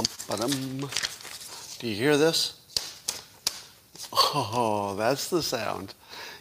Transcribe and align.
Bum, 0.00 0.38
ba-dum. 0.38 0.88
Do 1.78 1.88
you 1.88 1.94
hear 1.94 2.16
this? 2.16 2.54
Oh, 4.12 4.94
that's 4.96 5.28
the 5.28 5.42
sound. 5.42 5.94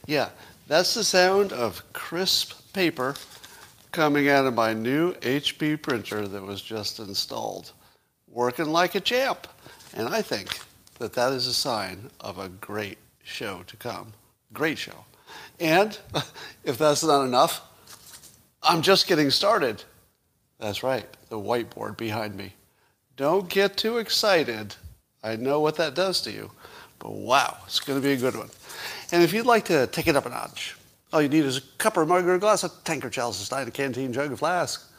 Yeah, 0.05 0.29
that's 0.67 0.93
the 0.93 1.03
sound 1.03 1.51
of 1.51 1.83
crisp 1.91 2.71
paper 2.71 3.15
coming 3.91 4.29
out 4.29 4.45
of 4.45 4.53
my 4.53 4.73
new 4.73 5.13
HP 5.15 5.81
printer 5.81 6.27
that 6.27 6.41
was 6.41 6.61
just 6.61 6.99
installed. 6.99 7.73
Working 8.29 8.67
like 8.67 8.95
a 8.95 9.01
champ. 9.01 9.47
And 9.93 10.07
I 10.07 10.21
think 10.21 10.59
that 10.99 11.13
that 11.13 11.33
is 11.33 11.47
a 11.47 11.53
sign 11.53 12.11
of 12.21 12.37
a 12.37 12.49
great 12.49 12.97
show 13.23 13.63
to 13.67 13.75
come. 13.75 14.13
Great 14.53 14.77
show. 14.77 15.05
And 15.59 15.97
if 16.63 16.77
that's 16.77 17.03
not 17.03 17.25
enough, 17.25 17.61
I'm 18.63 18.81
just 18.81 19.07
getting 19.07 19.29
started. 19.31 19.83
That's 20.59 20.81
right, 20.81 21.05
the 21.29 21.37
whiteboard 21.39 21.97
behind 21.97 22.35
me. 22.35 22.53
Don't 23.19 23.49
get 23.49 23.75
too 23.75 23.97
excited. 23.97 24.77
I 25.21 25.35
know 25.35 25.59
what 25.59 25.75
that 25.75 25.93
does 25.93 26.21
to 26.21 26.31
you. 26.31 26.51
But 26.99 27.11
wow, 27.11 27.57
it's 27.65 27.81
going 27.81 27.99
to 27.99 28.01
be 28.01 28.13
a 28.13 28.17
good 28.17 28.33
one. 28.33 28.47
And 29.11 29.21
if 29.21 29.33
you'd 29.33 29.45
like 29.45 29.65
to 29.65 29.87
take 29.87 30.07
it 30.07 30.15
up 30.15 30.25
a 30.25 30.29
notch, 30.29 30.77
all 31.11 31.21
you 31.21 31.27
need 31.27 31.43
is 31.43 31.57
a 31.57 31.61
cup 31.79 31.97
or 31.97 32.05
mug 32.05 32.25
or 32.25 32.35
a 32.35 32.39
glass, 32.39 32.63
a 32.63 32.69
tankard, 32.85 33.11
chalice, 33.11 33.41
a 33.41 33.43
stein, 33.43 33.67
a 33.67 33.71
canteen, 33.71 34.13
jug, 34.13 34.31
a 34.31 34.37
flask, 34.37 34.89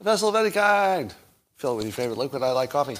a 0.00 0.02
vessel 0.02 0.28
of 0.28 0.34
any 0.34 0.50
kind. 0.50 1.14
Fill 1.54 1.74
it 1.74 1.76
with 1.76 1.86
your 1.86 1.92
favorite 1.92 2.18
liquid. 2.18 2.42
I 2.42 2.50
like 2.50 2.70
coffee. 2.70 2.96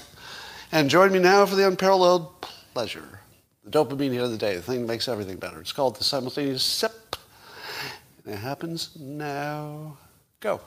And 0.70 0.88
join 0.88 1.10
me 1.10 1.18
now 1.18 1.44
for 1.44 1.56
the 1.56 1.66
unparalleled 1.66 2.42
pleasure, 2.72 3.18
the 3.64 3.70
dopamine 3.72 4.12
hit 4.12 4.22
of 4.22 4.30
the 4.30 4.38
day, 4.38 4.54
the 4.54 4.62
thing 4.62 4.82
that 4.82 4.86
makes 4.86 5.08
everything 5.08 5.38
better. 5.38 5.60
It's 5.60 5.72
called 5.72 5.96
the 5.96 6.04
simultaneous 6.04 6.62
sip. 6.62 7.16
And 8.24 8.34
it 8.34 8.38
happens 8.38 8.96
now. 8.96 9.96
Go. 10.38 10.60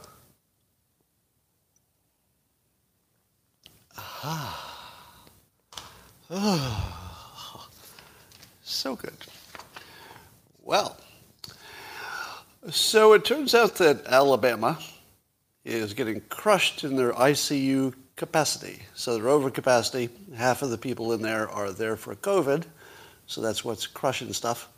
Ah. 3.97 5.25
Oh. 6.29 7.67
So 8.63 8.95
good. 8.95 9.13
Well, 10.63 10.97
so 12.69 13.13
it 13.13 13.23
turns 13.23 13.53
out 13.53 13.75
that 13.75 14.05
Alabama 14.07 14.79
is 15.63 15.93
getting 15.93 16.21
crushed 16.29 16.83
in 16.83 16.95
their 16.95 17.13
ICU 17.13 17.93
capacity. 18.15 18.81
So 18.95 19.15
they're 19.15 19.29
over 19.29 19.51
capacity. 19.51 20.09
Half 20.35 20.61
of 20.61 20.71
the 20.71 20.77
people 20.77 21.13
in 21.13 21.21
there 21.21 21.49
are 21.49 21.71
there 21.71 21.95
for 21.95 22.15
COVID. 22.15 22.63
So 23.27 23.41
that's 23.41 23.63
what's 23.63 23.87
crushing 23.87 24.33
stuff. 24.33 24.69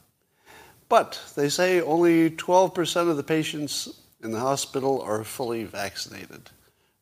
But 0.89 1.21
they 1.35 1.49
say 1.49 1.81
only 1.81 2.29
12% 2.31 3.09
of 3.09 3.17
the 3.17 3.23
patients 3.23 4.01
in 4.23 4.31
the 4.31 4.39
hospital 4.39 5.01
are 5.01 5.23
fully 5.23 5.63
vaccinated, 5.65 6.49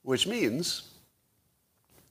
which 0.02 0.28
means 0.28 0.90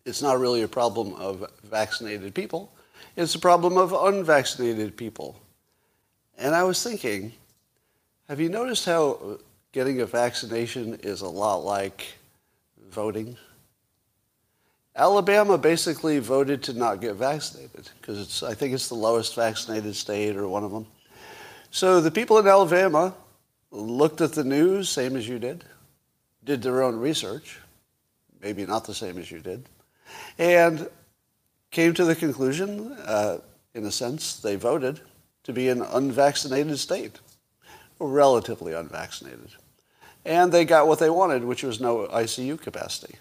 it's 0.04 0.22
not 0.22 0.38
really 0.38 0.62
a 0.62 0.68
problem 0.68 1.14
of 1.14 1.50
vaccinated 1.64 2.34
people. 2.34 2.72
It's 3.16 3.34
a 3.34 3.38
problem 3.38 3.76
of 3.76 3.92
unvaccinated 3.92 4.96
people. 4.96 5.40
And 6.36 6.54
I 6.54 6.64
was 6.64 6.82
thinking, 6.82 7.32
have 8.28 8.40
you 8.40 8.48
noticed 8.48 8.84
how 8.84 9.38
getting 9.72 10.00
a 10.00 10.06
vaccination 10.06 10.98
is 11.02 11.20
a 11.20 11.28
lot 11.28 11.64
like 11.64 12.04
voting? 12.90 13.36
Alabama 14.96 15.58
basically 15.58 16.18
voted 16.18 16.62
to 16.64 16.72
not 16.72 17.00
get 17.00 17.14
vaccinated 17.14 17.90
because 18.00 18.20
it's, 18.20 18.42
I 18.42 18.54
think 18.54 18.74
it's 18.74 18.88
the 18.88 18.94
lowest 18.94 19.34
vaccinated 19.34 19.96
state 19.96 20.36
or 20.36 20.48
one 20.48 20.64
of 20.64 20.70
them. 20.70 20.86
So 21.70 22.00
the 22.00 22.10
people 22.10 22.38
in 22.38 22.46
Alabama 22.46 23.14
looked 23.72 24.20
at 24.20 24.32
the 24.32 24.44
news, 24.44 24.88
same 24.88 25.16
as 25.16 25.26
you 25.28 25.40
did, 25.40 25.64
did 26.44 26.62
their 26.62 26.82
own 26.82 26.96
research, 26.96 27.58
maybe 28.40 28.64
not 28.66 28.84
the 28.84 28.94
same 28.94 29.18
as 29.18 29.30
you 29.30 29.40
did, 29.40 29.64
and 30.38 30.88
came 31.70 31.94
to 31.94 32.04
the 32.04 32.14
conclusion, 32.14 32.92
uh, 33.04 33.38
in 33.74 33.84
a 33.84 33.90
sense, 33.90 34.36
they 34.36 34.56
voted 34.56 35.00
to 35.42 35.52
be 35.52 35.68
an 35.68 35.82
unvaccinated 35.82 36.78
state, 36.78 37.18
relatively 37.98 38.72
unvaccinated. 38.72 39.50
And 40.24 40.52
they 40.52 40.64
got 40.64 40.88
what 40.88 40.98
they 40.98 41.10
wanted, 41.10 41.44
which 41.44 41.62
was 41.62 41.80
no 41.80 42.06
ICU 42.06 42.60
capacity. 42.60 43.16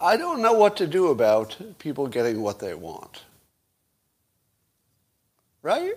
I 0.00 0.16
don't 0.16 0.42
know 0.42 0.52
what 0.52 0.76
to 0.76 0.86
do 0.86 1.08
about 1.08 1.56
people 1.78 2.06
getting 2.06 2.40
what 2.40 2.60
they 2.60 2.74
want. 2.74 3.22
Right? 5.62 5.94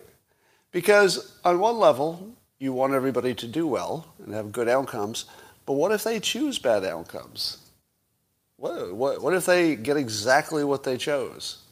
Because 0.71 1.33
on 1.43 1.59
one 1.59 1.77
level, 1.77 2.35
you 2.57 2.73
want 2.73 2.93
everybody 2.93 3.33
to 3.35 3.47
do 3.47 3.67
well 3.67 4.07
and 4.23 4.33
have 4.33 4.51
good 4.51 4.67
outcomes, 4.67 5.25
but 5.65 5.73
what 5.73 5.91
if 5.91 6.03
they 6.03 6.19
choose 6.19 6.57
bad 6.57 6.83
outcomes? 6.83 7.57
What, 8.61 8.93
what, 8.93 9.21
what 9.23 9.33
if 9.33 9.47
they 9.47 9.75
get 9.75 9.97
exactly 9.97 10.63
what 10.63 10.83
they 10.83 10.95
chose? 10.95 11.63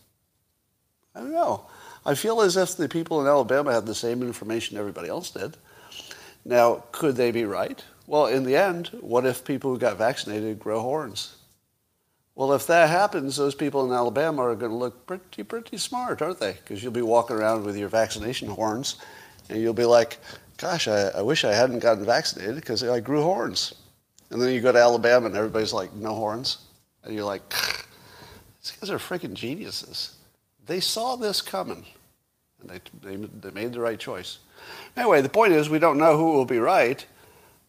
I 1.13 1.19
don't 1.19 1.31
know. 1.31 1.67
I 2.03 2.15
feel 2.15 2.41
as 2.41 2.57
if 2.57 2.77
the 2.77 2.89
people 2.89 3.21
in 3.21 3.27
Alabama 3.27 3.71
had 3.71 3.85
the 3.85 3.93
same 3.93 4.23
information 4.23 4.75
everybody 4.75 5.07
else 5.07 5.29
did. 5.29 5.55
Now, 6.43 6.85
could 6.91 7.15
they 7.15 7.29
be 7.29 7.45
right? 7.45 7.83
Well, 8.07 8.25
in 8.25 8.43
the 8.43 8.55
end, 8.55 8.87
what 9.01 9.27
if 9.27 9.45
people 9.45 9.71
who 9.71 9.77
got 9.77 9.99
vaccinated 9.99 10.57
grow 10.57 10.81
horns? 10.81 11.35
Well, 12.33 12.53
if 12.53 12.65
that 12.65 12.89
happens, 12.89 13.35
those 13.35 13.53
people 13.53 13.85
in 13.85 13.95
Alabama 13.95 14.41
are 14.41 14.55
going 14.55 14.71
to 14.71 14.77
look 14.77 15.05
pretty, 15.05 15.43
pretty 15.43 15.77
smart, 15.77 16.23
aren't 16.23 16.39
they? 16.39 16.53
Because 16.53 16.81
you'll 16.81 16.91
be 16.91 17.03
walking 17.03 17.35
around 17.35 17.65
with 17.65 17.77
your 17.77 17.89
vaccination 17.89 18.49
horns, 18.49 18.95
and 19.47 19.61
you'll 19.61 19.73
be 19.75 19.85
like, 19.85 20.17
gosh, 20.57 20.87
I, 20.87 21.09
I 21.09 21.21
wish 21.21 21.43
I 21.43 21.53
hadn't 21.53 21.79
gotten 21.79 22.03
vaccinated 22.03 22.55
because 22.55 22.81
I 22.81 22.99
grew 22.99 23.21
horns. 23.21 23.75
And 24.31 24.41
then 24.41 24.51
you 24.55 24.59
go 24.59 24.71
to 24.71 24.79
Alabama, 24.79 25.27
and 25.27 25.35
everybody's 25.35 25.73
like, 25.73 25.93
no 25.93 26.15
horns. 26.15 26.65
And 27.03 27.13
you're 27.13 27.25
like, 27.25 27.49
these 28.61 28.71
guys 28.79 28.89
are 28.89 28.97
freaking 28.97 29.33
geniuses. 29.33 30.15
They 30.65 30.79
saw 30.79 31.15
this 31.15 31.41
coming, 31.41 31.85
and 32.61 32.69
they, 32.69 32.79
they, 33.01 33.15
they 33.15 33.51
made 33.51 33.73
the 33.73 33.79
right 33.79 33.99
choice. 33.99 34.39
Anyway, 34.95 35.21
the 35.21 35.29
point 35.29 35.53
is, 35.53 35.69
we 35.69 35.79
don't 35.79 35.97
know 35.97 36.17
who 36.17 36.33
will 36.33 36.45
be 36.45 36.59
right, 36.59 37.05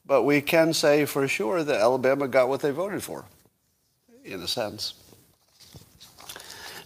but 0.04 0.24
we 0.24 0.40
can 0.40 0.72
say 0.72 1.04
for 1.04 1.26
sure 1.28 1.62
that 1.62 1.80
Alabama 1.80 2.28
got 2.28 2.48
what 2.48 2.60
they 2.60 2.70
voted 2.70 3.02
for 3.02 3.24
in 4.24 4.42
a 4.42 4.48
sense. 4.48 4.94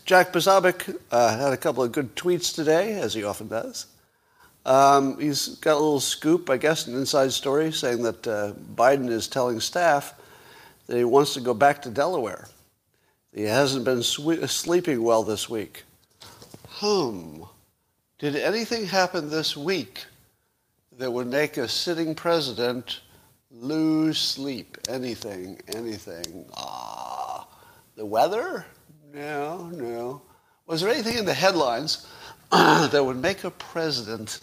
Jack 0.05 0.32
Posobiec 0.32 0.99
uh, 1.11 1.38
had 1.38 1.53
a 1.53 1.56
couple 1.56 1.82
of 1.82 1.91
good 1.91 2.15
tweets 2.15 2.55
today, 2.55 3.00
as 3.00 3.15
he 3.15 3.25
often 3.25 3.49
does. 3.49 3.87
Um, 4.66 5.19
he's 5.19 5.49
got 5.61 5.72
a 5.72 5.81
little 5.81 6.00
scoop, 6.00 6.50
I 6.50 6.59
guess, 6.59 6.87
an 6.87 6.94
inside 6.94 7.32
story, 7.32 7.72
saying 7.72 8.03
that 8.03 8.26
uh, 8.26 8.53
Biden 8.75 9.09
is 9.09 9.28
telling 9.28 9.61
staff 9.61 10.15
that 10.87 10.97
he 10.97 11.05
wants 11.05 11.34
to 11.34 11.41
go 11.41 11.55
back 11.55 11.83
to 11.83 11.91
Delaware. 11.91 12.49
He 13.33 13.43
hasn't 13.43 13.84
been 13.84 14.03
sleeping 14.03 15.03
well 15.03 15.22
this 15.22 15.49
week. 15.49 15.83
Hmm. 16.67 17.43
Did 18.19 18.37
anything 18.37 18.87
happen 18.87 19.28
this 19.28 19.56
week 19.56 20.05
that 20.99 21.11
would 21.11 21.27
make 21.27 21.56
a 21.56 21.69
sitting 21.69 22.15
president 22.15 23.00
lose 23.50 24.19
sleep? 24.19 24.78
Anything, 24.89 25.61
anything. 25.69 26.44
Ah. 26.56 27.47
The 27.97 28.06
weather? 28.06 28.65
No, 29.12 29.69
no. 29.69 30.23
Was 30.67 30.81
there 30.81 30.91
anything 30.91 31.17
in 31.17 31.25
the 31.25 31.34
headlines 31.34 32.06
that 32.50 33.05
would 33.05 33.21
make 33.21 33.44
a 33.44 33.50
president 33.50 34.41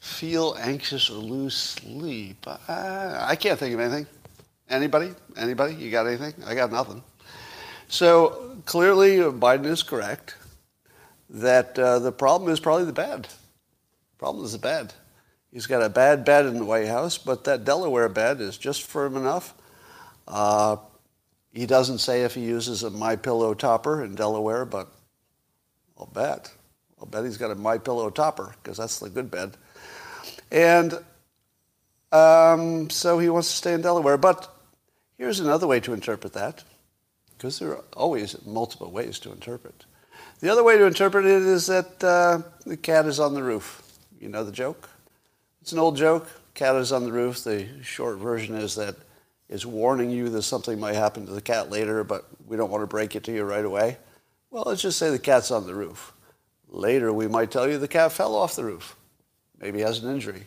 feel 0.00 0.56
anxious 0.58 1.10
or 1.10 1.14
lose 1.14 1.54
sleep? 1.54 2.46
I, 2.68 3.26
I 3.30 3.36
can't 3.36 3.58
think 3.58 3.74
of 3.74 3.80
anything. 3.80 4.06
Anybody? 4.70 5.12
Anybody? 5.36 5.74
You 5.74 5.90
got 5.90 6.06
anything? 6.06 6.32
I 6.46 6.54
got 6.54 6.70
nothing. 6.70 7.02
So 7.88 8.56
clearly, 8.66 9.16
Biden 9.16 9.66
is 9.66 9.82
correct 9.82 10.36
that 11.28 11.76
uh, 11.76 11.98
the 11.98 12.12
problem 12.12 12.50
is 12.50 12.60
probably 12.60 12.84
the 12.84 12.92
bed. 12.92 13.24
The 13.24 14.18
problem 14.18 14.44
is 14.44 14.52
the 14.52 14.58
bed. 14.58 14.94
He's 15.52 15.66
got 15.66 15.82
a 15.82 15.88
bad 15.88 16.24
bed 16.24 16.46
in 16.46 16.58
the 16.58 16.64
White 16.64 16.86
House, 16.86 17.18
but 17.18 17.44
that 17.44 17.64
Delaware 17.64 18.08
bed 18.08 18.40
is 18.40 18.56
just 18.56 18.84
firm 18.84 19.16
enough. 19.16 19.54
Uh, 20.28 20.76
he 21.52 21.66
doesn't 21.66 21.98
say 21.98 22.22
if 22.22 22.34
he 22.34 22.42
uses 22.42 22.84
a 22.84 22.90
My 22.90 23.16
Pillow 23.16 23.54
topper 23.54 24.04
in 24.04 24.14
Delaware, 24.14 24.64
but 24.64 24.88
I'll 25.98 26.06
bet. 26.06 26.52
I'll 27.00 27.06
bet 27.06 27.24
he's 27.24 27.38
got 27.38 27.50
a 27.50 27.56
My 27.56 27.78
Pillow 27.78 28.08
topper 28.10 28.54
because 28.62 28.78
that's 28.78 29.00
the 29.00 29.10
good 29.10 29.32
bed. 29.32 29.56
And 30.52 30.96
um, 32.12 32.88
so 32.90 33.18
he 33.18 33.28
wants 33.28 33.50
to 33.50 33.56
stay 33.56 33.72
in 33.72 33.82
Delaware. 33.82 34.16
But 34.16 34.48
here's 35.20 35.38
another 35.38 35.66
way 35.66 35.78
to 35.78 35.92
interpret 35.92 36.32
that, 36.32 36.64
because 37.36 37.58
there 37.58 37.72
are 37.72 37.84
always 37.92 38.34
multiple 38.46 38.90
ways 38.90 39.18
to 39.20 39.30
interpret. 39.30 39.84
The 40.40 40.48
other 40.48 40.64
way 40.64 40.78
to 40.78 40.86
interpret 40.86 41.26
it 41.26 41.42
is 41.42 41.66
that 41.66 42.02
uh, 42.02 42.40
the 42.64 42.78
cat 42.78 43.04
is 43.04 43.20
on 43.20 43.34
the 43.34 43.42
roof. 43.42 43.82
You 44.18 44.30
know 44.30 44.44
the 44.44 44.50
joke? 44.50 44.88
It's 45.60 45.72
an 45.72 45.78
old 45.78 45.98
joke. 45.98 46.26
Cat 46.54 46.74
is 46.76 46.90
on 46.90 47.04
the 47.04 47.12
roof. 47.12 47.44
The 47.44 47.68
short 47.82 48.16
version 48.16 48.54
is 48.54 48.74
that 48.76 48.96
is 49.50 49.66
warning 49.66 50.10
you 50.10 50.30
that 50.30 50.42
something 50.42 50.80
might 50.80 50.94
happen 50.94 51.26
to 51.26 51.32
the 51.32 51.42
cat 51.42 51.70
later, 51.70 52.02
but 52.02 52.24
we 52.46 52.56
don't 52.56 52.70
want 52.70 52.82
to 52.82 52.86
break 52.86 53.14
it 53.14 53.24
to 53.24 53.32
you 53.32 53.44
right 53.44 53.64
away. 53.64 53.98
Well, 54.50 54.64
let's 54.66 54.80
just 54.80 54.98
say 54.98 55.10
the 55.10 55.18
cat's 55.18 55.50
on 55.50 55.66
the 55.66 55.74
roof. 55.74 56.14
Later, 56.68 57.12
we 57.12 57.28
might 57.28 57.50
tell 57.50 57.68
you 57.68 57.76
the 57.76 57.88
cat 57.88 58.12
fell 58.12 58.34
off 58.34 58.56
the 58.56 58.64
roof, 58.64 58.96
maybe 59.60 59.80
has 59.80 60.02
an 60.02 60.10
injury. 60.10 60.46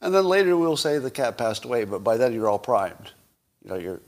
And 0.00 0.12
then 0.12 0.24
later, 0.24 0.56
we'll 0.56 0.76
say 0.76 0.98
the 0.98 1.10
cat 1.10 1.38
passed 1.38 1.64
away, 1.64 1.84
but 1.84 2.02
by 2.02 2.16
then 2.16 2.32
you're 2.32 2.48
all 2.48 2.58
primed. 2.58 3.12
You 3.64 3.70
know, 3.70 3.76
you're, 3.76 4.00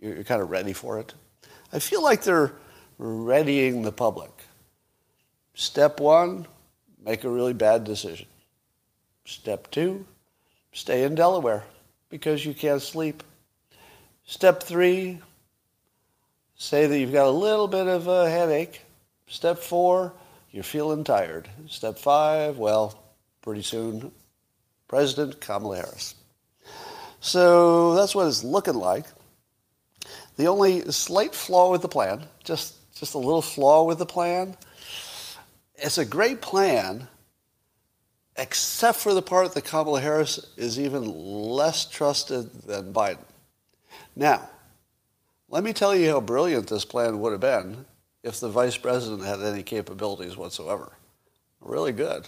you're 0.00 0.24
kind 0.24 0.42
of 0.42 0.50
ready 0.50 0.72
for 0.72 0.98
it. 0.98 1.14
I 1.72 1.78
feel 1.78 2.02
like 2.02 2.22
they're 2.22 2.52
readying 2.98 3.82
the 3.82 3.92
public. 3.92 4.30
Step 5.54 6.00
one, 6.00 6.46
make 7.04 7.24
a 7.24 7.28
really 7.28 7.52
bad 7.52 7.84
decision. 7.84 8.26
Step 9.24 9.70
two, 9.70 10.06
stay 10.72 11.04
in 11.04 11.14
Delaware 11.14 11.64
because 12.08 12.44
you 12.44 12.54
can't 12.54 12.82
sleep. 12.82 13.22
Step 14.24 14.62
three, 14.62 15.20
say 16.56 16.86
that 16.86 16.98
you've 16.98 17.12
got 17.12 17.26
a 17.26 17.30
little 17.30 17.68
bit 17.68 17.86
of 17.86 18.06
a 18.08 18.28
headache. 18.28 18.82
Step 19.26 19.58
four, 19.58 20.12
you're 20.50 20.64
feeling 20.64 21.04
tired. 21.04 21.48
Step 21.66 21.98
five, 21.98 22.58
well, 22.58 22.98
pretty 23.42 23.62
soon, 23.62 24.12
President 24.86 25.40
Kamala 25.40 25.76
Harris. 25.76 26.14
So 27.20 27.94
that's 27.94 28.14
what 28.14 28.28
it's 28.28 28.44
looking 28.44 28.74
like. 28.74 29.06
The 30.36 30.46
only 30.46 30.82
slight 30.92 31.34
flaw 31.34 31.70
with 31.70 31.82
the 31.82 31.88
plan, 31.88 32.24
just, 32.44 32.76
just 32.94 33.14
a 33.14 33.18
little 33.18 33.42
flaw 33.42 33.84
with 33.84 33.98
the 33.98 34.06
plan, 34.06 34.56
it's 35.74 35.98
a 35.98 36.04
great 36.04 36.40
plan, 36.40 37.08
except 38.36 38.98
for 38.98 39.14
the 39.14 39.22
part 39.22 39.54
that 39.54 39.64
Kamala 39.64 40.00
Harris 40.00 40.38
is 40.56 40.78
even 40.78 41.04
less 41.04 41.84
trusted 41.84 42.52
than 42.62 42.92
Biden. 42.92 43.24
Now, 44.14 44.48
let 45.48 45.64
me 45.64 45.72
tell 45.72 45.94
you 45.94 46.10
how 46.10 46.20
brilliant 46.20 46.68
this 46.68 46.84
plan 46.84 47.20
would 47.20 47.32
have 47.32 47.40
been 47.40 47.84
if 48.22 48.38
the 48.40 48.48
vice 48.48 48.76
president 48.76 49.24
had 49.24 49.40
any 49.40 49.62
capabilities 49.62 50.36
whatsoever. 50.36 50.92
Really 51.60 51.92
good. 51.92 52.24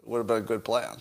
It 0.00 0.06
would 0.06 0.18
have 0.18 0.26
been 0.26 0.38
a 0.38 0.40
good 0.42 0.64
plan. 0.64 0.96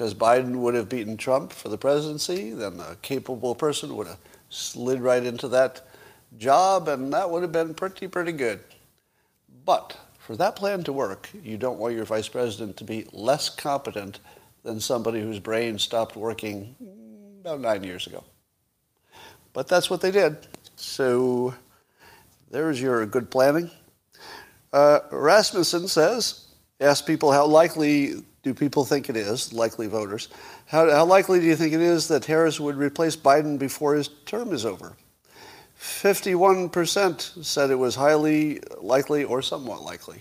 Because 0.00 0.14
Biden 0.14 0.56
would 0.60 0.72
have 0.72 0.88
beaten 0.88 1.18
Trump 1.18 1.52
for 1.52 1.68
the 1.68 1.76
presidency, 1.76 2.52
then 2.52 2.80
a 2.80 2.96
capable 3.02 3.54
person 3.54 3.94
would 3.96 4.06
have 4.06 4.16
slid 4.48 4.98
right 5.02 5.22
into 5.22 5.46
that 5.48 5.82
job, 6.38 6.88
and 6.88 7.12
that 7.12 7.28
would 7.28 7.42
have 7.42 7.52
been 7.52 7.74
pretty, 7.74 8.08
pretty 8.08 8.32
good. 8.32 8.60
But 9.66 9.98
for 10.18 10.36
that 10.36 10.56
plan 10.56 10.84
to 10.84 10.92
work, 10.94 11.28
you 11.44 11.58
don't 11.58 11.78
want 11.78 11.96
your 11.96 12.06
vice 12.06 12.28
president 12.28 12.78
to 12.78 12.84
be 12.84 13.08
less 13.12 13.50
competent 13.50 14.20
than 14.62 14.80
somebody 14.80 15.20
whose 15.20 15.38
brain 15.38 15.78
stopped 15.78 16.16
working 16.16 16.74
about 17.42 17.60
nine 17.60 17.84
years 17.84 18.06
ago. 18.06 18.24
But 19.52 19.68
that's 19.68 19.90
what 19.90 20.00
they 20.00 20.10
did. 20.10 20.38
So 20.76 21.52
there's 22.50 22.80
your 22.80 23.04
good 23.04 23.30
planning. 23.30 23.70
Uh, 24.72 25.00
Rasmussen 25.12 25.88
says, 25.88 26.46
ask 26.80 27.04
people 27.04 27.32
how 27.32 27.44
likely 27.44 28.14
do 28.42 28.54
people 28.54 28.84
think 28.84 29.10
it 29.10 29.16
is, 29.16 29.52
likely 29.52 29.86
voters, 29.86 30.28
how, 30.66 30.90
how 30.90 31.04
likely 31.04 31.40
do 31.40 31.46
you 31.46 31.56
think 31.56 31.74
it 31.74 31.80
is 31.80 32.08
that 32.08 32.24
Harris 32.24 32.58
would 32.58 32.76
replace 32.76 33.16
Biden 33.16 33.58
before 33.58 33.94
his 33.94 34.08
term 34.24 34.52
is 34.52 34.64
over? 34.64 34.96
51% 35.78 37.44
said 37.44 37.70
it 37.70 37.74
was 37.74 37.94
highly 37.94 38.60
likely 38.80 39.24
or 39.24 39.42
somewhat 39.42 39.82
likely. 39.82 40.20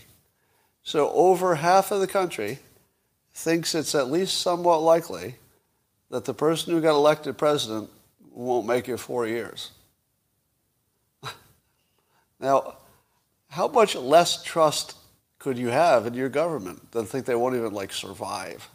So 0.84 1.10
over 1.12 1.56
half 1.56 1.92
of 1.92 2.00
the 2.00 2.08
country 2.08 2.60
thinks 3.34 3.76
it's 3.76 3.96
at 3.96 4.10
least 4.10 4.40
somewhat 4.40 4.82
likely 4.82 5.36
that 6.10 6.26
the 6.26 6.34
person 6.34 6.74
who 6.74 6.82
got 6.82 6.96
elected 6.96 7.38
president 7.38 7.90
won't 8.32 8.66
make 8.66 8.90
it 8.90 8.98
four 8.98 9.28
years. 9.28 9.72
now, 12.40 12.78
how 13.50 13.68
much 13.68 13.96
less 13.96 14.44
trust 14.44 14.96
could 15.40 15.58
you 15.58 15.70
have 15.70 16.06
in 16.06 16.14
your 16.14 16.30
government 16.30 16.92
that 16.92 17.06
think 17.06 17.26
they 17.26 17.36
won't 17.36 17.56
even 17.56 17.74
like 17.74 17.94
survive? 17.94 18.70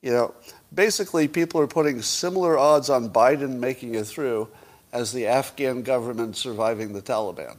You 0.00 0.10
know, 0.10 0.34
basically 0.74 1.28
people 1.28 1.60
are 1.60 1.66
putting 1.66 2.02
similar 2.02 2.58
odds 2.58 2.90
on 2.90 3.10
Biden 3.10 3.58
making 3.58 3.94
it 3.94 4.06
through 4.06 4.48
as 4.92 5.12
the 5.12 5.26
Afghan 5.26 5.82
government 5.82 6.36
surviving 6.36 6.92
the 6.92 7.02
Taliban. 7.02 7.56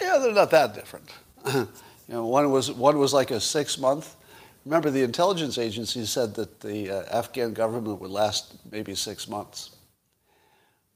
Yeah, 0.00 0.18
they're 0.18 0.32
not 0.32 0.50
that 0.50 0.74
different. 0.74 1.10
you 1.54 1.66
know, 2.08 2.26
one 2.26 2.50
was 2.50 2.70
one 2.70 2.98
was 2.98 3.12
like 3.12 3.30
a 3.30 3.40
six 3.40 3.78
month. 3.78 4.16
Remember, 4.64 4.90
the 4.90 5.02
intelligence 5.02 5.58
agency 5.58 6.06
said 6.06 6.34
that 6.34 6.60
the 6.60 6.90
uh, 6.90 7.18
Afghan 7.18 7.52
government 7.52 8.00
would 8.00 8.10
last 8.10 8.54
maybe 8.70 8.94
six 8.94 9.28
months, 9.28 9.70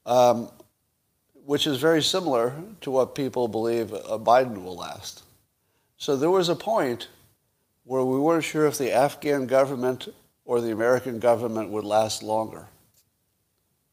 um, 0.06 0.48
which 1.44 1.66
is 1.66 1.78
very 1.78 2.02
similar 2.02 2.54
to 2.80 2.90
what 2.90 3.14
people 3.14 3.46
believe 3.46 3.92
uh, 3.92 4.18
Biden 4.18 4.62
will 4.62 4.76
last. 4.76 5.22
So 5.98 6.16
there 6.16 6.30
was 6.30 6.48
a 6.48 6.54
point 6.54 7.08
where 7.84 8.04
we 8.04 8.18
weren't 8.18 8.44
sure 8.44 8.66
if 8.66 8.78
the 8.78 8.92
Afghan 8.92 9.46
government 9.46 10.08
or 10.44 10.60
the 10.60 10.72
American 10.72 11.18
government 11.18 11.70
would 11.70 11.84
last 11.84 12.22
longer. 12.22 12.66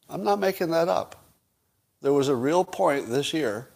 I'm 0.08 0.24
not 0.24 0.40
making 0.40 0.70
that 0.70 0.88
up. 0.88 1.26
There 2.02 2.14
was 2.14 2.28
a 2.28 2.36
real 2.36 2.64
point 2.64 3.10
this 3.10 3.34
year 3.34 3.68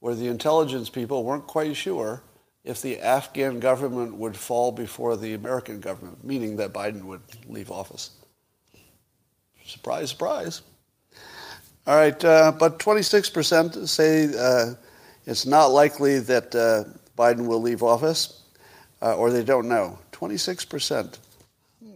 where 0.00 0.14
the 0.14 0.28
intelligence 0.28 0.90
people 0.90 1.24
weren't 1.24 1.46
quite 1.46 1.74
sure 1.74 2.22
if 2.64 2.82
the 2.82 2.98
Afghan 3.00 3.58
government 3.58 4.14
would 4.14 4.36
fall 4.36 4.70
before 4.70 5.16
the 5.16 5.32
American 5.32 5.80
government, 5.80 6.22
meaning 6.22 6.56
that 6.56 6.74
Biden 6.74 7.04
would 7.04 7.22
leave 7.48 7.70
office. 7.70 8.10
Surprise, 9.64 10.10
surprise. 10.10 10.60
All 11.86 11.96
right, 11.96 12.22
uh, 12.24 12.52
but 12.52 12.78
26% 12.78 13.88
say 13.88 14.28
uh, 14.38 14.74
it's 15.24 15.46
not 15.46 15.66
likely 15.66 16.18
that 16.18 16.54
uh, 16.54 16.84
Biden 17.20 17.46
will 17.46 17.60
leave 17.60 17.82
office, 17.82 18.40
uh, 19.02 19.14
or 19.14 19.30
they 19.30 19.44
don't 19.44 19.68
know. 19.68 19.98
26%. 20.12 21.18
Hmm. 21.84 21.90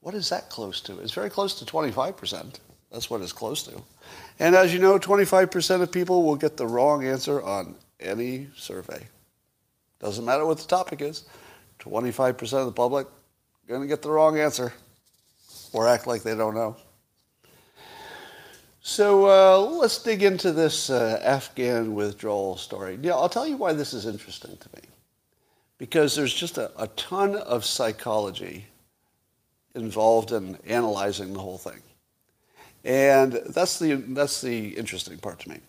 What 0.00 0.14
is 0.14 0.28
that 0.28 0.50
close 0.50 0.82
to? 0.82 0.98
It's 0.98 1.14
very 1.14 1.30
close 1.30 1.58
to 1.60 1.64
25%. 1.64 2.60
That's 2.90 3.08
what 3.08 3.22
it's 3.22 3.32
close 3.32 3.62
to. 3.62 3.82
And 4.38 4.54
as 4.54 4.74
you 4.74 4.80
know, 4.80 4.98
25% 4.98 5.80
of 5.80 5.90
people 5.90 6.24
will 6.24 6.36
get 6.36 6.58
the 6.58 6.66
wrong 6.66 7.06
answer 7.06 7.42
on 7.42 7.74
any 8.00 8.48
survey. 8.54 9.06
Doesn't 9.98 10.26
matter 10.26 10.44
what 10.44 10.58
the 10.58 10.68
topic 10.68 11.00
is. 11.00 11.24
25% 11.78 12.52
of 12.52 12.66
the 12.66 12.72
public 12.72 13.06
going 13.66 13.80
to 13.80 13.86
get 13.86 14.02
the 14.02 14.10
wrong 14.10 14.38
answer 14.38 14.74
or 15.72 15.88
act 15.88 16.06
like 16.06 16.22
they 16.22 16.34
don't 16.34 16.54
know. 16.54 16.76
So 18.84 19.26
uh, 19.26 19.60
let's 19.60 20.02
dig 20.02 20.24
into 20.24 20.50
this 20.50 20.90
uh, 20.90 21.20
Afghan 21.22 21.94
withdrawal 21.94 22.56
story. 22.56 22.98
Yeah, 23.00 23.12
I'll 23.12 23.28
tell 23.28 23.46
you 23.46 23.56
why 23.56 23.72
this 23.72 23.94
is 23.94 24.06
interesting 24.06 24.56
to 24.56 24.68
me. 24.74 24.82
Because 25.78 26.16
there's 26.16 26.34
just 26.34 26.58
a, 26.58 26.72
a 26.76 26.88
ton 26.88 27.36
of 27.36 27.64
psychology 27.64 28.66
involved 29.76 30.32
in 30.32 30.58
analyzing 30.66 31.32
the 31.32 31.38
whole 31.38 31.58
thing. 31.58 31.80
And 32.84 33.34
that's 33.50 33.78
the, 33.78 33.94
that's 33.94 34.40
the 34.40 34.70
interesting 34.70 35.16
part 35.16 35.38
to 35.40 35.50
me. 35.50 35.60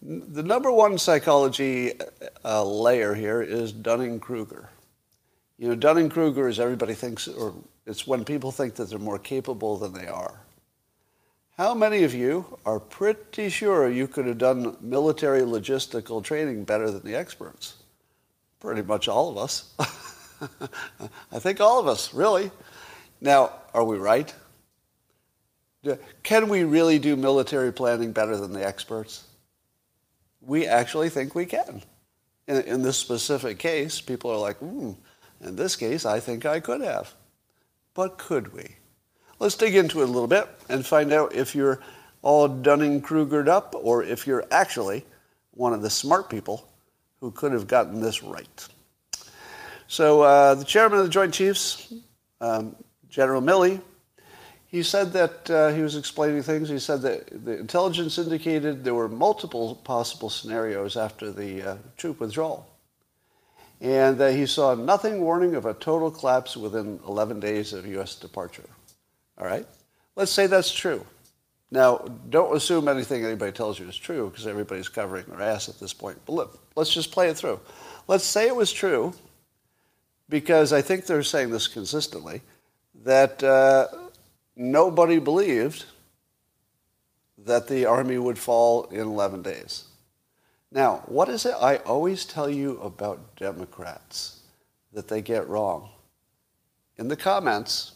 The 0.00 0.44
number 0.44 0.70
one 0.70 0.98
psychology 0.98 1.94
uh, 2.44 2.64
layer 2.64 3.12
here 3.12 3.42
is 3.42 3.72
Dunning-Kruger. 3.72 4.68
You 5.58 5.68
know, 5.68 5.74
Dunning-Kruger 5.74 6.48
is 6.48 6.60
everybody 6.60 6.94
thinks, 6.94 7.26
or 7.26 7.54
it's 7.86 8.06
when 8.06 8.24
people 8.24 8.52
think 8.52 8.76
that 8.76 8.88
they're 8.88 9.00
more 9.00 9.18
capable 9.18 9.76
than 9.76 9.92
they 9.92 10.06
are. 10.06 10.40
How 11.58 11.74
many 11.74 12.02
of 12.04 12.14
you 12.14 12.58
are 12.64 12.80
pretty 12.80 13.50
sure 13.50 13.90
you 13.90 14.08
could 14.08 14.26
have 14.26 14.38
done 14.38 14.76
military 14.80 15.42
logistical 15.42 16.24
training 16.24 16.64
better 16.64 16.90
than 16.90 17.02
the 17.02 17.14
experts? 17.14 17.74
Pretty 18.58 18.82
much 18.82 19.06
all 19.06 19.28
of 19.28 19.36
us. 19.36 19.74
I 21.30 21.38
think 21.38 21.60
all 21.60 21.78
of 21.78 21.86
us, 21.86 22.14
really. 22.14 22.50
Now, 23.20 23.52
are 23.74 23.84
we 23.84 23.98
right? 23.98 24.34
Can 26.22 26.48
we 26.48 26.64
really 26.64 26.98
do 26.98 27.16
military 27.16 27.72
planning 27.72 28.12
better 28.12 28.36
than 28.36 28.52
the 28.52 28.64
experts? 28.64 29.24
We 30.40 30.66
actually 30.66 31.10
think 31.10 31.34
we 31.34 31.44
can. 31.44 31.82
In, 32.48 32.62
in 32.62 32.82
this 32.82 32.96
specific 32.96 33.58
case, 33.58 34.00
people 34.00 34.30
are 34.30 34.38
like, 34.38 34.56
hmm, 34.56 34.92
in 35.40 35.56
this 35.56 35.76
case, 35.76 36.06
I 36.06 36.18
think 36.18 36.46
I 36.46 36.60
could 36.60 36.80
have. 36.80 37.14
But 37.94 38.16
could 38.16 38.52
we? 38.54 38.76
Let's 39.42 39.56
dig 39.56 39.74
into 39.74 40.02
it 40.02 40.04
a 40.04 40.06
little 40.06 40.28
bit 40.28 40.48
and 40.68 40.86
find 40.86 41.12
out 41.12 41.34
if 41.34 41.56
you're 41.56 41.80
all 42.22 42.46
Dunning-Krugered 42.46 43.48
up 43.48 43.74
or 43.76 44.04
if 44.04 44.24
you're 44.24 44.44
actually 44.52 45.04
one 45.50 45.72
of 45.72 45.82
the 45.82 45.90
smart 45.90 46.30
people 46.30 46.64
who 47.18 47.32
could 47.32 47.50
have 47.50 47.66
gotten 47.66 48.00
this 48.00 48.22
right. 48.22 48.68
So 49.88 50.22
uh, 50.22 50.54
the 50.54 50.64
chairman 50.64 51.00
of 51.00 51.06
the 51.06 51.10
Joint 51.10 51.34
Chiefs, 51.34 51.92
um, 52.40 52.76
General 53.08 53.42
Milley, 53.42 53.80
he 54.68 54.84
said 54.84 55.12
that 55.14 55.50
uh, 55.50 55.70
he 55.70 55.82
was 55.82 55.96
explaining 55.96 56.44
things. 56.44 56.68
He 56.68 56.78
said 56.78 57.02
that 57.02 57.44
the 57.44 57.58
intelligence 57.58 58.18
indicated 58.18 58.84
there 58.84 58.94
were 58.94 59.08
multiple 59.08 59.74
possible 59.74 60.30
scenarios 60.30 60.96
after 60.96 61.32
the 61.32 61.62
uh, 61.62 61.76
troop 61.96 62.20
withdrawal. 62.20 62.68
And 63.80 64.18
that 64.18 64.36
he 64.36 64.46
saw 64.46 64.76
nothing 64.76 65.20
warning 65.20 65.56
of 65.56 65.66
a 65.66 65.74
total 65.74 66.12
collapse 66.12 66.56
within 66.56 67.00
11 67.08 67.40
days 67.40 67.72
of 67.72 67.84
U.S. 67.88 68.14
departure. 68.14 68.68
All 69.38 69.46
right? 69.46 69.66
Let's 70.16 70.30
say 70.30 70.46
that's 70.46 70.72
true. 70.72 71.06
Now, 71.70 72.04
don't 72.28 72.54
assume 72.54 72.86
anything 72.86 73.24
anybody 73.24 73.50
tells 73.50 73.78
you 73.78 73.88
is 73.88 73.96
true 73.96 74.28
because 74.28 74.46
everybody's 74.46 74.90
covering 74.90 75.24
their 75.26 75.40
ass 75.40 75.70
at 75.70 75.80
this 75.80 75.94
point. 75.94 76.18
But 76.26 76.34
look, 76.34 76.58
let's 76.76 76.92
just 76.92 77.10
play 77.10 77.28
it 77.28 77.36
through. 77.36 77.60
Let's 78.08 78.24
say 78.24 78.46
it 78.46 78.54
was 78.54 78.70
true 78.70 79.14
because 80.28 80.72
I 80.72 80.82
think 80.82 81.06
they're 81.06 81.22
saying 81.22 81.50
this 81.50 81.68
consistently 81.68 82.42
that 83.04 83.42
uh, 83.42 83.88
nobody 84.54 85.18
believed 85.18 85.86
that 87.38 87.68
the 87.68 87.86
army 87.86 88.18
would 88.18 88.38
fall 88.38 88.84
in 88.84 89.00
11 89.00 89.42
days. 89.42 89.84
Now, 90.70 91.02
what 91.06 91.28
is 91.28 91.44
it 91.44 91.54
I 91.60 91.76
always 91.76 92.24
tell 92.24 92.48
you 92.48 92.80
about 92.80 93.36
Democrats 93.36 94.40
that 94.92 95.08
they 95.08 95.22
get 95.22 95.48
wrong? 95.48 95.90
In 96.96 97.08
the 97.08 97.16
comments, 97.16 97.92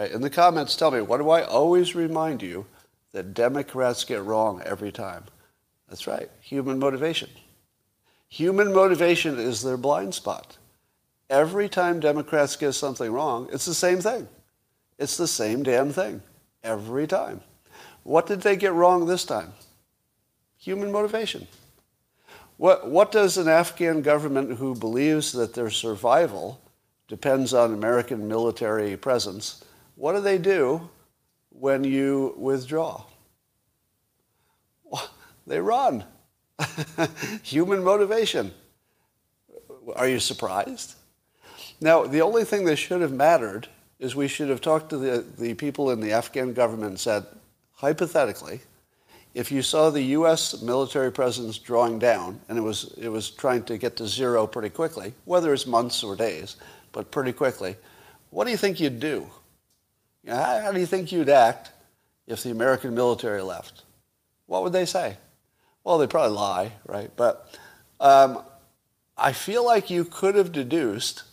right, 0.00 0.10
in 0.10 0.20
the 0.20 0.30
comments, 0.30 0.76
tell 0.76 0.90
me, 0.90 1.00
what 1.00 1.18
do 1.18 1.30
I 1.30 1.42
always 1.42 1.94
remind 1.94 2.42
you 2.42 2.66
that 3.12 3.34
Democrats 3.34 4.04
get 4.04 4.22
wrong 4.22 4.62
every 4.64 4.92
time? 4.92 5.24
That's 5.88 6.06
right, 6.06 6.30
human 6.40 6.78
motivation. 6.78 7.28
Human 8.28 8.72
motivation 8.72 9.38
is 9.38 9.62
their 9.62 9.76
blind 9.76 10.14
spot. 10.14 10.56
Every 11.28 11.68
time 11.68 12.00
Democrats 12.00 12.56
get 12.56 12.72
something 12.72 13.10
wrong, 13.10 13.48
it's 13.52 13.66
the 13.66 13.74
same 13.74 14.00
thing. 14.00 14.28
It's 14.98 15.16
the 15.16 15.26
same 15.26 15.62
damn 15.62 15.92
thing. 15.92 16.22
Every 16.62 17.06
time. 17.06 17.40
What 18.02 18.26
did 18.26 18.42
they 18.42 18.56
get 18.56 18.72
wrong 18.72 19.06
this 19.06 19.24
time? 19.24 19.52
Human 20.58 20.92
motivation. 20.92 21.46
What, 22.56 22.88
what 22.88 23.10
does 23.10 23.38
an 23.38 23.48
Afghan 23.48 24.02
government 24.02 24.58
who 24.58 24.74
believes 24.74 25.32
that 25.32 25.54
their 25.54 25.70
survival 25.70 26.60
depends 27.08 27.54
on 27.54 27.72
American 27.72 28.28
military 28.28 28.96
presence, 28.96 29.64
what 30.00 30.14
do 30.14 30.22
they 30.22 30.38
do 30.38 30.88
when 31.50 31.84
you 31.84 32.34
withdraw? 32.38 33.04
They 35.46 35.60
run. 35.60 36.04
Human 37.42 37.84
motivation. 37.84 38.54
Are 39.94 40.08
you 40.08 40.18
surprised? 40.18 40.94
Now, 41.82 42.04
the 42.04 42.22
only 42.22 42.44
thing 42.44 42.64
that 42.64 42.76
should 42.76 43.02
have 43.02 43.12
mattered 43.12 43.68
is 43.98 44.16
we 44.16 44.26
should 44.26 44.48
have 44.48 44.62
talked 44.62 44.88
to 44.90 44.96
the, 44.96 45.24
the 45.36 45.52
people 45.52 45.90
in 45.90 46.00
the 46.00 46.12
Afghan 46.12 46.54
government 46.54 46.90
and 46.90 47.00
said, 47.00 47.26
hypothetically, 47.72 48.60
if 49.34 49.52
you 49.52 49.60
saw 49.60 49.90
the 49.90 50.02
U.S. 50.02 50.62
military 50.62 51.12
presence 51.12 51.58
drawing 51.58 51.98
down, 51.98 52.40
and 52.48 52.56
it 52.56 52.62
was, 52.62 52.94
it 52.96 53.08
was 53.08 53.30
trying 53.30 53.64
to 53.64 53.76
get 53.76 53.96
to 53.96 54.06
zero 54.06 54.46
pretty 54.46 54.70
quickly, 54.70 55.12
whether 55.26 55.52
it's 55.52 55.66
months 55.66 56.02
or 56.02 56.16
days, 56.16 56.56
but 56.92 57.10
pretty 57.10 57.32
quickly, 57.32 57.76
what 58.30 58.44
do 58.46 58.50
you 58.50 58.56
think 58.56 58.80
you'd 58.80 58.98
do? 58.98 59.28
How, 60.26 60.60
how 60.60 60.72
do 60.72 60.80
you 60.80 60.86
think 60.86 61.12
you'd 61.12 61.28
act 61.28 61.70
if 62.26 62.42
the 62.42 62.50
American 62.50 62.94
military 62.94 63.42
left? 63.42 63.82
What 64.46 64.62
would 64.62 64.72
they 64.72 64.86
say? 64.86 65.16
Well, 65.84 65.98
they'd 65.98 66.10
probably 66.10 66.36
lie, 66.36 66.72
right? 66.86 67.10
But 67.16 67.58
um, 68.00 68.42
I 69.16 69.32
feel 69.32 69.64
like 69.64 69.90
you 69.90 70.04
could 70.04 70.34
have 70.34 70.52
deduced 70.52 71.24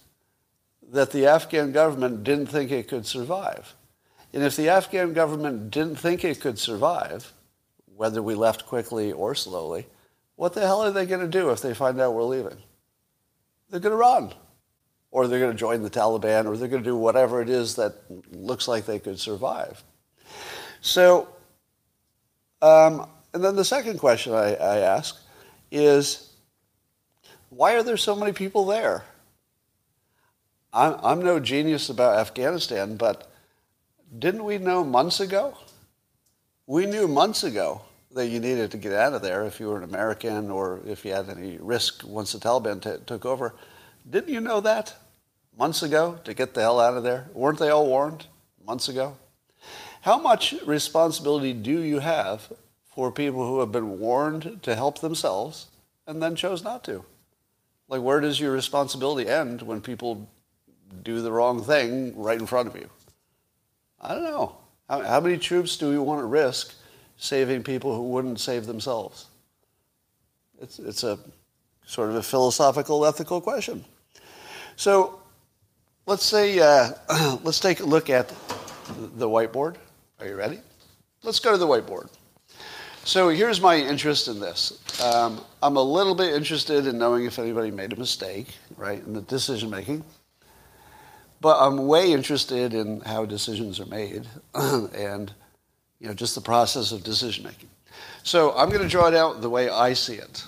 that 0.92 1.12
the 1.12 1.28
Afghan 1.28 1.72
government 1.72 2.24
didn't 2.24 2.48
think 2.48 2.72
it 2.72 2.88
could 2.88 3.06
survive. 3.06 3.76
And 4.34 4.44
if 4.44 4.56
the 4.56 4.70
Afghan 4.70 5.14
government 5.14 5.72
didn't 5.72 5.96
think 5.98 6.24
it 6.24 6.40
could 6.40 6.60
survive, 6.60 7.34
whether 7.96 8.22
we 8.22 8.36
left 8.36 8.66
quickly 8.66 9.12
or 9.12 9.36
slowly, 9.36 9.88
what 10.36 10.54
the 10.54 10.62
hell 10.62 10.84
are 10.84 10.92
they 10.92 11.06
going 11.06 11.22
to 11.22 11.28
do 11.28 11.50
if 11.50 11.62
they 11.62 11.74
find 11.74 12.00
out 12.00 12.14
we're 12.14 12.24
leaving? 12.24 12.58
They're 13.70 13.80
going 13.80 13.92
to 13.92 13.98
run. 13.98 14.34
Or 15.12 15.28
they're 15.28 15.40
going 15.40 15.52
to 15.52 15.58
join 15.58 15.82
the 15.82 15.90
Taliban, 15.90 16.46
or 16.46 16.58
they're 16.58 16.68
going 16.68 16.84
to 16.84 16.90
do 16.90 16.98
whatever 16.98 17.42
it 17.42 17.50
is 17.50 17.76
that 17.76 17.96
looks 18.32 18.68
like 18.68 18.86
they 18.86 19.00
could 19.00 19.20
survive. 19.20 19.84
So, 20.82 21.30
um, 22.62 23.08
and 23.34 23.44
then 23.44 23.56
the 23.56 23.66
second 23.66 24.00
question 24.00 24.34
I, 24.34 24.56
I 24.56 24.78
ask 24.80 25.20
is 25.72 26.34
why 27.50 27.74
are 27.76 27.84
there 27.84 27.98
so 27.98 28.16
many 28.16 28.34
people 28.34 28.66
there? 28.66 29.04
I'm, 30.74 30.96
I'm 31.04 31.22
no 31.24 31.40
genius 31.40 31.90
about 31.90 32.20
Afghanistan, 32.20 32.98
but 32.98 33.32
didn't 34.20 34.44
we 34.44 34.58
know 34.58 34.84
months 34.84 35.20
ago? 35.20 35.58
We 36.66 36.86
knew 36.86 37.08
months 37.08 37.44
ago 37.44 37.82
that 38.12 38.28
you 38.28 38.40
needed 38.40 38.72
to 38.72 38.78
get 38.78 38.94
out 38.94 39.14
of 39.14 39.22
there 39.22 39.46
if 39.46 39.60
you 39.60 39.68
were 39.68 39.78
an 39.78 39.84
American 39.84 40.52
or 40.52 40.82
if 40.86 41.06
you 41.06 41.14
had 41.14 41.30
any 41.30 41.58
risk 41.60 42.04
once 42.06 42.34
the 42.34 42.40
Taliban 42.40 42.82
t- 42.82 43.04
took 43.06 43.26
over. 43.26 43.56
Didn't 44.10 44.34
you 44.34 44.40
know 44.40 44.62
that 44.62 44.96
months 45.58 45.84
ago 45.84 46.20
to 46.24 46.34
get 46.34 46.54
the 46.54 46.62
hell 46.62 46.80
out 46.80 46.96
of 46.96 47.04
there? 47.04 47.28
Weren't 47.34 47.60
they 47.60 47.70
all 47.70 47.88
warned 47.88 48.28
months 48.66 48.88
ago? 48.88 49.18
How 50.02 50.18
much 50.18 50.56
responsibility 50.66 51.52
do 51.52 51.82
you 51.82 52.00
have 52.00 52.52
for 52.96 53.12
people 53.12 53.46
who 53.46 53.60
have 53.60 53.72
been 53.72 54.00
warned 54.00 54.60
to 54.64 54.76
help 54.76 55.00
themselves 55.00 55.68
and 56.06 56.22
then 56.22 56.36
chose 56.36 56.64
not 56.64 56.84
to? 56.86 57.04
Like, 57.90 58.02
where 58.02 58.22
does 58.22 58.40
your 58.40 58.52
responsibility 58.52 59.30
end 59.30 59.62
when 59.62 59.82
people 59.82 60.30
do 61.04 61.22
the 61.22 61.32
wrong 61.32 61.62
thing 61.64 62.16
right 62.16 62.40
in 62.40 62.48
front 62.48 62.70
of 62.70 62.76
you? 62.76 62.90
I 64.00 64.14
don't 64.14 64.24
know. 64.24 64.58
How, 64.90 65.02
how 65.02 65.20
many 65.20 65.38
troops 65.38 65.76
do 65.76 65.90
we 65.90 65.98
want 65.98 66.22
to 66.22 66.26
risk 66.26 66.74
saving 67.18 67.64
people 67.64 67.94
who 67.94 68.04
wouldn't 68.04 68.40
save 68.40 68.68
themselves? 68.68 69.26
It's, 70.62 70.80
it's 70.80 71.04
a 71.04 71.20
sort 71.86 72.10
of 72.10 72.16
a 72.16 72.24
philosophical, 72.24 73.06
ethical 73.06 73.42
question. 73.42 73.84
So 74.78 75.20
let's 76.06 76.24
say, 76.24 76.60
uh, 76.60 76.92
let's 77.44 77.60
take 77.60 77.80
a 77.80 77.84
look 77.84 78.10
at 78.10 78.30
the 79.18 79.28
whiteboard. 79.28 79.76
Are 80.20 80.28
you 80.28 80.36
ready? 80.36 80.60
Let's 81.24 81.40
go 81.40 81.52
to 81.52 81.58
the 81.58 81.68
whiteboard. 81.68 82.10
So 83.04 83.30
here's 83.30 83.60
my 83.60 83.76
interest 83.76 84.28
in 84.28 84.40
this. 84.40 85.02
Um, 85.04 85.42
I'm 85.64 85.78
a 85.78 85.82
little 85.82 86.14
bit 86.14 86.34
interested 86.36 86.86
in 86.86 87.00
knowing 87.00 87.26
if 87.26 87.40
anybody 87.40 87.72
made 87.72 87.92
a 87.92 87.96
mistake, 87.96 88.48
right, 88.76 89.04
in 89.04 89.14
the 89.14 89.22
decision 89.22 89.72
making. 89.72 90.04
But 91.42 91.60
I'm 91.60 91.88
way 91.88 92.12
interested 92.12 92.76
in 92.76 93.02
how 93.02 93.26
decisions 93.26 93.80
are 93.80 93.86
made 93.88 94.28
and 94.54 95.34
you 96.00 96.08
know, 96.08 96.14
just 96.14 96.36
the 96.36 96.42
process 96.42 96.92
of 96.92 97.04
decision 97.04 97.46
making. 97.46 97.70
So 98.22 98.56
I'm 98.56 98.70
going 98.70 98.84
to 98.84 98.88
draw 98.88 99.08
it 99.08 99.16
out 99.16 99.42
the 99.42 99.50
way 99.50 99.70
I 99.70 99.94
see 99.94 100.16
it. 100.16 100.46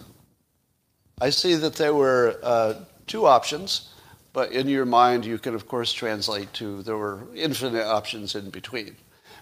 I 1.19 1.31
see 1.31 1.55
that 1.55 1.75
there 1.75 1.95
were 1.95 2.39
uh, 2.43 2.75
two 3.07 3.25
options, 3.25 3.89
but 4.33 4.51
in 4.51 4.67
your 4.67 4.85
mind 4.85 5.25
you 5.25 5.37
can 5.37 5.55
of 5.55 5.67
course 5.67 5.91
translate 5.91 6.51
to 6.53 6.81
there 6.83 6.97
were 6.97 7.27
infinite 7.35 7.85
options 7.85 8.35
in 8.35 8.49
between. 8.49 8.95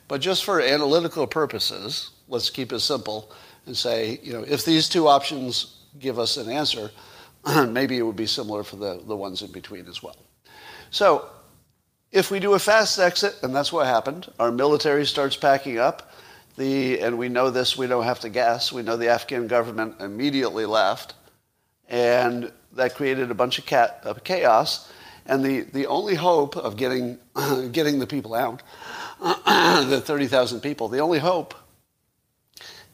But 0.08 0.22
just 0.22 0.46
for 0.46 0.62
analytical 0.62 1.28
purposes, 1.28 2.12
let's 2.28 2.50
keep 2.50 2.72
it 2.72 2.80
simple 2.80 3.32
and 3.66 3.76
say, 3.76 4.20
you 4.24 4.34
know, 4.34 4.44
if 4.48 4.64
these 4.64 4.88
two 4.88 5.08
options 5.08 5.84
give 6.00 6.18
us 6.18 6.38
an 6.38 6.50
answer, 6.50 6.92
maybe 7.68 7.98
it 7.98 8.04
would 8.04 8.16
be 8.16 8.26
similar 8.26 8.64
for 8.64 8.78
the, 8.78 9.02
the 9.06 9.16
ones 9.16 9.42
in 9.42 9.52
between 9.52 9.88
as 9.88 10.02
well. 10.02 10.16
So 10.90 11.28
if 12.12 12.32
we 12.32 12.40
do 12.40 12.54
a 12.54 12.60
fast 12.60 13.00
exit, 13.00 13.36
and 13.44 13.54
that's 13.54 13.74
what 13.74 13.86
happened, 13.86 14.32
our 14.40 14.52
military 14.52 15.06
starts 15.06 15.36
packing 15.36 15.78
up, 15.78 16.14
the, 16.56 17.00
and 17.02 17.18
we 17.18 17.30
know 17.30 17.50
this, 17.50 17.78
we 17.78 17.86
don't 17.86 18.06
have 18.06 18.22
to 18.22 18.30
guess, 18.30 18.72
we 18.72 18.82
know 18.82 18.98
the 18.98 19.10
Afghan 19.10 19.48
government 19.48 20.00
immediately 20.00 20.66
left, 20.66 21.14
and 21.90 22.52
that 22.78 22.96
created 22.96 23.30
a 23.30 23.36
bunch 23.36 23.60
of, 23.60 23.66
cat, 23.66 24.06
chaos. 24.24 24.92
And 25.26 25.44
the, 25.44 25.62
the 25.62 25.88
only 25.88 26.16
hope 26.16 26.56
of 26.56 26.78
getting, 26.78 27.20
getting 27.72 28.00
the 28.00 28.08
people 28.08 28.34
out, 28.34 28.64
the 29.20 30.02
30,000 30.04 30.62
people, 30.62 30.88
the 30.88 31.00
only 31.00 31.20
hope 31.20 31.54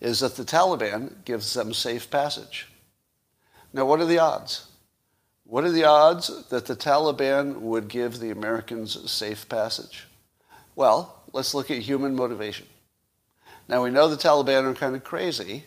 is 0.02 0.20
that 0.20 0.36
the 0.36 0.44
Taliban 0.44 1.24
gives 1.24 1.54
them 1.54 1.74
safe 1.74 2.10
passage. 2.10 2.68
Now, 3.72 3.86
what 3.86 4.02
are 4.02 4.06
the 4.06 4.20
odds? 4.20 4.68
What 5.46 5.64
are 5.64 5.72
the 5.72 5.86
odds 5.86 6.48
that 6.50 6.66
the 6.66 6.76
Taliban 6.76 7.62
would 7.62 7.88
give 7.88 8.20
the 8.20 8.32
Americans 8.32 9.10
safe 9.12 9.48
passage? 9.48 10.08
Well, 10.76 11.24
let's 11.32 11.54
look 11.54 11.70
at 11.70 11.80
human 11.80 12.16
motivation. 12.16 12.68
Now, 13.68 13.84
we 13.84 13.92
know 13.92 14.08
the 14.08 14.16
Taliban 14.16 14.66
are 14.66 14.74
kind 14.74 14.96
of 14.96 15.04
crazy, 15.04 15.66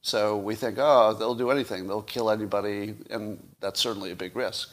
so 0.00 0.36
we 0.36 0.54
think, 0.54 0.76
oh, 0.78 1.14
they'll 1.14 1.34
do 1.34 1.50
anything, 1.50 1.86
they'll 1.86 2.02
kill 2.02 2.30
anybody, 2.30 2.94
and 3.10 3.42
that's 3.60 3.80
certainly 3.80 4.10
a 4.12 4.16
big 4.16 4.36
risk. 4.36 4.70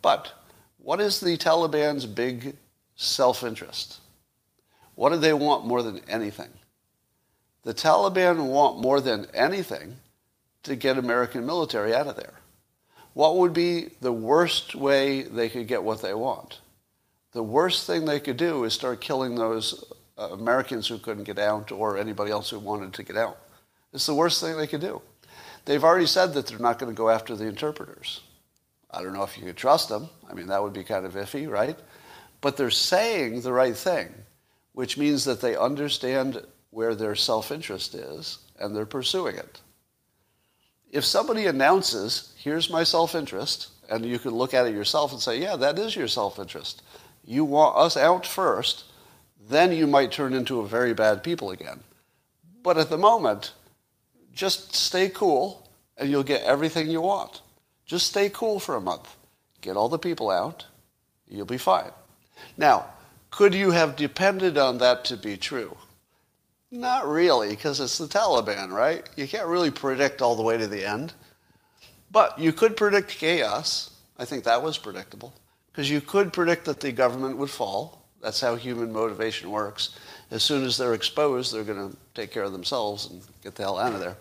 But 0.00 0.32
what 0.78 1.00
is 1.00 1.20
the 1.20 1.36
Taliban's 1.36 2.06
big 2.06 2.56
self 2.96 3.42
interest? 3.42 3.98
What 4.94 5.10
do 5.10 5.16
they 5.16 5.32
want 5.32 5.66
more 5.66 5.82
than 5.82 6.00
anything? 6.08 6.50
The 7.62 7.74
Taliban 7.74 8.46
want 8.46 8.80
more 8.80 9.00
than 9.00 9.26
anything 9.34 9.96
to 10.64 10.76
get 10.76 10.98
American 10.98 11.46
military 11.46 11.94
out 11.94 12.06
of 12.06 12.16
there. 12.16 12.34
What 13.14 13.36
would 13.36 13.52
be 13.52 13.90
the 14.00 14.12
worst 14.12 14.74
way 14.74 15.22
they 15.22 15.48
could 15.48 15.66
get 15.68 15.82
what 15.82 16.02
they 16.02 16.14
want? 16.14 16.60
The 17.32 17.42
worst 17.42 17.86
thing 17.86 18.04
they 18.04 18.20
could 18.20 18.36
do 18.36 18.64
is 18.64 18.72
start 18.72 19.00
killing 19.00 19.34
those 19.34 19.84
uh, 20.18 20.28
Americans 20.32 20.88
who 20.88 20.98
couldn't 20.98 21.24
get 21.24 21.38
out 21.38 21.72
or 21.72 21.98
anybody 21.98 22.30
else 22.30 22.50
who 22.50 22.58
wanted 22.58 22.92
to 22.94 23.02
get 23.02 23.16
out. 23.16 23.38
It's 23.92 24.06
the 24.06 24.14
worst 24.14 24.40
thing 24.40 24.56
they 24.56 24.66
could 24.66 24.80
do. 24.80 25.02
They've 25.64 25.84
already 25.84 26.06
said 26.06 26.34
that 26.34 26.46
they're 26.46 26.58
not 26.58 26.78
going 26.78 26.92
to 26.92 26.96
go 26.96 27.08
after 27.08 27.36
the 27.36 27.46
interpreters. 27.46 28.20
I 28.90 29.02
don't 29.02 29.12
know 29.12 29.22
if 29.22 29.38
you 29.38 29.44
could 29.44 29.56
trust 29.56 29.88
them. 29.88 30.08
I 30.28 30.34
mean, 30.34 30.48
that 30.48 30.62
would 30.62 30.72
be 30.72 30.84
kind 30.84 31.06
of 31.06 31.14
iffy, 31.14 31.48
right? 31.48 31.78
But 32.40 32.56
they're 32.56 32.70
saying 32.70 33.42
the 33.42 33.52
right 33.52 33.76
thing, 33.76 34.08
which 34.72 34.98
means 34.98 35.24
that 35.24 35.40
they 35.40 35.56
understand 35.56 36.44
where 36.70 36.94
their 36.94 37.14
self 37.14 37.52
interest 37.52 37.94
is 37.94 38.38
and 38.58 38.74
they're 38.74 38.86
pursuing 38.86 39.36
it 39.36 39.60
if 40.92 41.06
somebody 41.06 41.46
announces, 41.46 42.34
here's 42.36 42.70
my 42.70 42.84
self 42.84 43.14
interest, 43.14 43.68
and 43.88 44.04
you 44.04 44.18
can 44.18 44.32
look 44.32 44.54
at 44.54 44.66
it 44.66 44.74
yourself 44.74 45.12
and 45.12 45.20
say, 45.20 45.40
yeah, 45.40 45.56
that 45.56 45.78
is 45.78 45.96
your 45.96 46.06
self 46.06 46.38
interest. 46.38 46.82
You 47.24 47.44
want 47.44 47.76
us 47.76 47.96
out 47.96 48.26
first, 48.26 48.84
then 49.48 49.72
you 49.72 49.86
might 49.86 50.12
turn 50.12 50.34
into 50.34 50.60
a 50.60 50.68
very 50.68 50.92
bad 50.92 51.22
people 51.22 51.50
again. 51.50 51.80
But 52.62 52.78
at 52.78 52.90
the 52.90 52.98
moment, 52.98 53.52
just 54.34 54.74
stay 54.74 55.08
cool 55.08 55.68
and 55.96 56.10
you'll 56.10 56.22
get 56.22 56.42
everything 56.42 56.90
you 56.90 57.00
want. 57.00 57.42
Just 57.86 58.06
stay 58.06 58.30
cool 58.30 58.58
for 58.58 58.76
a 58.76 58.80
month. 58.80 59.16
Get 59.60 59.76
all 59.76 59.88
the 59.88 59.98
people 59.98 60.30
out. 60.30 60.66
You'll 61.28 61.46
be 61.46 61.58
fine. 61.58 61.90
Now, 62.56 62.86
could 63.30 63.54
you 63.54 63.70
have 63.70 63.96
depended 63.96 64.58
on 64.58 64.78
that 64.78 65.04
to 65.06 65.16
be 65.16 65.36
true? 65.36 65.76
Not 66.70 67.06
really, 67.06 67.50
because 67.50 67.80
it's 67.80 67.98
the 67.98 68.06
Taliban, 68.06 68.70
right? 68.70 69.08
You 69.16 69.28
can't 69.28 69.46
really 69.46 69.70
predict 69.70 70.22
all 70.22 70.34
the 70.34 70.42
way 70.42 70.56
to 70.56 70.66
the 70.66 70.84
end. 70.84 71.12
But 72.10 72.38
you 72.38 72.52
could 72.52 72.76
predict 72.76 73.10
chaos. 73.10 73.90
I 74.18 74.24
think 74.24 74.44
that 74.44 74.62
was 74.62 74.78
predictable. 74.78 75.34
Because 75.70 75.90
you 75.90 76.00
could 76.00 76.32
predict 76.32 76.66
that 76.66 76.80
the 76.80 76.92
government 76.92 77.38
would 77.38 77.50
fall. 77.50 78.06
That's 78.22 78.40
how 78.40 78.54
human 78.54 78.92
motivation 78.92 79.50
works. 79.50 79.98
As 80.30 80.42
soon 80.42 80.64
as 80.64 80.76
they're 80.76 80.94
exposed, 80.94 81.52
they're 81.52 81.64
going 81.64 81.90
to 81.90 81.96
take 82.14 82.30
care 82.30 82.42
of 82.42 82.52
themselves 82.52 83.10
and 83.10 83.22
get 83.42 83.54
the 83.54 83.62
hell 83.62 83.78
out 83.78 83.94
of 83.94 84.00
there. 84.00 84.16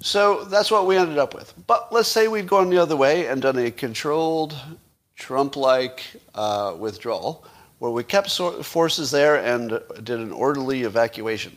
So 0.00 0.44
that's 0.44 0.70
what 0.70 0.86
we 0.86 0.96
ended 0.96 1.18
up 1.18 1.34
with. 1.34 1.54
But 1.66 1.92
let's 1.92 2.08
say 2.08 2.28
we'd 2.28 2.46
gone 2.46 2.70
the 2.70 2.78
other 2.78 2.96
way 2.96 3.26
and 3.26 3.40
done 3.40 3.58
a 3.58 3.70
controlled, 3.70 4.56
Trump 5.14 5.56
like 5.56 6.02
uh, 6.34 6.76
withdrawal 6.78 7.46
where 7.78 7.90
we 7.90 8.02
kept 8.02 8.30
forces 8.64 9.10
there 9.10 9.36
and 9.36 9.80
did 10.02 10.18
an 10.18 10.32
orderly 10.32 10.82
evacuation. 10.82 11.52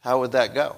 How 0.00 0.20
would 0.20 0.32
that 0.32 0.54
go? 0.54 0.76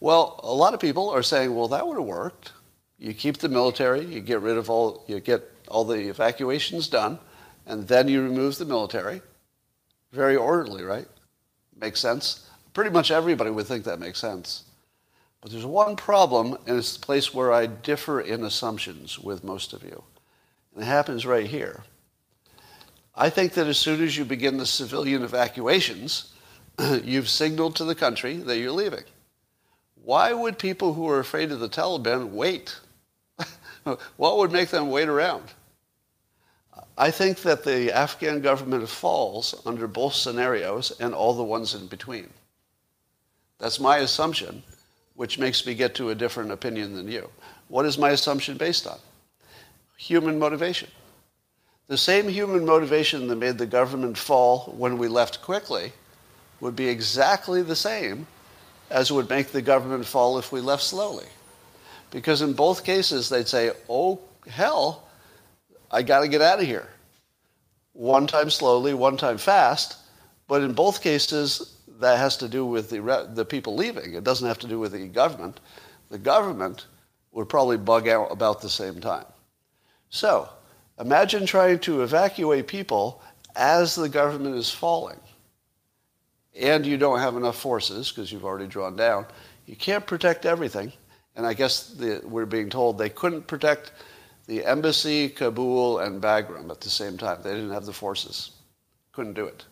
Well, 0.00 0.40
a 0.42 0.52
lot 0.52 0.74
of 0.74 0.80
people 0.80 1.10
are 1.10 1.22
saying, 1.22 1.54
well, 1.54 1.68
that 1.68 1.86
would 1.86 1.96
have 1.96 2.06
worked. 2.06 2.52
You 2.98 3.12
keep 3.12 3.38
the 3.38 3.48
military, 3.48 4.04
you 4.04 4.20
get 4.20 4.40
rid 4.40 4.56
of 4.56 4.70
all, 4.70 5.04
you 5.06 5.20
get 5.20 5.42
all 5.68 5.84
the 5.84 6.08
evacuations 6.08 6.88
done, 6.88 7.18
and 7.66 7.86
then 7.86 8.08
you 8.08 8.22
remove 8.22 8.56
the 8.56 8.64
military. 8.64 9.20
Very 10.12 10.36
orderly, 10.36 10.82
right? 10.82 11.06
Makes 11.80 12.00
sense? 12.00 12.48
Pretty 12.74 12.90
much 12.90 13.10
everybody 13.10 13.50
would 13.50 13.66
think 13.66 13.84
that 13.84 14.00
makes 14.00 14.18
sense. 14.18 14.64
But 15.40 15.50
there's 15.50 15.66
one 15.66 15.96
problem, 15.96 16.56
and 16.66 16.78
it's 16.78 16.96
the 16.96 17.04
place 17.04 17.32
where 17.32 17.52
I 17.52 17.66
differ 17.66 18.20
in 18.20 18.42
assumptions 18.44 19.18
with 19.18 19.44
most 19.44 19.72
of 19.72 19.82
you. 19.82 20.02
And 20.74 20.82
it 20.82 20.86
happens 20.86 21.24
right 21.24 21.46
here. 21.46 21.84
I 23.14 23.30
think 23.30 23.54
that 23.54 23.66
as 23.66 23.78
soon 23.78 24.02
as 24.02 24.16
you 24.16 24.24
begin 24.24 24.58
the 24.58 24.66
civilian 24.66 25.22
evacuations, 25.22 26.32
you've 27.02 27.28
signaled 27.28 27.76
to 27.76 27.84
the 27.84 27.94
country 27.94 28.36
that 28.36 28.58
you're 28.58 28.72
leaving. 28.72 29.04
Why 30.02 30.32
would 30.32 30.58
people 30.58 30.94
who 30.94 31.08
are 31.08 31.18
afraid 31.18 31.50
of 31.50 31.60
the 31.60 31.68
Taliban 31.68 32.30
wait? 32.30 32.78
what 34.16 34.38
would 34.38 34.52
make 34.52 34.68
them 34.68 34.90
wait 34.90 35.08
around? 35.08 35.44
I 36.98 37.10
think 37.10 37.42
that 37.42 37.64
the 37.64 37.92
Afghan 37.92 38.40
government 38.40 38.88
falls 38.88 39.60
under 39.66 39.86
both 39.86 40.14
scenarios 40.14 40.92
and 40.98 41.14
all 41.14 41.34
the 41.34 41.44
ones 41.44 41.74
in 41.74 41.86
between. 41.86 42.28
That's 43.58 43.80
my 43.80 43.98
assumption, 43.98 44.62
which 45.14 45.38
makes 45.38 45.66
me 45.66 45.74
get 45.74 45.94
to 45.96 46.10
a 46.10 46.14
different 46.14 46.52
opinion 46.52 46.94
than 46.94 47.08
you. 47.08 47.28
What 47.68 47.84
is 47.84 47.98
my 47.98 48.10
assumption 48.10 48.56
based 48.56 48.86
on? 48.86 48.98
Human 49.98 50.38
motivation. 50.38 50.88
The 51.88 51.98
same 51.98 52.28
human 52.28 52.64
motivation 52.64 53.28
that 53.28 53.36
made 53.36 53.58
the 53.58 53.66
government 53.66 54.18
fall 54.18 54.74
when 54.76 54.98
we 54.98 55.08
left 55.08 55.42
quickly 55.42 55.92
would 56.60 56.74
be 56.74 56.88
exactly 56.88 57.62
the 57.62 57.76
same 57.76 58.26
as 58.90 59.12
would 59.12 59.28
make 59.28 59.48
the 59.48 59.62
government 59.62 60.06
fall 60.06 60.38
if 60.38 60.50
we 60.50 60.60
left 60.60 60.82
slowly. 60.82 61.26
Because 62.10 62.42
in 62.42 62.54
both 62.54 62.84
cases, 62.84 63.28
they'd 63.28 63.48
say, 63.48 63.72
oh, 63.88 64.20
hell, 64.48 65.05
I 65.90 66.02
got 66.02 66.20
to 66.20 66.28
get 66.28 66.42
out 66.42 66.60
of 66.60 66.66
here. 66.66 66.88
One 67.92 68.26
time 68.26 68.50
slowly, 68.50 68.94
one 68.94 69.16
time 69.16 69.38
fast. 69.38 69.96
But 70.48 70.62
in 70.62 70.72
both 70.72 71.02
cases, 71.02 71.76
that 72.00 72.18
has 72.18 72.36
to 72.38 72.48
do 72.48 72.64
with 72.64 72.90
the, 72.90 73.28
the 73.32 73.44
people 73.44 73.74
leaving. 73.74 74.14
It 74.14 74.24
doesn't 74.24 74.46
have 74.46 74.58
to 74.60 74.68
do 74.68 74.78
with 74.78 74.92
the 74.92 75.06
government. 75.06 75.60
The 76.10 76.18
government 76.18 76.86
would 77.32 77.48
probably 77.48 77.78
bug 77.78 78.06
out 78.06 78.30
about 78.30 78.60
the 78.60 78.68
same 78.68 79.00
time. 79.00 79.24
So, 80.10 80.48
Imagine 80.98 81.44
trying 81.44 81.78
to 81.80 82.02
evacuate 82.02 82.66
people 82.66 83.22
as 83.54 83.94
the 83.94 84.08
government 84.08 84.56
is 84.56 84.70
falling. 84.70 85.20
And 86.58 86.86
you 86.86 86.96
don't 86.96 87.18
have 87.18 87.36
enough 87.36 87.58
forces 87.58 88.10
because 88.10 88.32
you've 88.32 88.44
already 88.44 88.66
drawn 88.66 88.96
down. 88.96 89.26
You 89.66 89.76
can't 89.76 90.06
protect 90.06 90.46
everything. 90.46 90.92
And 91.34 91.46
I 91.46 91.52
guess 91.52 91.88
the, 91.88 92.22
we're 92.24 92.46
being 92.46 92.70
told 92.70 92.96
they 92.96 93.10
couldn't 93.10 93.46
protect 93.46 93.92
the 94.46 94.64
embassy, 94.64 95.28
Kabul, 95.28 95.98
and 95.98 96.22
Bagram 96.22 96.70
at 96.70 96.80
the 96.80 96.90
same 96.90 97.18
time. 97.18 97.38
They 97.42 97.54
didn't 97.54 97.72
have 97.72 97.86
the 97.86 97.92
forces. 97.92 98.52
Couldn't 99.12 99.34
do 99.34 99.46
it. 99.46 99.64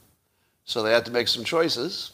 So 0.64 0.82
they 0.82 0.92
had 0.92 1.04
to 1.06 1.12
make 1.12 1.28
some 1.28 1.44
choices. 1.44 2.12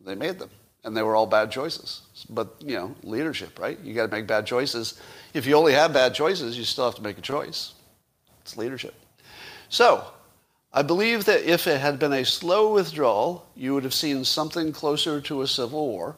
They 0.00 0.14
made 0.14 0.38
them. 0.38 0.50
And 0.84 0.96
they 0.96 1.02
were 1.02 1.14
all 1.14 1.26
bad 1.26 1.50
choices. 1.50 2.02
But, 2.28 2.56
you 2.60 2.74
know, 2.74 2.94
leadership, 3.04 3.58
right? 3.58 3.78
You 3.80 3.94
got 3.94 4.10
to 4.10 4.12
make 4.12 4.26
bad 4.26 4.46
choices. 4.46 5.00
If 5.32 5.46
you 5.46 5.54
only 5.54 5.72
have 5.72 5.92
bad 5.92 6.14
choices, 6.14 6.58
you 6.58 6.64
still 6.64 6.86
have 6.86 6.96
to 6.96 7.02
make 7.02 7.18
a 7.18 7.22
choice. 7.22 7.74
It's 8.40 8.56
leadership. 8.56 8.94
So, 9.68 10.04
I 10.72 10.82
believe 10.82 11.26
that 11.26 11.48
if 11.48 11.66
it 11.66 11.80
had 11.80 11.98
been 11.98 12.12
a 12.12 12.24
slow 12.24 12.72
withdrawal, 12.72 13.46
you 13.54 13.74
would 13.74 13.84
have 13.84 13.94
seen 13.94 14.24
something 14.24 14.72
closer 14.72 15.20
to 15.20 15.42
a 15.42 15.46
civil 15.46 15.86
war. 15.86 16.16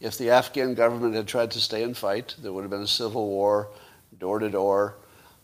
If 0.00 0.18
the 0.18 0.30
Afghan 0.30 0.74
government 0.74 1.14
had 1.14 1.28
tried 1.28 1.52
to 1.52 1.60
stay 1.60 1.82
and 1.84 1.96
fight, 1.96 2.34
there 2.42 2.52
would 2.52 2.62
have 2.62 2.70
been 2.70 2.82
a 2.82 2.86
civil 2.86 3.28
war, 3.28 3.68
door 4.18 4.38
to 4.38 4.50
door. 4.50 4.96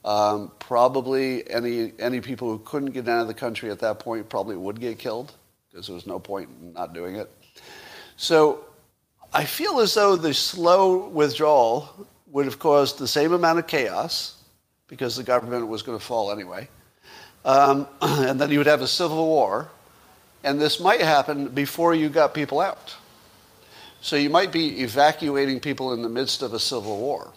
Um, 0.04 0.50
probably 0.59 1.48
any, 1.50 1.92
any 1.98 2.20
people 2.20 2.48
who 2.48 2.59
couldn't 2.61 2.92
get 2.92 3.09
out 3.09 3.20
of 3.20 3.26
the 3.26 3.35
country 3.35 3.70
at 3.70 3.80
that 3.80 3.98
point 3.98 4.28
probably 4.28 4.56
would 4.56 4.80
get 4.80 4.98
killed 4.98 5.33
because 5.70 5.87
there 5.87 5.94
was 5.94 6.06
no 6.06 6.18
point 6.18 6.48
in 6.61 6.72
not 6.72 6.94
doing 6.94 7.16
it. 7.16 7.30
So 8.16 8.64
I 9.33 9.44
feel 9.44 9.80
as 9.80 9.94
though 9.94 10.16
the 10.16 10.35
slow 10.35 11.09
withdrawal 11.09 12.06
would 12.28 12.46
have 12.46 12.59
caused 12.59 12.98
the 12.98 13.09
same 13.09 13.33
amount 13.33 13.59
of 13.59 13.66
chaos 13.66 14.42
because 14.88 15.16
the 15.16 15.22
government 15.22 15.68
was 15.68 15.83
going 15.83 15.98
to 15.98 16.04
fall 16.04 16.33
anyway. 16.33 16.68
Um, 17.44 17.87
and 18.02 18.40
then 18.40 18.50
you 18.50 18.59
would 18.59 18.66
have 18.66 18.83
a 18.83 18.88
civil 18.88 19.26
war, 19.26 19.70
and 20.42 20.61
this 20.61 20.80
might 20.80 21.00
happen 21.00 21.48
before 21.48 21.94
you 21.94 22.09
got 22.09 22.35
people 22.35 22.61
out. 22.61 22.94
So 24.00 24.16
you 24.16 24.30
might 24.30 24.50
be 24.50 24.80
evacuating 24.80 25.61
people 25.61 25.92
in 25.92 26.02
the 26.02 26.09
midst 26.09 26.42
of 26.42 26.54
a 26.54 26.59
civil 26.59 26.98
war. 26.98 27.33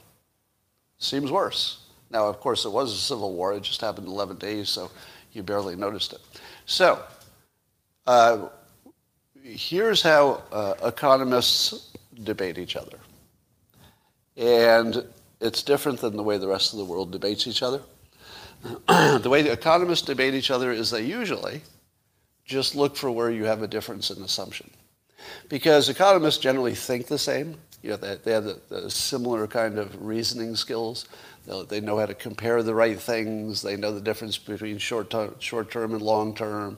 Seems 1.04 1.32
worse. 1.32 1.80
Now, 2.12 2.28
of 2.30 2.40
course, 2.40 2.64
it 2.64 2.70
was 2.70 2.94
a 2.94 2.98
civil 2.98 3.34
war. 3.34 3.54
It 3.54 3.64
just 3.64 3.82
happened 3.82 4.08
in 4.08 4.14
11 4.14 4.38
days, 4.38 4.70
so 4.70 4.90
you 5.34 5.44
barely 5.44 5.76
noticed 5.76 6.14
it. 6.14 6.22
So, 6.66 7.04
uh, 8.08 8.48
here's 9.44 10.02
how 10.02 10.44
uh, 10.50 10.76
economists 10.86 11.92
debate 12.24 12.58
each 12.58 12.78
other. 12.78 12.98
And 14.38 15.04
it's 15.42 15.62
different 15.62 16.00
than 16.00 16.16
the 16.16 16.24
way 16.24 16.38
the 16.38 16.48
rest 16.48 16.72
of 16.72 16.80
the 16.80 16.86
world 16.86 17.12
debates 17.12 17.48
each 17.48 17.62
other. 17.62 17.82
the 18.88 19.30
way 19.30 19.42
the 19.42 19.52
economists 19.52 20.04
debate 20.04 20.36
each 20.36 20.52
other 20.52 20.72
is 20.72 20.90
they 20.90 21.04
usually 21.04 21.64
just 22.46 22.76
look 22.76 22.96
for 22.96 23.12
where 23.12 23.30
you 23.30 23.44
have 23.44 23.62
a 23.62 23.68
difference 23.68 24.10
in 24.10 24.24
assumption. 24.24 24.70
Because 25.50 25.90
economists 25.90 26.38
generally 26.38 26.76
think 26.76 27.08
the 27.08 27.20
same. 27.20 27.58
You 27.84 27.92
know, 27.92 27.98
they, 27.98 28.16
they 28.16 28.32
have 28.32 28.46
the, 28.70 28.90
similar 28.90 29.46
kind 29.46 29.78
of 29.78 30.04
reasoning 30.04 30.56
skills. 30.56 31.06
They'll, 31.46 31.66
they 31.66 31.82
know 31.82 32.00
how 32.00 32.06
to 32.06 32.16
compare 32.16 32.64
the 32.64 32.74
right 32.74 33.00
things. 33.00 33.62
They 33.62 33.76
know 33.76 33.94
the 33.94 34.02
difference 34.02 34.38
between 34.38 34.78
short, 34.78 35.10
term, 35.10 35.36
short 35.40 35.70
term 35.70 35.94
and 35.94 36.02
long 36.02 36.34
term. 36.34 36.78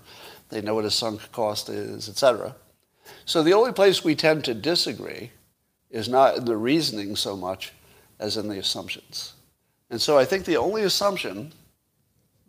They 0.50 0.62
know 0.62 0.74
what 0.76 0.84
a 0.84 0.92
sunk 0.92 1.32
cost 1.32 1.70
is, 1.70 2.10
etc. 2.10 2.56
So 3.26 3.44
the 3.44 3.54
only 3.54 3.72
place 3.72 4.04
we 4.04 4.16
tend 4.16 4.44
to 4.46 4.56
disagree 4.56 5.32
is 5.92 6.10
not 6.10 6.38
in 6.38 6.46
the 6.46 6.58
reasoning 6.58 7.16
so 7.16 7.38
much 7.38 7.72
as 8.20 8.36
in 8.36 8.48
the 8.48 8.58
assumptions. 8.58 9.34
And 9.92 10.02
so 10.02 10.18
I 10.18 10.26
think 10.26 10.46
the 10.46 10.58
only 10.58 10.84
assumption 10.84 11.54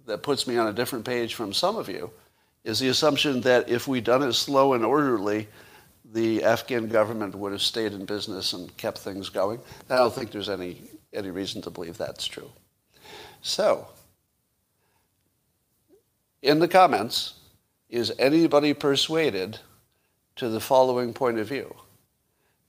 that 0.06 0.22
puts 0.22 0.46
me 0.46 0.56
on 0.56 0.68
a 0.68 0.72
different 0.72 1.04
page 1.04 1.34
from 1.34 1.52
some 1.52 1.76
of 1.76 1.90
you 1.90 2.10
is 2.64 2.78
the 2.78 2.88
assumption 2.88 3.42
that 3.42 3.68
if 3.68 3.86
we'd 3.86 4.04
done 4.04 4.22
it 4.22 4.32
slow 4.32 4.72
and 4.72 4.84
orderly, 4.84 5.46
the 6.16 6.42
Afghan 6.44 6.88
government 6.88 7.34
would 7.34 7.52
have 7.52 7.60
stayed 7.60 7.92
in 7.92 8.06
business 8.06 8.54
and 8.54 8.74
kept 8.78 8.96
things 8.96 9.28
going. 9.28 9.60
I 9.90 9.96
don't 9.96 10.14
think 10.14 10.30
there's 10.30 10.48
any, 10.48 10.80
any 11.12 11.30
reason 11.30 11.60
to 11.62 11.70
believe 11.70 11.98
that's 11.98 12.24
true. 12.24 12.50
So, 13.42 13.88
in 16.40 16.58
the 16.58 16.68
comments, 16.68 17.34
is 17.90 18.14
anybody 18.18 18.72
persuaded 18.72 19.58
to 20.36 20.48
the 20.48 20.58
following 20.58 21.12
point 21.12 21.38
of 21.38 21.48
view? 21.48 21.76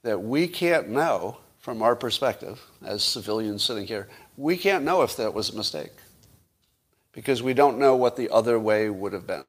That 0.03 0.21
we 0.21 0.49
can't 0.49 0.89
know 0.89 1.37
from 1.57 1.81
our 1.81 1.95
perspective 1.95 2.61
as 2.85 3.01
civilians 3.01 3.63
sitting 3.63 3.87
here, 3.87 4.09
we 4.35 4.57
can't 4.57 4.83
know 4.83 5.03
if 5.03 5.15
that 5.15 5.33
was 5.33 5.51
a 5.51 5.55
mistake 5.55 5.93
because 7.13 7.41
we 7.41 7.53
don't 7.53 7.79
know 7.79 7.95
what 7.95 8.17
the 8.17 8.29
other 8.29 8.59
way 8.59 8.89
would 8.89 9.13
have 9.13 9.25
been. 9.25 9.45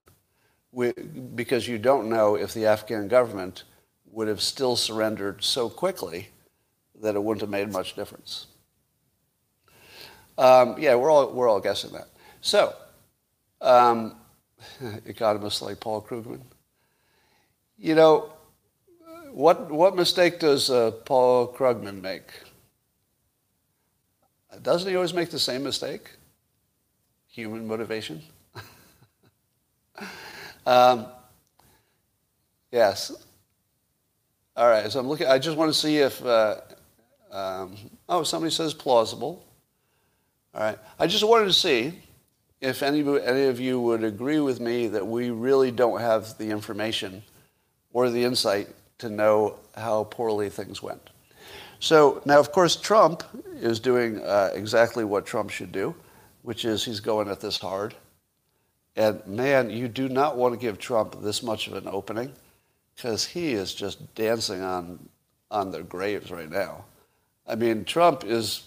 We, 0.71 0.93
because 0.93 1.67
you 1.67 1.79
don't 1.79 2.09
know 2.09 2.37
if 2.37 2.55
the 2.55 2.67
Afghan 2.67 3.09
government 3.09 3.65
would 4.13 4.29
have 4.29 4.41
still 4.41 4.77
surrendered 4.77 5.43
so 5.43 5.69
quickly 5.69 6.29
that 7.01 7.15
it 7.15 7.23
wouldn't 7.23 7.43
have 7.43 7.51
made 7.51 7.73
much 7.73 7.95
difference. 7.95 8.47
Um, 10.37 10.77
yeah, 10.79 10.95
we're 10.95 11.11
all, 11.11 11.33
we're 11.33 11.49
all 11.49 11.61
guessing 11.61 11.93
that. 11.93 12.09
So, 12.41 12.75
um, 13.61 14.17
economists 15.07 15.63
like 15.63 15.81
Paul 15.81 16.03
Krugman, 16.03 16.41
you 17.77 17.95
know, 17.95 18.33
what 19.33 19.71
what 19.71 19.95
mistake 19.95 20.41
does 20.41 20.71
uh, 20.71 20.91
Paul 21.05 21.53
Krugman 21.53 22.01
make? 22.01 22.33
Doesn't 24.63 24.89
he 24.89 24.97
always 24.97 25.15
make 25.15 25.31
the 25.31 25.39
same 25.39 25.63
mistake? 25.63 26.11
Human 27.29 27.67
motivation. 27.67 28.23
um, 30.67 31.07
yes. 32.73 33.13
All 34.59 34.69
right. 34.69 34.91
So 34.91 34.99
I'm 34.99 35.07
looking. 35.07 35.29
I 35.29 35.39
just 35.39 35.57
want 35.57 35.73
to 35.73 35.79
see 35.79 35.99
if. 35.99 36.23
Uh, 36.25 36.57
um, 37.31 37.77
oh, 38.09 38.25
somebody 38.25 38.51
says 38.51 38.75
plausible. 38.75 39.47
All 40.53 40.61
right. 40.61 40.79
I 40.99 41.07
just 41.07 41.23
wanted 41.23 41.45
to 41.45 41.53
see 41.53 41.93
if 42.61 42.83
any, 42.83 43.01
any 43.21 43.45
of 43.45 43.61
you 43.61 43.81
would 43.81 44.03
agree 44.03 44.41
with 44.41 44.59
me 44.59 44.89
that 44.89 45.07
we 45.07 45.31
really 45.31 45.71
don't 45.71 46.01
have 46.01 46.37
the 46.39 46.51
information 46.51 47.23
or 47.93 48.11
the 48.11 48.25
insight 48.25 48.67
to 48.99 49.09
know 49.09 49.61
how 49.77 50.05
poorly 50.05 50.51
things 50.51 50.83
went. 50.83 51.11
So 51.79 52.21
now, 52.25 52.41
of 52.41 52.51
course, 52.51 52.75
Trump 52.75 53.23
is 53.61 53.79
doing 53.79 54.21
uh, 54.21 54.51
exactly 54.55 55.05
what 55.05 55.25
Trump 55.25 55.51
should 55.51 55.71
do, 55.71 55.95
which 56.43 56.65
is 56.65 56.85
he's 56.85 56.99
going 56.99 57.29
at 57.29 57.41
this 57.41 57.59
hard. 57.59 57.95
And 58.97 59.25
man, 59.25 59.71
you 59.71 59.87
do 59.87 60.09
not 60.09 60.37
want 60.37 60.55
to 60.55 60.59
give 60.59 60.79
Trump 60.79 61.23
this 61.23 61.45
much 61.45 61.69
of 61.69 61.75
an 61.75 61.87
opening 61.87 62.33
because 62.99 63.25
he 63.25 63.53
is 63.53 63.73
just 63.73 64.13
dancing 64.17 64.61
on, 64.61 64.99
on 65.53 65.71
their 65.71 65.85
graves 65.85 66.33
right 66.33 66.51
now. 66.51 66.85
I 67.47 67.55
mean, 67.55 67.85
Trump 67.85 68.25
is, 68.25 68.65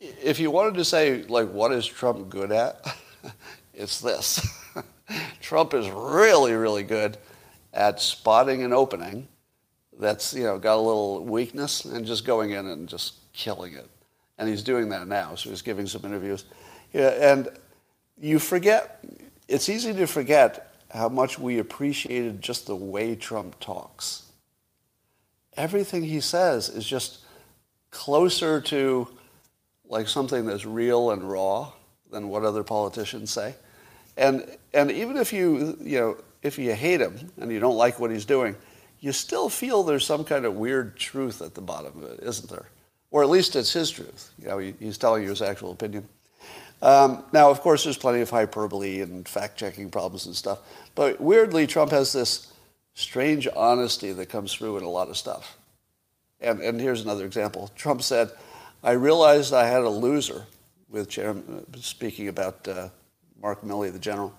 if 0.00 0.40
you 0.40 0.50
wanted 0.50 0.74
to 0.76 0.86
say, 0.86 1.22
like, 1.24 1.50
what 1.50 1.70
is 1.70 1.86
Trump 1.86 2.30
good 2.30 2.50
at? 2.50 2.96
it's 3.74 4.00
this. 4.00 4.40
Trump 5.42 5.74
is 5.74 5.86
really, 5.90 6.54
really 6.54 6.82
good 6.82 7.18
at 7.74 8.00
spotting 8.00 8.62
an 8.62 8.72
opening 8.72 9.28
that's 10.00 10.32
you 10.32 10.44
know 10.44 10.58
got 10.58 10.76
a 10.76 10.80
little 10.80 11.24
weakness 11.24 11.84
and 11.84 12.06
just 12.06 12.24
going 12.24 12.52
in 12.52 12.66
and 12.68 12.88
just 12.88 13.16
killing 13.34 13.74
it. 13.74 13.88
And 14.38 14.48
he's 14.48 14.62
doing 14.62 14.88
that 14.90 15.06
now. 15.08 15.34
So 15.34 15.50
he's 15.50 15.62
giving 15.62 15.86
some 15.86 16.04
interviews. 16.04 16.44
Yeah, 16.94 17.32
and 17.32 17.48
you 18.18 18.38
forget. 18.38 19.04
It's 19.46 19.68
easy 19.68 19.92
to 19.92 20.06
forget 20.06 20.67
how 20.90 21.08
much 21.08 21.38
we 21.38 21.58
appreciated 21.58 22.40
just 22.40 22.66
the 22.66 22.76
way 22.76 23.14
Trump 23.14 23.58
talks. 23.60 24.24
Everything 25.56 26.04
he 26.04 26.20
says 26.20 26.68
is 26.68 26.86
just 26.86 27.18
closer 27.90 28.60
to 28.60 29.08
like 29.88 30.08
something 30.08 30.46
that's 30.46 30.64
real 30.64 31.10
and 31.10 31.22
raw 31.22 31.72
than 32.10 32.28
what 32.28 32.44
other 32.44 32.62
politicians 32.62 33.30
say. 33.30 33.54
And 34.16 34.44
and 34.74 34.90
even 34.90 35.16
if 35.16 35.32
you 35.32 35.76
you 35.80 35.98
know 35.98 36.16
if 36.42 36.58
you 36.58 36.74
hate 36.74 37.00
him 37.00 37.32
and 37.40 37.50
you 37.50 37.60
don't 37.60 37.76
like 37.76 37.98
what 37.98 38.10
he's 38.10 38.24
doing, 38.24 38.56
you 39.00 39.12
still 39.12 39.48
feel 39.48 39.82
there's 39.82 40.06
some 40.06 40.24
kind 40.24 40.44
of 40.44 40.54
weird 40.54 40.96
truth 40.96 41.42
at 41.42 41.54
the 41.54 41.60
bottom 41.60 42.02
of 42.02 42.10
it, 42.10 42.20
isn't 42.22 42.48
there? 42.48 42.68
Or 43.10 43.22
at 43.22 43.28
least 43.28 43.56
it's 43.56 43.72
his 43.72 43.90
truth. 43.90 44.32
You 44.40 44.48
know, 44.48 44.58
he, 44.58 44.74
he's 44.78 44.98
telling 44.98 45.22
you 45.22 45.30
his 45.30 45.42
actual 45.42 45.72
opinion. 45.72 46.08
Um, 46.80 47.24
now, 47.32 47.50
of 47.50 47.60
course, 47.60 47.84
there's 47.84 47.98
plenty 47.98 48.20
of 48.20 48.30
hyperbole 48.30 49.00
and 49.00 49.28
fact-checking 49.28 49.90
problems 49.90 50.26
and 50.26 50.34
stuff. 50.36 50.60
But 50.94 51.20
weirdly, 51.20 51.66
Trump 51.66 51.90
has 51.90 52.12
this 52.12 52.52
strange 52.94 53.48
honesty 53.54 54.12
that 54.12 54.26
comes 54.28 54.54
through 54.54 54.78
in 54.78 54.84
a 54.84 54.88
lot 54.88 55.08
of 55.08 55.16
stuff. 55.16 55.56
And, 56.40 56.60
and 56.60 56.80
here's 56.80 57.02
another 57.02 57.26
example. 57.26 57.70
Trump 57.74 58.02
said, 58.02 58.30
I 58.82 58.92
realized 58.92 59.52
I 59.52 59.66
had 59.66 59.82
a 59.82 59.88
loser 59.88 60.46
with 60.88 61.08
Chairman, 61.08 61.66
speaking 61.80 62.28
about 62.28 62.66
uh, 62.68 62.88
Mark 63.42 63.62
Milley, 63.62 63.92
the 63.92 63.98
general. 63.98 64.32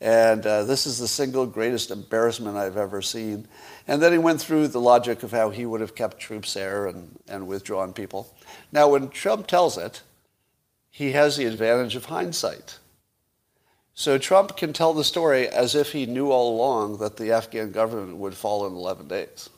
And 0.00 0.44
uh, 0.46 0.64
this 0.64 0.86
is 0.86 0.98
the 0.98 1.06
single 1.06 1.46
greatest 1.46 1.90
embarrassment 1.90 2.56
I've 2.56 2.76
ever 2.76 3.02
seen. 3.02 3.46
And 3.86 4.00
then 4.02 4.12
he 4.12 4.18
went 4.18 4.40
through 4.40 4.68
the 4.68 4.80
logic 4.80 5.22
of 5.22 5.30
how 5.30 5.50
he 5.50 5.66
would 5.66 5.80
have 5.80 5.94
kept 5.94 6.18
troops 6.18 6.54
there 6.54 6.86
and, 6.86 7.18
and 7.28 7.46
withdrawn 7.46 7.92
people. 7.92 8.34
Now, 8.72 8.88
when 8.88 9.08
Trump 9.10 9.46
tells 9.46 9.76
it, 9.76 10.02
he 10.90 11.12
has 11.12 11.36
the 11.36 11.46
advantage 11.46 11.96
of 11.96 12.06
hindsight. 12.06 12.78
So 13.94 14.18
Trump 14.18 14.56
can 14.56 14.72
tell 14.72 14.92
the 14.94 15.04
story 15.04 15.48
as 15.48 15.74
if 15.74 15.92
he 15.92 16.06
knew 16.06 16.30
all 16.30 16.54
along 16.54 16.98
that 16.98 17.16
the 17.16 17.32
Afghan 17.32 17.70
government 17.70 18.16
would 18.16 18.34
fall 18.34 18.66
in 18.66 18.72
11 18.72 19.08
days. 19.08 19.50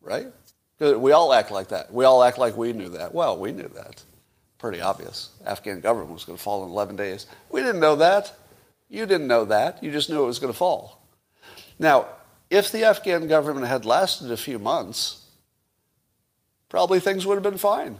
Right? 0.00 0.26
We 0.78 1.12
all 1.12 1.32
act 1.32 1.50
like 1.50 1.68
that. 1.68 1.92
We 1.92 2.04
all 2.04 2.22
act 2.24 2.38
like 2.38 2.56
we 2.56 2.72
knew 2.72 2.88
that. 2.90 3.14
Well, 3.14 3.38
we 3.38 3.52
knew 3.52 3.70
that. 3.74 4.02
Pretty 4.58 4.80
obvious. 4.80 5.30
Afghan 5.44 5.80
government 5.80 6.12
was 6.12 6.24
going 6.24 6.38
to 6.38 6.42
fall 6.42 6.64
in 6.64 6.70
11 6.70 6.96
days. 6.96 7.26
We 7.50 7.60
didn't 7.60 7.80
know 7.80 7.96
that. 7.96 8.34
You 8.88 9.06
didn't 9.06 9.26
know 9.26 9.44
that. 9.44 9.82
You 9.82 9.92
just 9.92 10.10
knew 10.10 10.22
it 10.22 10.26
was 10.26 10.38
going 10.38 10.52
to 10.52 10.58
fall. 10.58 11.00
Now, 11.78 12.06
if 12.50 12.70
the 12.70 12.84
Afghan 12.84 13.28
government 13.28 13.66
had 13.66 13.84
lasted 13.84 14.30
a 14.30 14.36
few 14.36 14.58
months, 14.58 15.24
probably 16.68 17.00
things 17.00 17.26
would 17.26 17.34
have 17.34 17.42
been 17.42 17.58
fine, 17.58 17.98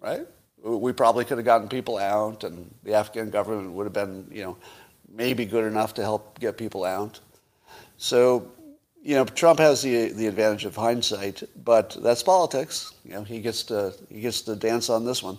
right? 0.00 0.26
We 0.62 0.92
probably 0.92 1.24
could 1.24 1.38
have 1.38 1.44
gotten 1.44 1.68
people 1.68 1.98
out, 1.98 2.44
and 2.44 2.72
the 2.82 2.94
Afghan 2.94 3.30
government 3.30 3.72
would 3.72 3.84
have 3.84 3.92
been, 3.92 4.26
you 4.30 4.42
know, 4.42 4.56
maybe 5.08 5.44
good 5.44 5.64
enough 5.64 5.94
to 5.94 6.02
help 6.02 6.38
get 6.38 6.58
people 6.58 6.84
out. 6.84 7.18
So, 7.96 8.50
you 9.02 9.14
know, 9.14 9.24
Trump 9.24 9.58
has 9.58 9.82
the 9.82 10.12
the 10.12 10.26
advantage 10.26 10.66
of 10.66 10.76
hindsight, 10.76 11.42
but 11.64 11.96
that's 12.02 12.22
politics. 12.22 12.92
You 13.04 13.12
know, 13.12 13.24
he 13.24 13.40
gets 13.40 13.62
to 13.64 13.94
he 14.10 14.20
gets 14.20 14.42
to 14.42 14.56
dance 14.56 14.90
on 14.90 15.04
this 15.04 15.22
one, 15.22 15.38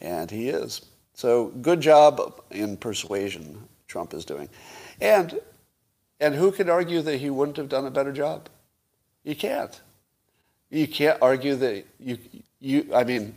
and 0.00 0.30
he 0.30 0.48
is. 0.48 0.82
So 1.16 1.46
good 1.62 1.80
job 1.80 2.42
in 2.50 2.76
persuasion 2.76 3.66
Trump 3.88 4.12
is 4.12 4.26
doing. 4.26 4.50
And, 5.00 5.40
and 6.20 6.34
who 6.34 6.52
could 6.52 6.68
argue 6.68 7.00
that 7.02 7.16
he 7.16 7.30
wouldn't 7.30 7.56
have 7.56 7.70
done 7.70 7.86
a 7.86 7.90
better 7.90 8.12
job? 8.12 8.50
You 9.24 9.34
can't. 9.34 9.80
You 10.70 10.86
can't 10.86 11.18
argue 11.22 11.54
that 11.56 11.86
you, 11.98 12.18
you 12.60 12.90
I 12.94 13.04
mean, 13.04 13.34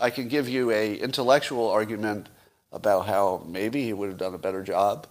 I 0.00 0.10
can 0.10 0.28
give 0.28 0.48
you 0.48 0.70
a 0.70 0.94
intellectual 0.94 1.68
argument 1.68 2.28
about 2.72 3.06
how 3.06 3.44
maybe 3.46 3.84
he 3.84 3.92
would 3.92 4.08
have 4.08 4.18
done 4.18 4.34
a 4.34 4.38
better 4.38 4.62
job, 4.62 5.06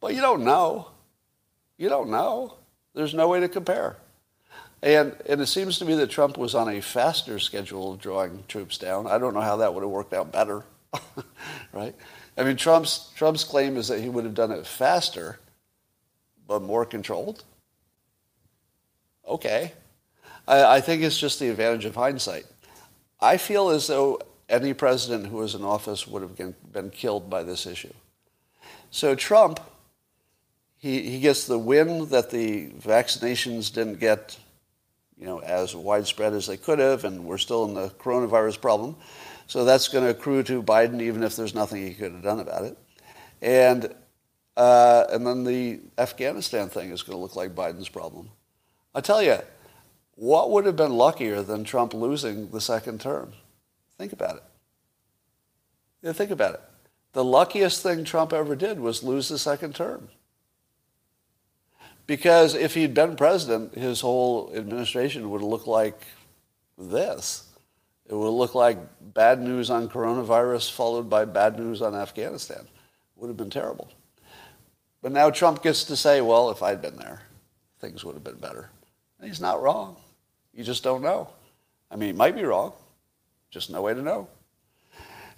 but 0.00 0.14
you 0.14 0.20
don't 0.20 0.44
know. 0.44 0.88
You 1.78 1.88
don't 1.88 2.10
know. 2.10 2.54
There's 2.94 3.14
no 3.14 3.28
way 3.28 3.40
to 3.40 3.48
compare. 3.48 3.96
And, 4.82 5.16
and 5.26 5.40
it 5.40 5.46
seems 5.46 5.78
to 5.78 5.84
me 5.84 5.94
that 5.96 6.10
Trump 6.10 6.36
was 6.36 6.54
on 6.54 6.68
a 6.68 6.80
faster 6.80 7.38
schedule 7.38 7.92
of 7.92 8.00
drawing 8.00 8.44
troops 8.48 8.76
down. 8.76 9.06
I 9.06 9.18
don't 9.18 9.34
know 9.34 9.40
how 9.40 9.56
that 9.56 9.72
would 9.72 9.82
have 9.82 9.90
worked 9.90 10.12
out 10.12 10.30
better. 10.30 10.62
right? 11.72 11.94
I 12.36 12.44
mean, 12.44 12.56
Trump's, 12.56 13.10
Trump's 13.16 13.44
claim 13.44 13.76
is 13.76 13.88
that 13.88 14.00
he 14.00 14.08
would 14.08 14.24
have 14.24 14.34
done 14.34 14.50
it 14.50 14.66
faster, 14.66 15.38
but 16.46 16.60
more 16.60 16.84
controlled. 16.84 17.44
Okay. 19.26 19.72
I, 20.46 20.76
I 20.76 20.80
think 20.80 21.02
it's 21.02 21.18
just 21.18 21.40
the 21.40 21.48
advantage 21.48 21.86
of 21.86 21.94
hindsight. 21.94 22.44
I 23.20 23.36
feel 23.36 23.70
as 23.70 23.86
though 23.86 24.20
any 24.48 24.74
president 24.74 25.26
who 25.26 25.38
was 25.38 25.54
in 25.54 25.64
office 25.64 26.06
would 26.06 26.22
have 26.22 26.36
been, 26.36 26.90
killed 26.90 27.30
by 27.30 27.42
this 27.42 27.66
issue. 27.66 27.92
So 28.90 29.14
Trump, 29.14 29.60
he, 30.78 31.10
he 31.10 31.20
gets 31.20 31.46
the 31.46 31.58
win 31.58 32.08
that 32.10 32.30
the 32.30 32.68
vaccinations 32.70 33.72
didn't 33.72 34.00
get 34.00 34.38
you 35.18 35.26
know, 35.26 35.38
as 35.38 35.74
widespread 35.74 36.32
as 36.32 36.46
they 36.46 36.56
could 36.56 36.78
have, 36.78 37.04
and 37.04 37.24
we're 37.24 37.38
still 37.38 37.64
in 37.64 37.74
the 37.74 37.88
coronavirus 37.90 38.60
problem. 38.60 38.96
So 39.46 39.64
that's 39.64 39.88
going 39.88 40.04
to 40.04 40.10
accrue 40.10 40.42
to 40.44 40.62
Biden, 40.62 41.00
even 41.00 41.22
if 41.22 41.36
there's 41.36 41.54
nothing 41.54 41.86
he 41.86 41.94
could 41.94 42.12
have 42.12 42.22
done 42.22 42.40
about 42.40 42.64
it. 42.64 42.78
And, 43.40 43.94
uh, 44.56 45.04
and 45.10 45.26
then 45.26 45.44
the 45.44 45.80
Afghanistan 45.98 46.68
thing 46.68 46.90
is 46.90 47.02
going 47.02 47.16
to 47.16 47.22
look 47.22 47.36
like 47.36 47.54
Biden's 47.54 47.88
problem. 47.88 48.30
I 48.94 49.00
tell 49.00 49.22
you, 49.22 49.38
what 50.16 50.50
would 50.50 50.66
have 50.66 50.76
been 50.76 50.92
luckier 50.92 51.42
than 51.42 51.64
Trump 51.64 51.94
losing 51.94 52.50
the 52.50 52.60
second 52.60 53.00
term? 53.00 53.32
Think 53.98 54.12
about 54.12 54.36
it. 54.36 54.42
Yeah, 56.02 56.12
think 56.12 56.30
about 56.30 56.54
it. 56.54 56.60
The 57.12 57.24
luckiest 57.24 57.82
thing 57.82 58.04
Trump 58.04 58.32
ever 58.32 58.56
did 58.56 58.80
was 58.80 59.02
lose 59.02 59.28
the 59.28 59.38
second 59.38 59.74
term. 59.74 60.08
Because 62.06 62.54
if 62.54 62.74
he'd 62.74 62.92
been 62.92 63.16
president, 63.16 63.74
his 63.74 64.00
whole 64.00 64.52
administration 64.54 65.30
would 65.30 65.42
look 65.42 65.66
like 65.66 66.00
this. 66.76 67.48
It 68.06 68.14
would 68.14 68.28
look 68.28 68.54
like 68.54 68.78
bad 69.14 69.40
news 69.40 69.70
on 69.70 69.88
coronavirus 69.88 70.70
followed 70.70 71.08
by 71.08 71.24
bad 71.24 71.58
news 71.58 71.80
on 71.80 71.94
Afghanistan. 71.94 72.60
It 72.60 73.20
would 73.20 73.28
have 73.28 73.36
been 73.36 73.48
terrible. 73.48 73.90
But 75.00 75.12
now 75.12 75.30
Trump 75.30 75.62
gets 75.62 75.84
to 75.84 75.96
say, 75.96 76.20
well, 76.20 76.50
if 76.50 76.62
I'd 76.62 76.82
been 76.82 76.96
there, 76.96 77.22
things 77.80 78.04
would 78.04 78.14
have 78.14 78.24
been 78.24 78.36
better. 78.36 78.70
And 79.18 79.28
he's 79.28 79.40
not 79.40 79.62
wrong. 79.62 79.96
You 80.54 80.64
just 80.64 80.82
don't 80.82 81.02
know. 81.02 81.28
I 81.90 81.96
mean, 81.96 82.10
it 82.10 82.16
might 82.16 82.34
be 82.34 82.44
wrong. 82.44 82.72
Just 83.50 83.70
no 83.70 83.82
way 83.82 83.94
to 83.94 84.02
know. 84.02 84.28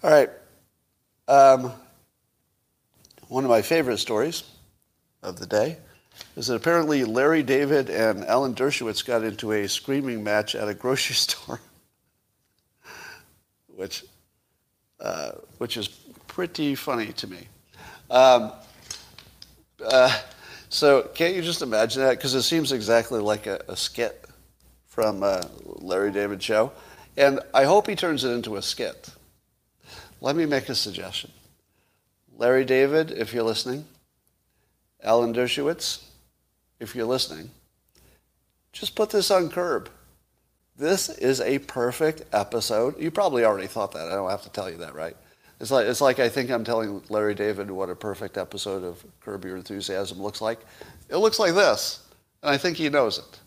All 0.03 0.11
right. 0.11 0.31
Um, 1.29 1.73
one 3.29 3.45
of 3.45 3.51
my 3.51 3.63
favorite 3.63 3.99
stories 3.99 4.45
of 5.23 5.39
the 5.39 5.47
day 5.47 5.79
is 6.37 6.47
that 6.47 6.55
apparently 6.55 7.05
Larry 7.05 7.43
David 7.43 7.91
and 7.91 8.25
Alan 8.25 8.55
Dershowitz 8.55 9.05
got 9.05 9.25
into 9.25 9.53
a 9.53 9.69
screaming 9.69 10.23
match 10.23 10.55
at 10.55 10.69
a 10.69 10.75
grocery 10.75 11.15
store 11.17 11.61
which, 13.75 14.05
uh, 15.01 15.33
which 15.59 15.77
is 15.77 15.89
pretty 16.27 16.75
funny 16.75 17.13
to 17.13 17.27
me. 17.27 17.49
Um, 18.11 18.53
uh, 19.85 20.19
So 20.69 21.03
can't 21.15 21.35
you 21.35 21.43
just 21.43 21.63
imagine 21.63 22.03
that? 22.03 22.17
Because 22.17 22.35
it 22.35 22.43
seems 22.43 22.73
exactly 22.73 23.21
like 23.21 23.47
a, 23.47 23.63
a 23.69 23.77
skit 23.77 24.26
from 24.97 25.23
uh, 25.23 25.43
Larry 25.63 26.11
David 26.11 26.43
show. 26.43 26.73
And 27.19 27.41
I 27.53 27.65
hope 27.65 27.87
he 27.87 27.95
turns 27.95 28.25
it 28.25 28.31
into 28.31 28.57
a 28.57 28.63
skit. 28.63 29.11
Let 30.23 30.35
me 30.35 30.47
make 30.47 30.71
a 30.71 30.75
suggestion. 30.75 31.31
Larry 32.39 32.65
David, 32.65 33.11
if 33.11 33.35
you're 33.35 33.45
listening, 33.45 33.85
Alan 35.05 35.35
Dershowitz, 35.35 36.03
if 36.81 36.97
you're 36.97 37.05
listening, 37.05 37.51
just 38.73 38.97
put 38.97 39.11
this 39.11 39.31
on 39.31 39.51
curb. 39.51 39.91
This 40.79 41.11
is 41.11 41.43
a 41.43 41.59
perfect 41.59 42.23
episode. 42.33 42.99
You 42.99 43.11
probably 43.11 43.45
already 43.45 43.67
thought 43.67 43.93
that. 43.93 44.09
I 44.09 44.15
don't 44.15 44.31
have 44.31 44.45
to 44.45 44.51
tell 44.51 44.71
you 44.71 44.79
that, 44.79 44.95
right? 44.95 45.17
It's 45.61 45.71
like, 45.71 45.87
it's 45.87 46.01
like 46.01 46.21
I 46.21 46.31
think 46.31 46.51
I'm 46.51 46.65
telling 46.65 47.03
Larry 47.11 47.35
David 47.35 47.71
what 47.71 47.91
a 47.91 47.95
perfect 47.95 48.39
episode 48.39 48.83
of 48.83 49.05
Curb 49.21 49.45
Your 49.45 49.57
Enthusiasm 49.57 50.23
looks 50.23 50.41
like. 50.41 50.61
It 51.11 51.17
looks 51.17 51.39
like 51.39 51.55
this, 51.55 52.03
and 52.43 52.51
I 52.51 52.57
think 52.57 52.79
he 52.79 52.89
knows 52.89 53.19
it. 53.19 53.41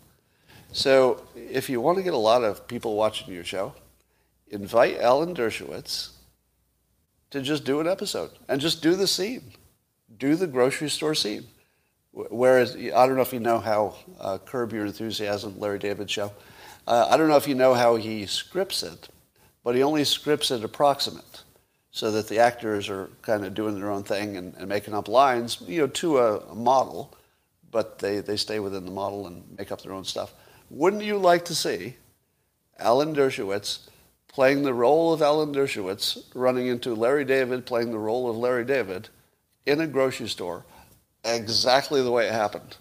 So 0.72 1.22
if 1.34 1.68
you 1.68 1.80
want 1.80 1.98
to 1.98 2.04
get 2.04 2.14
a 2.14 2.18
lot 2.18 2.44
of 2.44 2.66
people 2.68 2.96
watching 2.96 3.32
your 3.34 3.44
show, 3.44 3.74
invite 4.48 4.98
Alan 4.98 5.34
Dershowitz 5.34 6.10
to 7.30 7.40
just 7.42 7.64
do 7.64 7.80
an 7.80 7.88
episode 7.88 8.30
and 8.48 8.60
just 8.60 8.82
do 8.82 8.94
the 8.94 9.06
scene. 9.06 9.52
Do 10.18 10.34
the 10.34 10.46
grocery 10.46 10.90
store 10.90 11.14
scene. 11.14 11.46
Whereas, 12.12 12.74
I 12.74 13.06
don't 13.06 13.14
know 13.14 13.22
if 13.22 13.32
you 13.32 13.40
know 13.40 13.60
how 13.60 13.94
uh, 14.18 14.38
Curb 14.38 14.72
Your 14.72 14.86
Enthusiasm, 14.86 15.58
Larry 15.60 15.78
David 15.78 16.10
show, 16.10 16.32
uh, 16.86 17.06
I 17.08 17.16
don't 17.16 17.28
know 17.28 17.36
if 17.36 17.46
you 17.46 17.54
know 17.54 17.74
how 17.74 17.96
he 17.96 18.26
scripts 18.26 18.82
it, 18.82 19.08
but 19.62 19.76
he 19.76 19.82
only 19.82 20.02
scripts 20.04 20.50
it 20.50 20.64
approximate 20.64 21.44
so 21.92 22.10
that 22.10 22.28
the 22.28 22.38
actors 22.38 22.88
are 22.88 23.10
kind 23.22 23.44
of 23.44 23.54
doing 23.54 23.78
their 23.78 23.90
own 23.90 24.02
thing 24.02 24.36
and, 24.36 24.54
and 24.56 24.68
making 24.68 24.94
up 24.94 25.08
lines, 25.08 25.62
you 25.66 25.80
know, 25.80 25.86
to 25.86 26.18
a, 26.18 26.38
a, 26.38 26.54
model, 26.54 27.16
but 27.70 27.98
they, 27.98 28.20
they 28.20 28.36
stay 28.36 28.60
within 28.60 28.84
the 28.84 28.90
model 28.90 29.26
and 29.26 29.44
make 29.58 29.70
up 29.70 29.82
their 29.82 29.92
own 29.92 30.04
stuff. 30.04 30.34
Wouldn't 30.70 31.02
you 31.02 31.18
like 31.18 31.44
to 31.46 31.54
see 31.54 31.96
Alan 32.78 33.12
Dershowitz 33.12 33.88
playing 34.28 34.62
the 34.62 34.72
role 34.72 35.12
of 35.12 35.20
Alan 35.20 35.52
Dershowitz, 35.52 36.24
running 36.32 36.68
into 36.68 36.94
Larry 36.94 37.24
David 37.24 37.66
playing 37.66 37.90
the 37.90 37.98
role 37.98 38.30
of 38.30 38.36
Larry 38.36 38.64
David 38.64 39.08
in 39.66 39.80
a 39.80 39.88
grocery 39.88 40.28
store, 40.28 40.64
exactly 41.24 42.00
the 42.02 42.12
way 42.12 42.28
it 42.28 42.32
happened? 42.32 42.76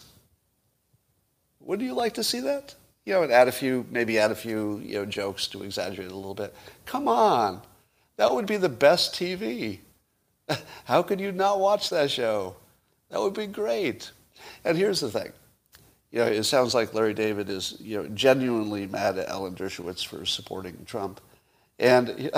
Wouldn't 1.60 1.88
you 1.88 1.96
like 1.96 2.14
to 2.14 2.24
see 2.24 2.40
that? 2.42 2.76
You 3.06 3.14
know, 3.14 3.24
and 3.24 3.32
add 3.32 3.48
a 3.48 3.52
few, 3.52 3.88
maybe 3.90 4.20
add 4.20 4.30
a 4.30 4.36
few, 4.36 4.78
you 4.86 5.00
know, 5.00 5.06
jokes 5.06 5.48
to 5.48 5.64
exaggerate 5.64 6.12
a 6.12 6.16
little 6.16 6.36
bit. 6.36 6.54
Come 6.86 7.08
on. 7.08 7.64
That 8.18 8.34
would 8.36 8.46
be 8.46 8.58
the 8.58 8.70
best 8.70 9.16
TV. 9.16 9.80
How 10.86 11.02
could 11.02 11.20
you 11.20 11.32
not 11.32 11.60
watch 11.60 11.90
that 11.90 12.12
show? 12.12 12.56
That 13.10 13.20
would 13.20 13.34
be 13.34 13.48
great. 13.48 14.12
And 14.64 14.78
here's 14.78 15.00
the 15.00 15.10
thing. 15.10 15.32
You 16.12 16.20
know, 16.20 16.26
it 16.26 16.44
sounds 16.44 16.74
like 16.74 16.94
Larry 16.94 17.14
David 17.14 17.50
is, 17.50 17.78
you 17.80 18.02
know, 18.02 18.10
genuinely 18.10 18.88
mad 18.88 19.18
at 19.18 19.28
Alan 19.28 19.54
Dershowitz 19.54 20.06
for 20.06 20.26
supporting 20.26 20.84
Trump. 20.86 21.22
And 21.78 22.32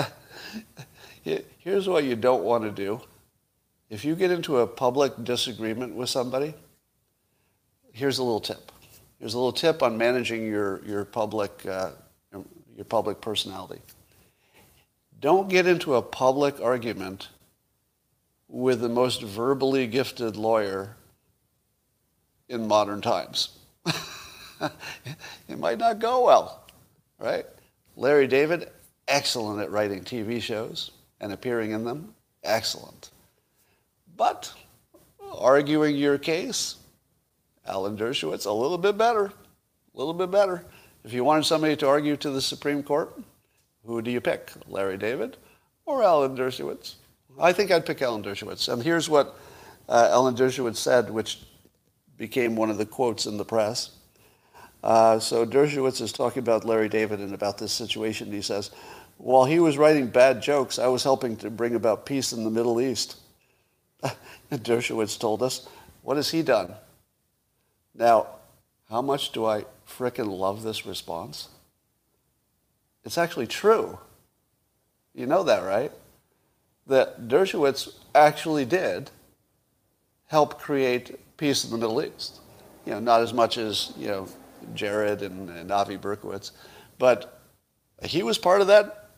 here's 1.58 1.88
what 1.88 2.04
you 2.04 2.14
don't 2.14 2.44
want 2.44 2.64
to 2.64 2.70
do. 2.70 3.00
If 3.88 4.04
you 4.04 4.14
get 4.14 4.30
into 4.30 4.58
a 4.58 4.66
public 4.66 5.12
disagreement 5.24 5.94
with 5.94 6.10
somebody, 6.10 6.54
here's 7.92 8.18
a 8.18 8.22
little 8.22 8.40
tip. 8.40 8.72
Here's 9.18 9.34
a 9.34 9.38
little 9.38 9.52
tip 9.52 9.82
on 9.82 9.96
managing 9.96 10.46
your, 10.46 10.82
your, 10.84 11.04
public, 11.04 11.64
uh, 11.66 11.90
your 12.76 12.84
public 12.84 13.20
personality. 13.20 13.80
Don't 15.20 15.48
get 15.48 15.66
into 15.66 15.94
a 15.94 16.02
public 16.02 16.60
argument 16.60 17.28
with 18.48 18.80
the 18.80 18.88
most 18.88 19.22
verbally 19.22 19.86
gifted 19.86 20.36
lawyer 20.36 20.96
in 22.48 22.66
modern 22.66 23.00
times. 23.00 23.58
it 24.60 25.58
might 25.58 25.78
not 25.78 25.98
go 25.98 26.24
well, 26.24 26.64
right? 27.18 27.46
Larry 27.96 28.26
David, 28.26 28.68
excellent 29.08 29.60
at 29.60 29.70
writing 29.70 30.02
TV 30.02 30.40
shows 30.40 30.92
and 31.20 31.32
appearing 31.32 31.72
in 31.72 31.84
them, 31.84 32.14
excellent. 32.42 33.10
But 34.16 34.52
arguing 35.32 35.96
your 35.96 36.18
case, 36.18 36.76
Alan 37.66 37.96
Dershowitz, 37.96 38.46
a 38.46 38.52
little 38.52 38.78
bit 38.78 38.98
better, 38.98 39.26
a 39.26 39.98
little 39.98 40.14
bit 40.14 40.30
better. 40.30 40.64
If 41.04 41.12
you 41.12 41.24
wanted 41.24 41.44
somebody 41.44 41.76
to 41.76 41.88
argue 41.88 42.16
to 42.18 42.30
the 42.30 42.40
Supreme 42.40 42.82
Court, 42.82 43.12
who 43.84 44.02
do 44.02 44.10
you 44.10 44.20
pick, 44.20 44.52
Larry 44.68 44.96
David 44.96 45.36
or 45.86 46.02
Alan 46.02 46.36
Dershowitz? 46.36 46.94
I 47.40 47.52
think 47.52 47.70
I'd 47.70 47.86
pick 47.86 48.02
Alan 48.02 48.22
Dershowitz. 48.22 48.72
And 48.72 48.82
here's 48.82 49.08
what 49.08 49.36
uh, 49.88 50.08
Alan 50.10 50.34
Dershowitz 50.34 50.76
said, 50.76 51.10
which 51.10 51.40
became 52.22 52.54
one 52.54 52.70
of 52.70 52.78
the 52.78 52.86
quotes 52.86 53.26
in 53.26 53.36
the 53.36 53.44
press. 53.44 53.90
Uh, 54.80 55.18
so 55.18 55.44
Dershowitz 55.44 56.00
is 56.00 56.12
talking 56.12 56.38
about 56.38 56.64
Larry 56.64 56.88
David 56.88 57.18
and 57.18 57.34
about 57.34 57.58
this 57.58 57.72
situation. 57.72 58.30
He 58.30 58.42
says, 58.42 58.70
while 59.16 59.44
he 59.44 59.58
was 59.58 59.76
writing 59.76 60.06
bad 60.06 60.40
jokes, 60.40 60.78
I 60.78 60.86
was 60.86 61.02
helping 61.02 61.36
to 61.38 61.50
bring 61.50 61.74
about 61.74 62.06
peace 62.06 62.32
in 62.32 62.44
the 62.44 62.50
Middle 62.50 62.80
East. 62.80 63.16
Dershowitz 64.52 65.18
told 65.18 65.42
us, 65.42 65.68
what 66.02 66.16
has 66.16 66.30
he 66.30 66.42
done? 66.42 66.72
Now, 67.92 68.28
how 68.88 69.02
much 69.02 69.32
do 69.32 69.44
I 69.44 69.64
fricking 69.88 70.38
love 70.38 70.62
this 70.62 70.86
response? 70.86 71.48
It's 73.04 73.18
actually 73.18 73.48
true. 73.48 73.98
You 75.12 75.26
know 75.26 75.42
that, 75.42 75.64
right? 75.64 75.90
That 76.86 77.26
Dershowitz 77.26 77.96
actually 78.14 78.64
did 78.64 79.10
help 80.28 80.60
create 80.60 81.18
peace 81.36 81.64
in 81.64 81.70
the 81.70 81.78
Middle 81.78 82.02
East. 82.02 82.40
You 82.86 82.92
know, 82.92 83.00
not 83.00 83.20
as 83.20 83.32
much 83.32 83.58
as, 83.58 83.92
you 83.96 84.08
know, 84.08 84.28
Jared 84.74 85.22
and, 85.22 85.48
and 85.50 85.70
Avi 85.70 85.96
Berkowitz, 85.96 86.52
but 86.98 87.40
he 88.02 88.22
was 88.22 88.38
part 88.38 88.60
of 88.60 88.66
that. 88.68 89.10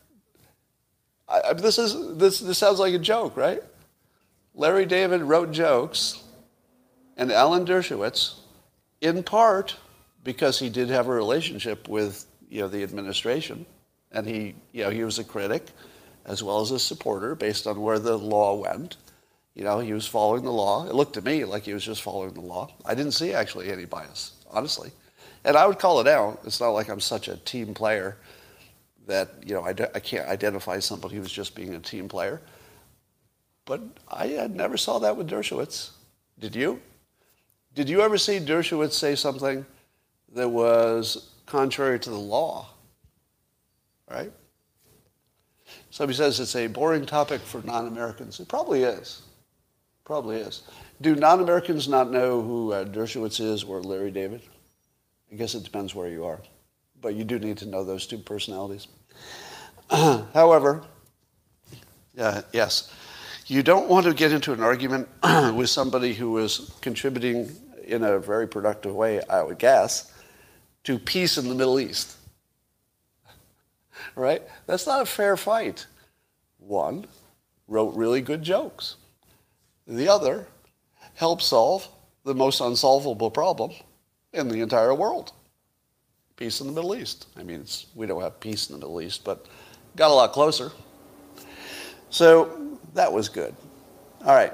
I, 1.27 1.41
I, 1.49 1.53
this, 1.53 1.77
is, 1.77 2.17
this, 2.17 2.39
this 2.39 2.57
sounds 2.57 2.79
like 2.79 2.93
a 2.93 2.99
joke, 2.99 3.35
right? 3.35 3.61
Larry 4.53 4.85
David 4.85 5.21
wrote 5.21 5.51
jokes, 5.51 6.23
and 7.17 7.31
Alan 7.31 7.65
Dershowitz, 7.65 8.35
in 9.01 9.23
part 9.23 9.75
because 10.23 10.59
he 10.59 10.69
did 10.69 10.89
have 10.89 11.07
a 11.07 11.13
relationship 11.13 11.87
with 11.87 12.25
you 12.49 12.61
know, 12.61 12.67
the 12.67 12.83
administration, 12.83 13.65
and 14.11 14.27
he, 14.27 14.55
you 14.71 14.83
know, 14.83 14.89
he 14.89 15.03
was 15.03 15.19
a 15.19 15.23
critic 15.23 15.67
as 16.25 16.41
well 16.41 16.61
as 16.61 16.71
a 16.71 16.79
supporter 16.79 17.35
based 17.35 17.67
on 17.67 17.79
where 17.81 17.99
the 17.99 18.17
law 18.17 18.55
went. 18.55 18.97
You 19.55 19.63
know, 19.63 19.79
he 19.79 19.93
was 19.93 20.05
following 20.05 20.43
the 20.43 20.51
law. 20.51 20.85
It 20.85 20.93
looked 20.93 21.13
to 21.13 21.21
me 21.21 21.45
like 21.45 21.63
he 21.63 21.73
was 21.73 21.83
just 21.83 22.01
following 22.01 22.33
the 22.33 22.41
law. 22.41 22.69
I 22.85 22.93
didn't 22.93 23.13
see 23.13 23.33
actually 23.33 23.71
any 23.71 23.85
bias, 23.85 24.33
honestly. 24.51 24.91
And 25.45 25.55
I 25.55 25.65
would 25.65 25.79
call 25.79 26.01
it 26.01 26.07
out. 26.07 26.41
It's 26.43 26.59
not 26.59 26.71
like 26.71 26.89
I'm 26.89 26.99
such 26.99 27.27
a 27.27 27.37
team 27.37 27.73
player 27.73 28.17
that, 29.07 29.29
you 29.45 29.53
know, 29.53 29.65
I, 29.65 29.69
I 29.69 29.99
can't 29.99 30.27
identify 30.27 30.79
somebody 30.79 31.15
who's 31.15 31.31
just 31.31 31.55
being 31.55 31.73
a 31.73 31.79
team 31.79 32.09
player. 32.09 32.41
But 33.65 33.81
I 34.09 34.47
never 34.51 34.77
saw 34.77 34.99
that 34.99 35.15
with 35.15 35.29
Dershowitz. 35.29 35.91
Did 36.39 36.55
you? 36.55 36.81
Did 37.73 37.89
you 37.89 38.01
ever 38.01 38.17
see 38.17 38.39
Dershowitz 38.39 38.93
say 38.93 39.15
something 39.15 39.65
that 40.33 40.49
was 40.49 41.29
contrary 41.45 41.99
to 41.99 42.09
the 42.09 42.19
law? 42.19 42.67
right? 44.09 44.31
Somebody 45.89 46.17
says 46.17 46.39
it's 46.39 46.55
a 46.55 46.67
boring 46.67 47.05
topic 47.05 47.41
for 47.41 47.61
non-Americans. 47.61 48.39
It 48.39 48.47
probably 48.47 48.83
is. 48.83 49.21
Probably 50.05 50.37
is. 50.37 50.61
Do 51.01 51.15
non-Americans 51.15 51.87
not 51.87 52.11
know 52.11 52.41
who 52.41 52.71
uh, 52.71 52.85
Dershowitz 52.85 53.41
is 53.41 53.63
or 53.63 53.81
Larry 53.81 54.11
David? 54.11 54.41
I 55.31 55.35
guess 55.35 55.55
it 55.55 55.63
depends 55.63 55.95
where 55.95 56.07
you 56.07 56.25
are. 56.25 56.39
But 57.01 57.15
you 57.15 57.23
do 57.23 57.39
need 57.39 57.57
to 57.57 57.65
know 57.65 57.83
those 57.83 58.05
two 58.05 58.19
personalities. 58.19 58.87
However, 59.89 60.83
uh, 62.17 62.43
yes, 62.53 62.93
you 63.47 63.63
don't 63.63 63.89
want 63.89 64.05
to 64.05 64.13
get 64.13 64.31
into 64.31 64.53
an 64.53 64.61
argument 64.61 65.09
with 65.53 65.69
somebody 65.69 66.13
who 66.13 66.37
is 66.37 66.71
contributing 66.81 67.51
in 67.83 68.03
a 68.03 68.19
very 68.19 68.47
productive 68.47 68.95
way, 68.95 69.21
I 69.29 69.43
would 69.43 69.59
guess, 69.59 70.13
to 70.83 70.97
peace 70.99 71.37
in 71.37 71.49
the 71.49 71.55
Middle 71.55 71.79
East 71.79 72.15
right? 74.15 74.41
That's 74.67 74.87
not 74.87 75.01
a 75.01 75.05
fair 75.05 75.37
fight. 75.37 75.85
One 76.59 77.05
wrote 77.67 77.95
really 77.95 78.21
good 78.21 78.43
jokes. 78.43 78.95
The 79.87 80.07
other 80.07 80.47
helped 81.13 81.43
solve 81.43 81.87
the 82.23 82.33
most 82.33 82.59
unsolvable 82.59 83.31
problem 83.31 83.71
in 84.33 84.47
the 84.47 84.61
entire 84.61 84.93
world. 84.93 85.31
Peace 86.35 86.59
in 86.59 86.67
the 86.67 86.73
Middle 86.73 86.95
East. 86.95 87.27
I 87.37 87.43
mean, 87.43 87.65
we 87.93 88.07
don't 88.07 88.21
have 88.21 88.39
peace 88.39 88.69
in 88.69 88.73
the 88.73 88.79
Middle 88.79 89.01
East, 89.01 89.23
but 89.23 89.45
got 89.95 90.11
a 90.11 90.13
lot 90.13 90.33
closer. 90.33 90.71
So 92.09 92.79
that 92.93 93.11
was 93.11 93.29
good. 93.29 93.55
All 94.25 94.35
right. 94.35 94.53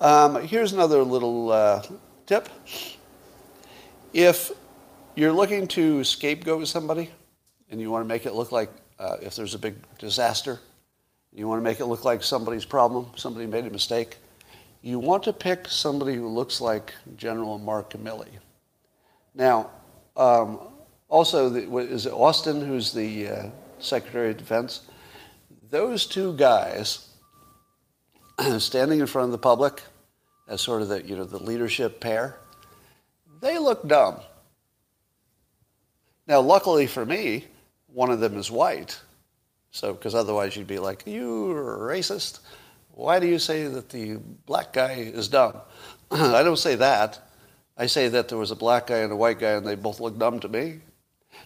Um, 0.00 0.42
here's 0.46 0.72
another 0.72 1.02
little 1.02 1.52
uh, 1.52 1.82
tip. 2.24 2.48
If 4.12 4.52
you're 5.14 5.32
looking 5.32 5.66
to 5.68 6.02
scapegoat 6.04 6.66
somebody, 6.68 7.10
and 7.70 7.80
you 7.80 7.90
want 7.90 8.04
to 8.04 8.08
make 8.08 8.26
it 8.26 8.32
look 8.32 8.52
like 8.52 8.70
uh, 8.98 9.16
if 9.20 9.36
there's 9.36 9.54
a 9.54 9.58
big 9.58 9.74
disaster, 9.98 10.58
you 11.32 11.46
want 11.46 11.60
to 11.60 11.62
make 11.62 11.80
it 11.80 11.86
look 11.86 12.04
like 12.04 12.22
somebody's 12.22 12.64
problem, 12.64 13.06
somebody 13.16 13.46
made 13.46 13.64
a 13.66 13.70
mistake, 13.70 14.16
you 14.82 14.98
want 14.98 15.24
to 15.24 15.32
pick 15.32 15.68
somebody 15.68 16.14
who 16.14 16.28
looks 16.28 16.60
like 16.60 16.94
General 17.16 17.58
Mark 17.58 17.92
Milley. 17.92 18.28
Now, 19.34 19.70
um, 20.16 20.58
also, 21.08 21.48
the, 21.48 21.76
is 21.78 22.06
it 22.06 22.12
Austin 22.12 22.64
who's 22.64 22.92
the 22.92 23.28
uh, 23.28 23.50
Secretary 23.78 24.30
of 24.30 24.36
Defense? 24.36 24.82
Those 25.70 26.06
two 26.06 26.34
guys 26.34 27.08
standing 28.58 29.00
in 29.00 29.06
front 29.06 29.26
of 29.26 29.32
the 29.32 29.38
public 29.38 29.82
as 30.48 30.60
sort 30.60 30.82
of 30.82 30.88
the, 30.88 31.06
you 31.06 31.16
know, 31.16 31.24
the 31.24 31.42
leadership 31.42 32.00
pair, 32.00 32.36
they 33.40 33.58
look 33.58 33.86
dumb. 33.86 34.20
Now, 36.26 36.40
luckily 36.40 36.86
for 36.86 37.04
me, 37.04 37.46
one 37.86 38.10
of 38.10 38.20
them 38.20 38.36
is 38.36 38.50
white. 38.50 39.00
So, 39.72 39.92
because 39.92 40.14
otherwise 40.14 40.56
you'd 40.56 40.66
be 40.66 40.78
like, 40.78 41.06
you 41.06 41.54
racist. 41.80 42.40
Why 43.00 43.18
do 43.18 43.26
you 43.26 43.38
say 43.38 43.66
that 43.66 43.88
the 43.88 44.16
black 44.44 44.74
guy 44.74 44.92
is 44.92 45.28
dumb? 45.28 45.56
I 46.10 46.42
don't 46.42 46.58
say 46.58 46.74
that. 46.74 47.18
I 47.78 47.86
say 47.86 48.08
that 48.08 48.28
there 48.28 48.36
was 48.36 48.50
a 48.50 48.56
black 48.56 48.88
guy 48.88 48.98
and 48.98 49.10
a 49.10 49.16
white 49.16 49.38
guy 49.38 49.52
and 49.52 49.66
they 49.66 49.74
both 49.74 50.00
look 50.00 50.18
dumb 50.18 50.38
to 50.40 50.48
me. 50.50 50.80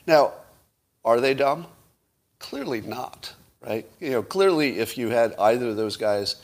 Now, 0.04 0.32
are 1.04 1.20
they 1.20 1.32
dumb? 1.32 1.66
Clearly 2.40 2.80
not, 2.80 3.32
right? 3.60 3.88
You 4.00 4.10
know, 4.10 4.22
clearly 4.24 4.80
if 4.80 4.98
you 4.98 5.10
had 5.10 5.32
either 5.38 5.68
of 5.68 5.76
those 5.76 5.96
guys 5.96 6.42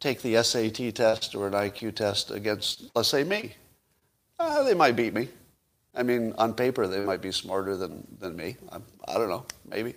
take 0.00 0.22
the 0.22 0.42
SAT 0.42 0.94
test 0.94 1.34
or 1.34 1.46
an 1.46 1.52
IQ 1.52 1.96
test 1.96 2.30
against, 2.30 2.90
let's 2.94 3.10
say, 3.10 3.24
me, 3.24 3.52
uh, 4.38 4.62
they 4.62 4.72
might 4.72 4.96
beat 4.96 5.12
me. 5.12 5.28
I 5.94 6.02
mean, 6.02 6.32
on 6.38 6.54
paper, 6.54 6.86
they 6.86 7.00
might 7.00 7.20
be 7.20 7.32
smarter 7.32 7.76
than, 7.76 8.06
than 8.18 8.34
me. 8.34 8.56
I, 8.72 8.78
I 9.08 9.14
don't 9.18 9.28
know, 9.28 9.44
maybe. 9.68 9.94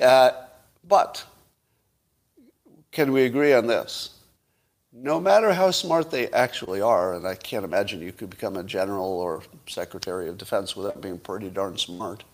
Uh, 0.00 0.30
but 0.88 1.22
can 2.90 3.12
we 3.12 3.24
agree 3.24 3.52
on 3.52 3.66
this? 3.66 4.10
No 4.92 5.20
matter 5.20 5.52
how 5.52 5.70
smart 5.70 6.10
they 6.10 6.28
actually 6.28 6.80
are, 6.80 7.14
and 7.14 7.26
I 7.26 7.34
can't 7.34 7.64
imagine 7.64 8.00
you 8.00 8.12
could 8.12 8.30
become 8.30 8.56
a 8.56 8.64
general 8.64 9.06
or 9.06 9.42
secretary 9.68 10.28
of 10.28 10.38
defense 10.38 10.74
without 10.74 11.00
being 11.00 11.18
pretty 11.18 11.50
darn 11.50 11.76
smart, 11.76 12.24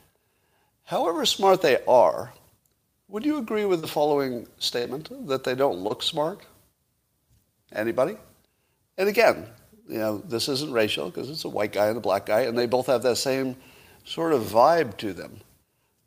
however 0.85 1.27
smart 1.27 1.63
they 1.63 1.83
are, 1.87 2.33
would 3.09 3.25
you 3.25 3.39
agree 3.39 3.65
with 3.65 3.81
the 3.81 3.89
following 3.89 4.47
statement 4.59 5.27
that 5.29 5.45
they 5.45 5.55
don't 5.55 5.79
look 5.79 6.03
smart? 6.03 6.41
Anybody? 7.73 8.17
And 8.97 9.09
again, 9.09 9.47
you 9.89 9.99
know, 9.99 10.19
this 10.19 10.49
isn't 10.49 10.73
racial 10.73 11.11
because 11.11 11.29
it's 11.29 11.45
a 11.45 11.49
white 11.49 11.73
guy 11.73 11.89
and 11.89 11.99
a 11.99 12.01
black 12.01 12.27
guy, 12.27 12.43
and 12.43 12.57
they 12.57 12.67
both 12.67 12.87
have 12.87 13.03
that 13.03 13.17
same 13.17 13.57
sort 14.05 14.33
of 14.33 14.43
vibe 14.43 14.97
to 14.99 15.13
them. 15.13 15.41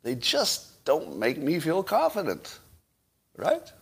They 0.02 0.14
just 0.14 0.84
don't 0.84 1.18
make 1.18 1.38
me 1.38 1.60
feel 1.60 1.82
confident, 1.82 2.58
right? 3.36 3.72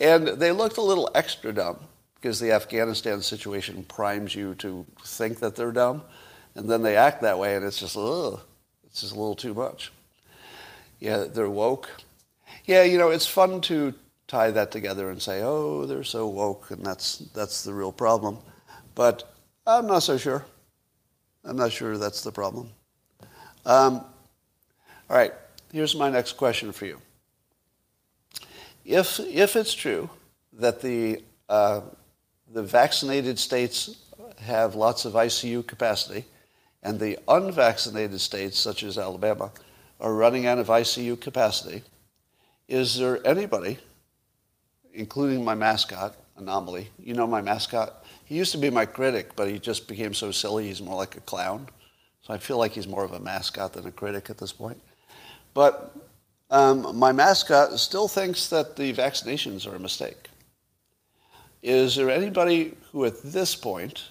And 0.00 0.26
they 0.26 0.52
looked 0.52 0.76
a 0.76 0.82
little 0.82 1.10
extra 1.14 1.52
dumb 1.52 1.78
because 2.14 2.38
the 2.38 2.52
Afghanistan 2.52 3.20
situation 3.20 3.84
primes 3.84 4.34
you 4.34 4.54
to 4.56 4.86
think 5.04 5.40
that 5.40 5.56
they're 5.56 5.72
dumb, 5.72 6.02
and 6.54 6.70
then 6.70 6.82
they 6.82 6.96
act 6.96 7.22
that 7.22 7.38
way, 7.38 7.56
and 7.56 7.64
it's 7.64 7.80
just, 7.80 7.96
ugh, 7.96 8.40
it's 8.84 9.00
just 9.00 9.12
a 9.12 9.18
little 9.18 9.34
too 9.34 9.54
much. 9.54 9.90
Yeah, 11.00 11.24
they're 11.24 11.50
woke. 11.50 11.90
Yeah, 12.64 12.84
you 12.84 12.96
know, 12.96 13.10
it's 13.10 13.26
fun 13.26 13.60
to 13.62 13.92
tie 14.28 14.52
that 14.52 14.70
together 14.70 15.10
and 15.10 15.20
say, 15.20 15.42
oh, 15.42 15.84
they're 15.84 16.04
so 16.04 16.28
woke, 16.28 16.70
and 16.70 16.86
that's, 16.86 17.18
that's 17.34 17.64
the 17.64 17.74
real 17.74 17.90
problem. 17.90 18.38
But 18.94 19.34
I'm 19.66 19.86
not 19.88 20.04
so 20.04 20.16
sure. 20.16 20.44
I'm 21.44 21.56
not 21.56 21.72
sure 21.72 21.98
that's 21.98 22.22
the 22.22 22.30
problem. 22.30 22.70
Um, 23.66 24.04
all 25.10 25.16
right, 25.16 25.32
here's 25.72 25.96
my 25.96 26.08
next 26.08 26.34
question 26.34 26.70
for 26.70 26.86
you. 26.86 27.00
If, 28.84 29.20
if 29.20 29.56
it's 29.56 29.74
true 29.74 30.10
that 30.54 30.80
the, 30.80 31.22
uh, 31.48 31.82
the 32.52 32.62
vaccinated 32.62 33.38
states 33.38 33.96
have 34.40 34.74
lots 34.74 35.04
of 35.04 35.12
ICU 35.12 35.66
capacity, 35.66 36.24
and 36.82 36.98
the 36.98 37.18
unvaccinated 37.28 38.20
states, 38.20 38.58
such 38.58 38.82
as 38.82 38.98
Alabama, 38.98 39.52
are 40.00 40.14
running 40.14 40.46
out 40.46 40.58
of 40.58 40.66
ICU 40.66 41.20
capacity, 41.20 41.82
is 42.66 42.98
there 42.98 43.24
anybody 43.26 43.78
including 44.94 45.44
my 45.44 45.54
mascot, 45.54 46.16
Anomaly. 46.36 46.90
You 46.98 47.14
know 47.14 47.26
my 47.26 47.40
mascot? 47.40 48.04
He 48.24 48.36
used 48.36 48.52
to 48.52 48.58
be 48.58 48.70
my 48.70 48.86
critic, 48.86 49.34
but 49.36 49.48
he 49.48 49.58
just 49.58 49.88
became 49.88 50.14
so 50.14 50.30
silly 50.30 50.66
he's 50.66 50.82
more 50.82 50.96
like 50.96 51.16
a 51.16 51.20
clown. 51.20 51.68
So 52.22 52.32
I 52.32 52.38
feel 52.38 52.58
like 52.58 52.72
he's 52.72 52.86
more 52.86 53.04
of 53.04 53.12
a 53.12 53.20
mascot 53.20 53.72
than 53.72 53.86
a 53.86 53.92
critic 53.92 54.30
at 54.30 54.38
this 54.38 54.52
point. 54.52 54.80
But 55.54 55.94
um, 56.52 56.96
my 56.96 57.10
mascot 57.10 57.78
still 57.80 58.06
thinks 58.06 58.48
that 58.50 58.76
the 58.76 58.92
vaccinations 58.92 59.66
are 59.66 59.74
a 59.74 59.80
mistake. 59.80 60.28
Is 61.62 61.96
there 61.96 62.10
anybody 62.10 62.76
who 62.92 63.04
at 63.04 63.20
this 63.24 63.56
point, 63.56 64.04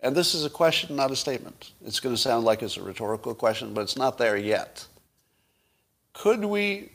and 0.00 0.14
this 0.14 0.34
is 0.34 0.44
a 0.44 0.50
question, 0.50 0.94
not 0.94 1.10
a 1.10 1.16
statement. 1.16 1.72
It's 1.84 1.98
going 1.98 2.14
to 2.14 2.20
sound 2.20 2.44
like 2.44 2.62
it's 2.62 2.76
a 2.76 2.82
rhetorical 2.82 3.34
question, 3.34 3.74
but 3.74 3.80
it's 3.80 3.96
not 3.96 4.18
there 4.18 4.36
yet. 4.36 4.86
Could 6.12 6.44
we, 6.44 6.90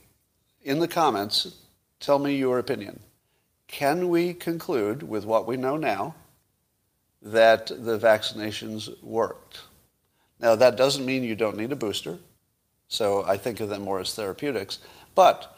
in 0.63 0.79
the 0.79 0.87
comments, 0.87 1.55
tell 1.99 2.19
me 2.19 2.35
your 2.35 2.59
opinion? 2.59 2.99
can 3.67 4.09
we 4.09 4.33
conclude 4.33 5.03
with 5.03 5.25
what 5.25 5.45
we 5.45 5.57
know 5.57 5.77
now 5.77 6.15
that 7.21 7.67
the 7.67 7.99
vaccinations 7.99 9.01
worked? 9.03 9.59
Now, 10.39 10.55
that 10.55 10.77
doesn't 10.77 11.05
mean 11.05 11.23
you 11.23 11.35
don't 11.35 11.57
need 11.57 11.71
a 11.71 11.75
booster. 11.75 12.17
So 12.87 13.23
I 13.25 13.37
think 13.37 13.59
of 13.59 13.69
them 13.69 13.83
more 13.83 13.99
as 13.99 14.13
therapeutics. 14.13 14.79
But 15.15 15.57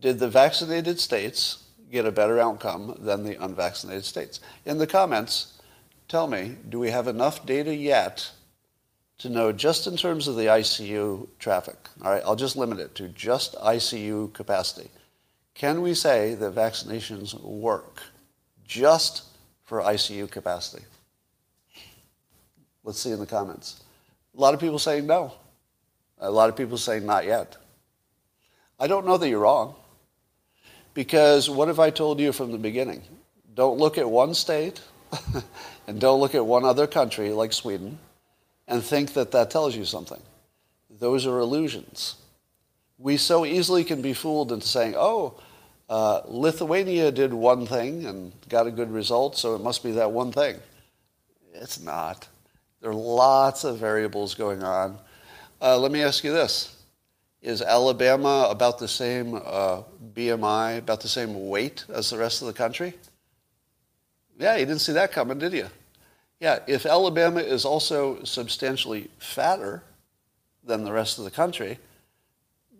did 0.00 0.18
the 0.18 0.28
vaccinated 0.28 1.00
states 1.00 1.64
get 1.90 2.06
a 2.06 2.12
better 2.12 2.38
outcome 2.38 2.96
than 3.00 3.24
the 3.24 3.42
unvaccinated 3.42 4.04
states? 4.04 4.40
In 4.64 4.78
the 4.78 4.86
comments, 4.86 5.60
tell 6.06 6.26
me, 6.26 6.56
do 6.68 6.78
we 6.78 6.90
have 6.90 7.08
enough 7.08 7.44
data 7.44 7.74
yet 7.74 8.30
to 9.18 9.28
know 9.28 9.50
just 9.50 9.86
in 9.86 9.96
terms 9.96 10.28
of 10.28 10.36
the 10.36 10.46
ICU 10.46 11.26
traffic? 11.38 11.76
All 12.02 12.12
right, 12.12 12.22
I'll 12.24 12.36
just 12.36 12.56
limit 12.56 12.78
it 12.78 12.94
to 12.96 13.08
just 13.08 13.56
ICU 13.56 14.32
capacity. 14.32 14.90
Can 15.54 15.82
we 15.82 15.94
say 15.94 16.34
that 16.34 16.54
vaccinations 16.54 17.34
work 17.42 18.00
just 18.64 19.24
for 19.64 19.80
ICU 19.82 20.30
capacity? 20.30 20.84
Let's 22.84 23.00
see 23.00 23.10
in 23.10 23.18
the 23.18 23.26
comments. 23.26 23.82
A 24.36 24.40
lot 24.40 24.54
of 24.54 24.60
people 24.60 24.78
saying 24.78 25.06
no. 25.06 25.32
A 26.20 26.30
lot 26.30 26.48
of 26.48 26.56
people 26.56 26.78
saying 26.78 27.06
not 27.06 27.24
yet. 27.24 27.56
I 28.80 28.86
don't 28.86 29.06
know 29.06 29.16
that 29.16 29.28
you're 29.28 29.40
wrong. 29.40 29.74
Because 30.94 31.48
what 31.48 31.68
if 31.68 31.78
I 31.78 31.90
told 31.90 32.18
you 32.18 32.32
from 32.32 32.50
the 32.50 32.58
beginning? 32.58 33.02
Don't 33.54 33.78
look 33.78 33.98
at 33.98 34.10
one 34.10 34.34
state 34.34 34.80
and 35.86 36.00
don't 36.00 36.20
look 36.20 36.34
at 36.34 36.44
one 36.44 36.64
other 36.64 36.86
country 36.86 37.30
like 37.30 37.52
Sweden 37.52 37.98
and 38.66 38.82
think 38.82 39.12
that 39.14 39.30
that 39.32 39.50
tells 39.50 39.76
you 39.76 39.84
something. 39.84 40.20
Those 40.90 41.26
are 41.26 41.38
illusions. 41.38 42.16
We 42.98 43.16
so 43.16 43.46
easily 43.46 43.84
can 43.84 44.02
be 44.02 44.12
fooled 44.12 44.50
into 44.50 44.66
saying, 44.66 44.94
oh, 44.96 45.40
uh, 45.88 46.22
Lithuania 46.26 47.10
did 47.12 47.32
one 47.32 47.66
thing 47.66 48.04
and 48.04 48.32
got 48.48 48.66
a 48.66 48.70
good 48.70 48.90
result, 48.90 49.36
so 49.38 49.54
it 49.54 49.60
must 49.60 49.82
be 49.82 49.92
that 49.92 50.10
one 50.10 50.32
thing. 50.32 50.56
It's 51.54 51.80
not. 51.80 52.28
There 52.80 52.90
are 52.90 52.94
lots 52.94 53.64
of 53.64 53.78
variables 53.78 54.34
going 54.34 54.62
on. 54.62 54.98
Uh, 55.60 55.76
let 55.76 55.90
me 55.90 56.02
ask 56.02 56.22
you 56.22 56.32
this. 56.32 56.76
Is 57.42 57.62
Alabama 57.62 58.46
about 58.48 58.78
the 58.78 58.86
same 58.86 59.34
uh, 59.34 59.82
BMI, 60.14 60.78
about 60.78 61.00
the 61.00 61.08
same 61.08 61.48
weight 61.48 61.84
as 61.88 62.10
the 62.10 62.18
rest 62.18 62.42
of 62.42 62.46
the 62.46 62.54
country? 62.54 62.94
Yeah, 64.38 64.54
you 64.56 64.66
didn't 64.66 64.82
see 64.82 64.92
that 64.92 65.10
coming, 65.10 65.38
did 65.38 65.52
you? 65.52 65.66
Yeah, 66.38 66.60
if 66.68 66.86
Alabama 66.86 67.40
is 67.40 67.64
also 67.64 68.22
substantially 68.22 69.10
fatter 69.18 69.82
than 70.62 70.84
the 70.84 70.92
rest 70.92 71.18
of 71.18 71.24
the 71.24 71.30
country, 71.30 71.78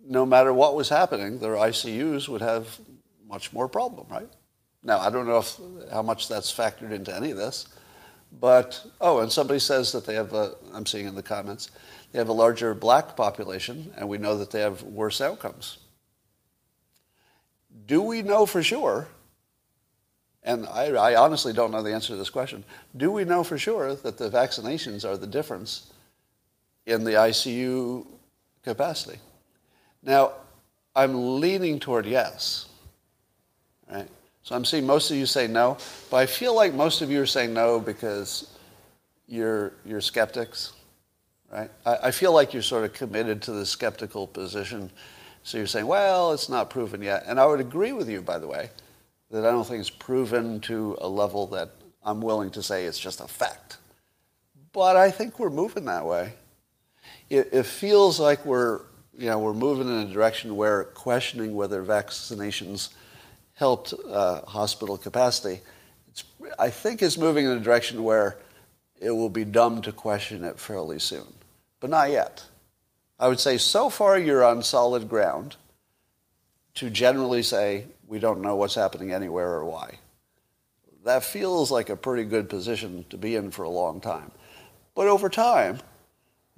no 0.06 0.24
matter 0.24 0.52
what 0.52 0.76
was 0.76 0.88
happening, 0.88 1.40
their 1.40 1.54
ICUs 1.54 2.28
would 2.28 2.42
have 2.42 2.78
much 3.28 3.52
more 3.52 3.68
problem, 3.68 4.06
right? 4.08 4.28
Now, 4.84 5.00
I 5.00 5.10
don't 5.10 5.26
know 5.26 5.38
if, 5.38 5.58
how 5.90 6.02
much 6.02 6.28
that's 6.28 6.52
factored 6.52 6.92
into 6.92 7.14
any 7.14 7.32
of 7.32 7.36
this, 7.36 7.66
but, 8.40 8.84
oh, 9.00 9.18
and 9.18 9.32
somebody 9.32 9.58
says 9.58 9.90
that 9.92 10.06
they 10.06 10.14
have, 10.14 10.32
I'm 10.32 10.86
seeing 10.86 11.06
in 11.06 11.16
the 11.16 11.22
comments, 11.22 11.70
they 12.12 12.18
have 12.18 12.28
a 12.28 12.32
larger 12.32 12.74
black 12.74 13.16
population, 13.16 13.92
and 13.96 14.08
we 14.08 14.18
know 14.18 14.38
that 14.38 14.50
they 14.50 14.60
have 14.60 14.82
worse 14.82 15.20
outcomes. 15.20 15.78
Do 17.86 18.02
we 18.02 18.22
know 18.22 18.46
for 18.46 18.62
sure, 18.62 19.08
and 20.42 20.66
I, 20.66 20.86
I 20.86 21.16
honestly 21.16 21.52
don't 21.52 21.70
know 21.70 21.82
the 21.82 21.92
answer 21.92 22.08
to 22.08 22.16
this 22.16 22.30
question, 22.30 22.64
do 22.96 23.10
we 23.10 23.24
know 23.24 23.44
for 23.44 23.58
sure 23.58 23.94
that 23.94 24.18
the 24.18 24.30
vaccinations 24.30 25.04
are 25.04 25.16
the 25.16 25.26
difference 25.26 25.92
in 26.86 27.04
the 27.04 27.12
ICU 27.12 28.06
capacity? 28.62 29.18
Now, 30.02 30.32
I'm 30.96 31.40
leaning 31.40 31.78
toward 31.78 32.06
yes. 32.06 32.66
Right? 33.90 34.08
So 34.42 34.56
I'm 34.56 34.64
seeing 34.64 34.86
most 34.86 35.10
of 35.10 35.16
you 35.16 35.26
say 35.26 35.46
no, 35.46 35.76
but 36.10 36.16
I 36.16 36.26
feel 36.26 36.54
like 36.54 36.72
most 36.72 37.02
of 37.02 37.10
you 37.10 37.20
are 37.20 37.26
saying 37.26 37.52
no 37.52 37.78
because 37.78 38.50
you're, 39.26 39.72
you're 39.84 40.00
skeptics, 40.00 40.72
right? 41.52 41.70
I, 41.84 41.96
I 42.04 42.10
feel 42.10 42.32
like 42.32 42.52
you're 42.52 42.62
sort 42.62 42.84
of 42.84 42.92
committed 42.92 43.42
to 43.42 43.52
the 43.52 43.66
skeptical 43.66 44.26
position. 44.26 44.90
So 45.42 45.58
you're 45.58 45.66
saying, 45.66 45.86
well, 45.86 46.32
it's 46.32 46.48
not 46.48 46.70
proven 46.70 47.02
yet. 47.02 47.24
And 47.26 47.40
I 47.40 47.46
would 47.46 47.60
agree 47.60 47.92
with 47.92 48.08
you, 48.08 48.20
by 48.20 48.38
the 48.38 48.46
way, 48.46 48.70
that 49.30 49.44
I 49.44 49.50
don't 49.50 49.66
think 49.66 49.80
it's 49.80 49.90
proven 49.90 50.60
to 50.62 50.96
a 51.00 51.08
level 51.08 51.46
that 51.48 51.70
I'm 52.02 52.20
willing 52.20 52.50
to 52.52 52.62
say 52.62 52.84
it's 52.84 52.98
just 52.98 53.20
a 53.20 53.28
fact. 53.28 53.78
But 54.72 54.96
I 54.96 55.10
think 55.10 55.38
we're 55.38 55.50
moving 55.50 55.86
that 55.86 56.04
way. 56.04 56.32
It, 57.30 57.48
it 57.52 57.66
feels 57.66 58.20
like 58.20 58.44
we're, 58.44 58.80
you 59.16 59.26
know, 59.26 59.38
we're 59.38 59.54
moving 59.54 59.88
in 59.88 60.08
a 60.08 60.12
direction 60.12 60.56
where 60.56 60.84
questioning 60.84 61.54
whether 61.54 61.82
vaccinations 61.82 62.90
helped 63.54 63.92
uh, 64.08 64.42
hospital 64.42 64.96
capacity, 64.96 65.60
it's, 66.08 66.24
I 66.58 66.70
think 66.70 67.02
is 67.02 67.18
moving 67.18 67.44
in 67.44 67.52
a 67.52 67.60
direction 67.60 68.04
where 68.04 68.38
it 69.00 69.10
will 69.10 69.28
be 69.28 69.44
dumb 69.44 69.82
to 69.82 69.92
question 69.92 70.44
it 70.44 70.58
fairly 70.58 70.98
soon. 70.98 71.26
But 71.80 71.90
not 71.90 72.10
yet. 72.10 72.44
I 73.18 73.28
would 73.28 73.40
say 73.40 73.58
so 73.58 73.90
far 73.90 74.18
you're 74.18 74.44
on 74.44 74.62
solid 74.62 75.08
ground 75.08 75.56
to 76.74 76.90
generally 76.90 77.42
say 77.42 77.86
we 78.06 78.18
don't 78.18 78.40
know 78.40 78.56
what's 78.56 78.74
happening 78.74 79.12
anywhere 79.12 79.50
or 79.50 79.64
why. 79.64 79.98
That 81.04 81.24
feels 81.24 81.70
like 81.70 81.90
a 81.90 81.96
pretty 81.96 82.24
good 82.24 82.48
position 82.48 83.04
to 83.10 83.16
be 83.16 83.34
in 83.34 83.50
for 83.50 83.64
a 83.64 83.70
long 83.70 84.00
time. 84.00 84.30
But 84.94 85.08
over 85.08 85.28
time, 85.28 85.78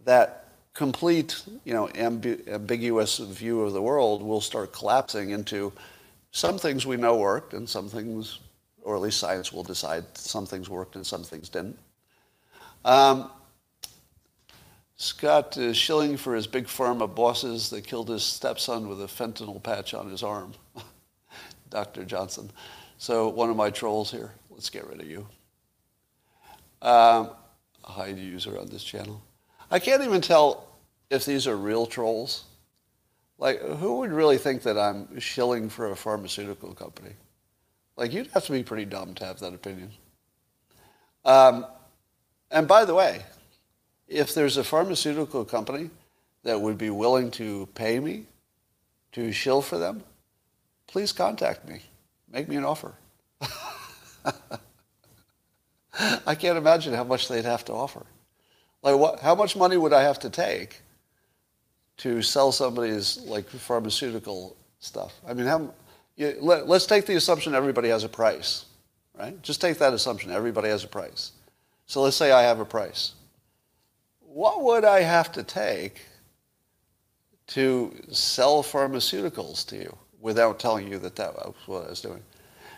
that 0.05 0.49
complete, 0.75 1.43
you 1.64 1.73
know, 1.73 1.89
amb- 1.89 2.49
ambiguous 2.49 3.18
view 3.18 3.62
of 3.62 3.73
the 3.73 3.83
world 3.83 4.23
will 4.23 4.41
start 4.41 4.73
collapsing 4.73 5.31
into 5.31 5.73
some 6.31 6.59
things 6.59 6.87
we 6.87 6.97
know 6.97 7.16
worked 7.16 7.55
and 7.55 7.68
some 7.68 7.89
things, 7.89 8.39
or 8.83 8.95
at 8.95 9.03
least 9.03 9.18
science 9.18 9.53
will 9.53 9.62
decide 9.62 10.05
some 10.16 10.47
things 10.47 10.68
worked 10.68 10.97
and 10.97 11.07
some 11.07 11.23
things 11.23 11.49
didn't. 11.49 11.79
Um, 12.85 13.31
Scott 15.01 15.57
is 15.57 15.79
shilling 15.79 16.19
for 16.19 16.35
his 16.35 16.47
big 16.47 16.67
pharma 16.67 17.13
bosses 17.13 17.71
that 17.71 17.87
killed 17.87 18.11
his 18.11 18.23
stepson 18.23 18.87
with 18.87 19.01
a 19.01 19.07
fentanyl 19.07 19.63
patch 19.63 19.95
on 19.95 20.11
his 20.11 20.23
arm. 20.23 20.53
Dr. 21.71 22.05
Johnson. 22.05 22.51
So 22.99 23.31
one 23.31 23.49
of 23.49 23.57
my 23.57 23.71
trolls 23.71 24.11
here. 24.11 24.35
Let's 24.51 24.69
get 24.69 24.87
rid 24.87 25.01
of 25.01 25.07
you. 25.09 25.27
Um, 26.83 27.31
hide 27.83 28.19
user 28.19 28.59
on 28.59 28.67
this 28.67 28.85
channel. 28.85 29.23
I 29.71 29.79
can't 29.79 30.03
even 30.03 30.21
tell 30.21 30.69
if 31.09 31.25
these 31.25 31.47
are 31.47 31.57
real 31.57 31.87
trolls. 31.87 32.45
Like, 33.39 33.63
who 33.63 34.01
would 34.01 34.13
really 34.13 34.37
think 34.37 34.65
that 34.65 34.77
I'm 34.77 35.19
shilling 35.19 35.71
for 35.71 35.91
a 35.91 35.97
pharmaceutical 35.97 36.75
company? 36.75 37.15
Like, 37.97 38.13
you'd 38.13 38.27
have 38.35 38.45
to 38.45 38.53
be 38.53 38.63
pretty 38.63 38.85
dumb 38.85 39.15
to 39.15 39.25
have 39.25 39.41
that 39.41 39.55
opinion. 39.55 39.93
Um, 41.25 41.65
and 42.51 42.69
by 42.69 42.85
the 42.85 42.95
way, 42.95 43.23
if 44.11 44.35
there's 44.35 44.57
a 44.57 44.65
pharmaceutical 44.65 45.45
company 45.45 45.89
that 46.43 46.61
would 46.61 46.77
be 46.77 46.91
willing 46.91 47.31
to 47.31 47.69
pay 47.75 48.01
me 48.01 48.25
to 49.13 49.31
shill 49.33 49.63
for 49.63 49.79
them, 49.79 50.03
please 50.89 51.13
contact 51.13 51.67
me. 51.69 51.81
Make 52.31 52.49
me 52.49 52.57
an 52.57 52.65
offer. 52.65 52.93
I 56.27 56.35
can't 56.35 56.59
imagine 56.59 56.93
how 56.93 57.05
much 57.05 57.29
they'd 57.29 57.45
have 57.45 57.65
to 57.67 57.73
offer. 57.73 58.05
Like, 58.83 58.99
what, 58.99 59.21
how 59.21 59.35
much 59.35 59.57
money 59.57 59.77
would 59.77 59.93
I 59.93 60.03
have 60.03 60.19
to 60.21 60.31
take 60.31 60.81
to 61.99 62.23
sell 62.23 62.51
somebody's 62.51 63.19
like 63.19 63.49
pharmaceutical 63.49 64.57
stuff? 64.81 65.21
I 65.27 65.35
mean, 65.35 65.47
how, 65.47 65.73
you, 66.17 66.37
let, 66.41 66.69
let's 66.69 66.87
take 66.87 67.07
the 67.07 67.15
assumption 67.15 67.55
everybody 67.55 67.91
has 67.91 68.03
a 68.03 68.09
price, 68.09 68.65
right? 69.17 69.41
Just 69.43 69.61
take 69.61 69.79
that 69.79 69.93
assumption 69.93 70.33
everybody 70.33 70.69
has 70.69 70.83
a 70.83 70.89
price. 70.89 71.33
So 71.87 72.03
let's 72.03 72.17
say 72.17 72.33
I 72.33 72.43
have 72.43 72.59
a 72.61 72.65
price 72.65 73.15
what 74.33 74.62
would 74.62 74.85
I 74.85 75.01
have 75.01 75.33
to 75.33 75.43
take 75.43 76.03
to 77.49 77.93
sell 78.12 78.62
pharmaceuticals 78.62 79.66
to 79.66 79.76
you 79.76 79.97
without 80.20 80.61
telling 80.61 80.87
you 80.87 80.99
that 81.01 81.16
that 81.16 81.35
was 81.35 81.55
what 81.66 81.87
I 81.87 81.91
was 81.91 82.01
doing? 82.01 82.22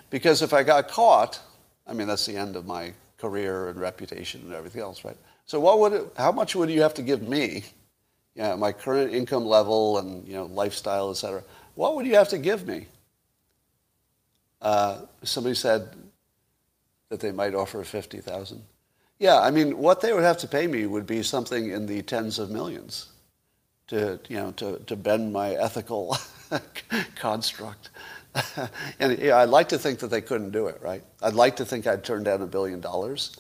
Because 0.09 0.41
if 0.41 0.55
I 0.55 0.63
got 0.63 0.89
caught, 0.89 1.41
I 1.87 1.93
mean, 1.93 2.09
that's 2.09 2.25
the 2.25 2.37
end 2.37 2.57
of 2.57 2.67
my 2.67 2.93
career 3.19 3.69
and 3.69 3.79
reputation 3.79 4.41
and 4.43 4.55
everything 4.55 4.81
else, 4.81 5.05
right? 5.05 5.17
So 5.45 5.61
what 5.61 5.79
would 5.81 5.93
it, 5.93 6.13
how 6.17 6.33
much 6.33 6.55
would 6.55 6.71
you 6.71 6.81
have 6.81 6.95
to 6.95 7.03
give 7.03 7.29
me, 7.29 7.65
you 8.35 8.43
know, 8.43 8.57
my 8.57 8.73
current 8.73 9.13
income 9.13 9.45
level 9.45 9.99
and, 9.99 10.27
you 10.27 10.35
know, 10.35 10.47
lifestyle, 10.47 11.11
et 11.11 11.15
cetera? 11.15 11.43
What 11.75 11.97
would 11.97 12.07
you 12.07 12.15
have 12.15 12.29
to 12.31 12.39
give 12.39 12.67
me? 12.67 12.87
Uh, 14.63 15.03
somebody 15.23 15.55
said 15.55 15.89
that 17.11 17.21
they 17.21 17.33
might 17.33 17.55
offer 17.55 17.85
50000 17.85 18.63
yeah, 19.23 19.39
I 19.39 19.53
mean, 19.53 19.79
what 19.79 20.01
they 20.01 20.13
would 20.13 20.25
have 20.25 20.39
to 20.39 20.49
pay 20.49 20.67
me 20.67 20.85
would 20.85 21.07
be 21.07 21.23
something 21.23 21.71
in 21.71 21.87
the 21.87 22.03
tens 22.03 22.41
of 22.41 22.51
millions 22.51 23.07
to, 23.87 24.19
you 24.29 24.37
know, 24.37 24.51
to, 24.57 24.81
to 24.81 24.97
bend 24.97 25.33
my 25.33 25.53
ethical 25.53 26.19
construct. 27.15 27.91
and 28.99 29.17
yeah, 29.21 29.37
I'd 29.37 29.49
like 29.49 29.69
to 29.69 29.79
think 29.79 30.01
that 30.01 30.09
they 30.09 30.23
couldn't 30.23 30.51
do 30.51 30.67
it, 30.67 30.83
right? 30.83 31.05
I'd 31.23 31.35
like 31.35 31.55
to 31.57 31.65
think 31.65 31.87
I'd 31.87 32.03
turn 32.03 32.25
down 32.25 32.43
a 32.43 32.49
billion 32.49 32.81
dollars, 32.81 33.37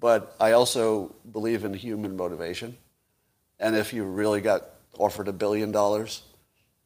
but 0.00 0.36
I 0.38 0.52
also 0.52 1.14
believe 1.32 1.64
in 1.64 1.72
human 1.72 2.14
motivation. 2.14 2.76
And 3.58 3.74
if 3.74 3.94
you 3.94 4.04
really 4.04 4.42
got 4.42 4.66
offered 4.98 5.28
a 5.28 5.32
billion 5.32 5.72
dollars, 5.72 6.24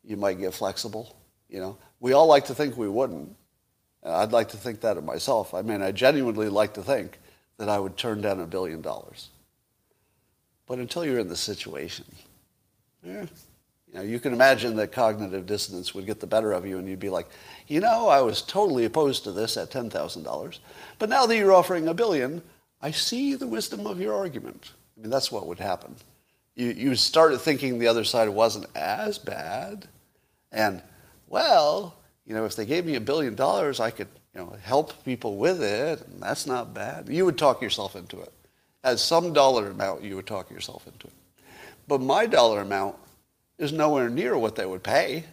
you 0.05 0.17
might 0.17 0.39
get 0.39 0.55
flexible. 0.55 1.17
You 1.49 1.59
know, 1.59 1.79
we 1.99 2.13
all 2.13 2.29
like 2.29 2.45
to 2.45 2.55
think 2.55 2.77
we 2.77 2.89
wouldn't. 2.89 3.35
I'd 4.05 4.31
like 4.31 4.51
to 4.51 4.57
think 4.57 4.83
that 4.83 4.97
of 4.97 5.03
myself. 5.03 5.53
I 5.53 5.63
mean, 5.63 5.83
I 5.83 5.91
genuinely 5.91 6.49
like 6.49 6.75
to 6.75 6.83
think 6.85 7.19
that 7.59 7.69
I 7.69 7.79
would 7.79 7.97
turn 7.97 8.21
down 8.21 8.41
a 8.41 8.47
billion 8.47 8.83
dollars. 8.83 9.31
But 10.67 10.79
until 10.79 11.05
you're 11.05 11.19
in 11.19 11.29
the 11.29 11.37
situation, 11.37 12.05
yeah, 13.03 13.27
you 13.89 13.95
know, 13.95 14.03
you 14.03 14.19
can 14.19 14.33
imagine 14.33 14.77
that 14.77 14.93
cognitive 14.93 15.47
dissonance 15.47 15.95
would 15.95 16.07
get 16.07 16.21
the 16.21 16.27
better 16.27 16.53
of 16.53 16.67
you 16.67 16.79
and 16.79 16.89
you'd 16.89 17.01
be 17.01 17.09
like, 17.09 17.29
you 17.69 17.81
know, 17.81 18.09
I 18.09 18.21
was 18.21 18.43
totally 18.43 18.85
opposed 18.85 19.25
to 19.25 19.33
this 19.33 19.57
at 19.57 19.71
$10,000. 19.71 20.59
But 20.99 21.09
now 21.09 21.27
that 21.27 21.37
you're 21.37 21.53
offering 21.53 21.89
a 21.89 21.95
billion, 21.95 22.43
I 22.83 22.91
see 22.91 23.35
the 23.35 23.47
wisdom 23.47 23.87
of 23.87 24.01
your 24.01 24.15
argument. 24.15 24.73
I 24.97 25.03
mean, 25.03 25.11
that's 25.11 25.31
what 25.31 25.47
would 25.47 25.61
happen. 25.61 25.95
You, 26.57 26.69
you 26.69 26.95
started 26.97 27.39
thinking 27.39 27.79
the 27.79 27.87
other 27.87 28.05
side 28.05 28.29
wasn't 28.29 28.67
as 28.75 29.19
bad. 29.19 29.87
And, 30.51 30.83
well, 31.29 31.97
you 32.27 32.35
know, 32.35 32.45
if 32.45 32.57
they 32.57 32.67
gave 32.67 32.85
me 32.85 32.97
a 32.97 33.01
billion 33.01 33.35
dollars, 33.35 33.79
I 33.79 33.91
could 33.91 34.09
you 34.37 34.43
know, 34.43 34.53
help 34.63 35.03
people 35.03 35.39
with 35.39 35.63
it, 35.63 36.07
and 36.07 36.21
that's 36.21 36.47
not 36.47 36.75
bad. 36.75 37.09
You 37.09 37.25
would 37.25 37.39
talk 37.39 37.63
yourself 37.63 37.97
into 37.97 38.21
it. 38.21 38.33
At 38.85 38.99
some 38.99 39.33
dollar 39.33 39.71
amount, 39.71 40.03
you 40.03 40.15
would 40.17 40.27
talk 40.27 40.51
yourself 40.51 40.87
into 40.87 41.07
it. 41.07 41.13
But 41.89 42.03
my 42.03 42.27
dollar 42.27 42.61
amount 42.61 42.97
is 43.59 43.73
nowhere 43.73 44.11
near 44.11 44.37
what 44.37 44.55
they 44.55 44.67
would 44.67 44.83
pay, 44.83 45.25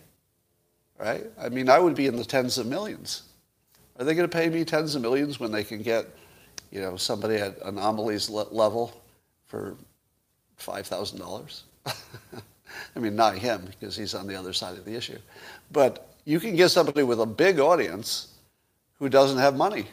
right? 0.98 1.26
I 1.38 1.50
mean, 1.50 1.68
I 1.68 1.80
would 1.80 1.96
be 1.96 2.08
in 2.08 2.16
the 2.16 2.24
tens 2.24 2.58
of 2.58 2.66
millions. 2.66 3.24
Are 4.00 4.06
they 4.06 4.16
going 4.16 4.30
to 4.30 4.34
pay 4.34 4.48
me 4.48 4.64
tens 4.64 4.96
of 4.96 5.02
millions 5.02 5.38
when 5.38 5.52
they 5.52 5.66
can 5.66 5.82
get, 5.82 6.08
you 6.72 6.80
know, 6.80 6.96
somebody 6.96 7.36
at 7.36 7.62
Anomaly's 7.62 8.30
level 8.30 9.02
for 9.48 9.76
$5,000? 10.62 11.62
I 12.96 13.00
mean, 13.00 13.18
not 13.18 13.38
him, 13.38 13.68
because 13.68 13.98
he's 13.98 14.16
on 14.16 14.28
the 14.28 14.36
other 14.36 14.54
side 14.54 14.78
of 14.78 14.86
the 14.86 14.96
issue. 14.96 15.20
But 15.74 16.08
you 16.24 16.40
can 16.40 16.56
get 16.56 16.70
somebody 16.70 17.04
with 17.04 17.20
a 17.20 17.26
big 17.26 17.60
audience 17.60 18.33
who 19.04 19.10
doesn't 19.10 19.38
have 19.38 19.58
money. 19.58 19.86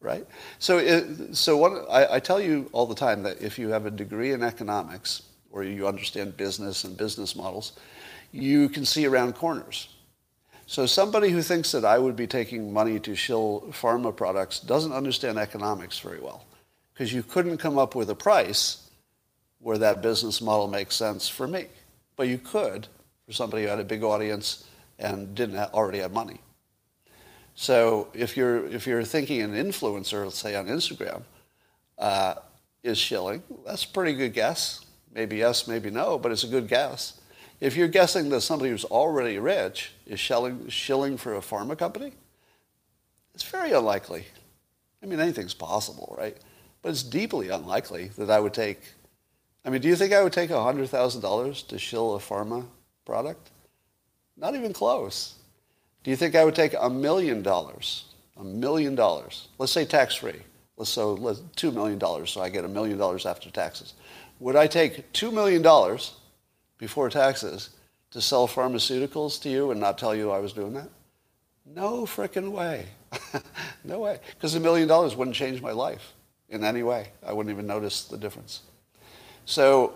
Right? 0.00 0.24
So, 0.60 0.78
it, 0.78 1.34
so 1.34 1.56
what, 1.56 1.72
I, 1.90 2.14
I 2.14 2.20
tell 2.20 2.40
you 2.40 2.70
all 2.70 2.86
the 2.86 2.94
time 2.94 3.24
that 3.24 3.42
if 3.42 3.58
you 3.58 3.70
have 3.70 3.86
a 3.86 3.90
degree 3.90 4.30
in 4.30 4.44
economics 4.44 5.22
or 5.50 5.64
you 5.64 5.88
understand 5.88 6.36
business 6.36 6.84
and 6.84 6.96
business 6.96 7.34
models, 7.34 7.72
you 8.30 8.68
can 8.68 8.84
see 8.84 9.04
around 9.04 9.34
corners. 9.34 9.88
So 10.66 10.86
somebody 10.86 11.30
who 11.30 11.42
thinks 11.42 11.72
that 11.72 11.84
I 11.84 11.98
would 11.98 12.14
be 12.14 12.28
taking 12.28 12.72
money 12.72 13.00
to 13.00 13.16
shill 13.16 13.64
pharma 13.72 14.14
products 14.14 14.60
doesn't 14.60 14.92
understand 14.92 15.38
economics 15.38 15.98
very 15.98 16.20
well 16.20 16.44
because 16.92 17.12
you 17.12 17.24
couldn't 17.24 17.58
come 17.58 17.78
up 17.78 17.96
with 17.96 18.10
a 18.10 18.14
price 18.14 18.88
where 19.58 19.78
that 19.78 20.02
business 20.02 20.40
model 20.40 20.68
makes 20.68 20.94
sense 20.94 21.28
for 21.28 21.48
me. 21.48 21.66
But 22.14 22.28
you 22.28 22.38
could 22.38 22.86
for 23.26 23.32
somebody 23.32 23.64
who 23.64 23.70
had 23.70 23.80
a 23.80 23.84
big 23.84 24.04
audience 24.04 24.68
and 25.00 25.34
didn't 25.34 25.58
already 25.74 25.98
have 25.98 26.12
money. 26.12 26.38
So 27.56 28.08
if 28.12 28.36
you're, 28.36 28.66
if 28.66 28.86
you're 28.86 29.02
thinking 29.02 29.40
an 29.40 29.54
influencer, 29.54 30.24
let's 30.24 30.38
say 30.38 30.54
on 30.54 30.66
Instagram, 30.66 31.22
uh, 31.98 32.34
is 32.82 32.98
shilling, 32.98 33.42
that's 33.64 33.82
a 33.84 33.88
pretty 33.88 34.12
good 34.12 34.34
guess. 34.34 34.84
Maybe 35.12 35.38
yes, 35.38 35.66
maybe 35.66 35.90
no, 35.90 36.18
but 36.18 36.30
it's 36.30 36.44
a 36.44 36.48
good 36.48 36.68
guess. 36.68 37.18
If 37.58 37.74
you're 37.74 37.88
guessing 37.88 38.28
that 38.28 38.42
somebody 38.42 38.70
who's 38.70 38.84
already 38.84 39.38
rich 39.38 39.92
is 40.06 40.20
shilling, 40.20 40.68
shilling 40.68 41.16
for 41.16 41.34
a 41.34 41.40
pharma 41.40 41.78
company, 41.78 42.12
it's 43.34 43.42
very 43.42 43.72
unlikely. 43.72 44.26
I 45.02 45.06
mean, 45.06 45.18
anything's 45.18 45.54
possible, 45.54 46.14
right? 46.18 46.36
But 46.82 46.90
it's 46.90 47.02
deeply 47.02 47.48
unlikely 47.48 48.10
that 48.18 48.30
I 48.30 48.38
would 48.38 48.52
take. 48.52 48.80
I 49.64 49.70
mean, 49.70 49.80
do 49.80 49.88
you 49.88 49.96
think 49.96 50.12
I 50.12 50.22
would 50.22 50.34
take 50.34 50.50
$100,000 50.50 51.68
to 51.68 51.78
shill 51.78 52.16
a 52.16 52.18
pharma 52.18 52.66
product? 53.06 53.50
Not 54.36 54.54
even 54.54 54.74
close. 54.74 55.35
Do 56.06 56.10
you 56.10 56.16
think 56.16 56.36
I 56.36 56.44
would 56.44 56.54
take 56.54 56.72
a 56.78 56.88
million 56.88 57.42
dollars? 57.42 58.04
A 58.36 58.44
million 58.44 58.94
dollars. 58.94 59.48
Let's 59.58 59.72
say 59.72 59.84
tax 59.84 60.14
free. 60.14 60.40
Let's 60.76 60.88
so 60.88 61.14
let's, 61.14 61.40
two 61.56 61.72
million 61.72 61.98
dollars, 61.98 62.30
so 62.30 62.40
I 62.40 62.48
get 62.48 62.64
a 62.64 62.68
million 62.68 62.96
dollars 62.96 63.26
after 63.26 63.50
taxes. 63.50 63.94
Would 64.38 64.54
I 64.54 64.68
take 64.68 65.12
two 65.12 65.32
million 65.32 65.62
dollars 65.62 66.14
before 66.78 67.10
taxes 67.10 67.70
to 68.12 68.20
sell 68.20 68.46
pharmaceuticals 68.46 69.42
to 69.42 69.48
you 69.48 69.72
and 69.72 69.80
not 69.80 69.98
tell 69.98 70.14
you 70.14 70.30
I 70.30 70.38
was 70.38 70.52
doing 70.52 70.74
that? 70.74 70.90
No 71.64 72.06
frickin' 72.06 72.52
way. 72.52 72.86
no 73.84 73.98
way. 73.98 74.20
Because 74.34 74.54
a 74.54 74.60
million 74.60 74.86
dollars 74.86 75.16
wouldn't 75.16 75.34
change 75.34 75.60
my 75.60 75.72
life 75.72 76.12
in 76.48 76.62
any 76.62 76.84
way. 76.84 77.08
I 77.26 77.32
wouldn't 77.32 77.52
even 77.52 77.66
notice 77.66 78.04
the 78.04 78.16
difference. 78.16 78.60
So 79.44 79.94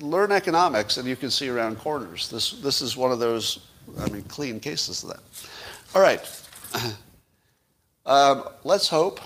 learn 0.00 0.30
economics 0.30 0.98
and 0.98 1.08
you 1.08 1.16
can 1.16 1.32
see 1.32 1.48
around 1.48 1.80
corners. 1.80 2.28
This, 2.28 2.52
this 2.52 2.80
is 2.80 2.96
one 2.96 3.10
of 3.10 3.18
those, 3.18 3.66
I 3.98 4.08
mean, 4.10 4.22
clean 4.24 4.60
cases 4.60 5.02
of 5.02 5.10
that. 5.10 5.20
All 5.94 6.02
right. 6.02 6.20
Um, 8.06 8.44
let's 8.62 8.88
hope. 8.88 9.18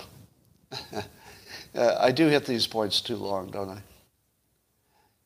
uh, 0.71 1.97
I 1.99 2.11
do 2.11 2.27
hit 2.27 2.45
these 2.45 2.65
points 2.65 2.99
too 2.99 3.15
long, 3.15 3.51
don't 3.51 3.69
I? 3.69 3.77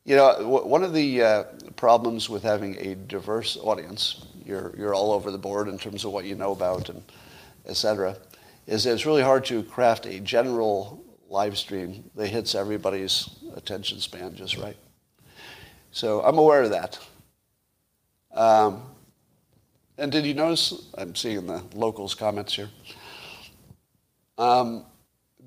You 0.04 0.18
know, 0.18 0.34
w- 0.40 0.68
one 0.68 0.84
of 0.84 0.94
the 0.94 1.22
uh, 1.24 1.44
problems 1.78 2.30
with 2.30 2.44
having 2.44 2.76
a 2.80 2.96
diverse 2.96 3.58
audience, 3.58 4.26
you're, 4.46 4.74
you're 4.78 4.94
all 4.94 5.14
over 5.14 5.32
the 5.32 5.38
board 5.38 5.70
in 5.70 5.78
terms 5.78 6.04
of 6.04 6.12
what 6.12 6.26
you 6.26 6.36
know 6.36 6.52
about 6.52 6.90
and 6.90 7.02
et 7.66 7.78
cetera, 7.78 8.18
is 8.68 8.86
it's 8.86 9.06
really 9.06 9.24
hard 9.24 9.46
to 9.46 9.64
craft 9.64 10.06
a 10.06 10.20
general 10.20 11.02
live 11.30 11.58
stream 11.58 12.04
that 12.16 12.28
hits 12.28 12.56
everybody's 12.56 13.30
attention 13.56 14.00
span 14.00 14.36
just 14.36 14.58
right. 14.58 14.78
So 15.92 16.22
I'm 16.24 16.38
aware 16.38 16.64
of 16.64 16.72
that. 16.72 17.00
Um, 18.34 18.84
and 19.98 20.12
did 20.12 20.26
you 20.26 20.34
notice, 20.34 20.89
I'm 20.98 21.16
seeing 21.16 21.48
the 21.48 21.64
locals' 21.74 22.16
comments 22.16 22.56
here. 22.56 22.70
Um, 24.38 24.86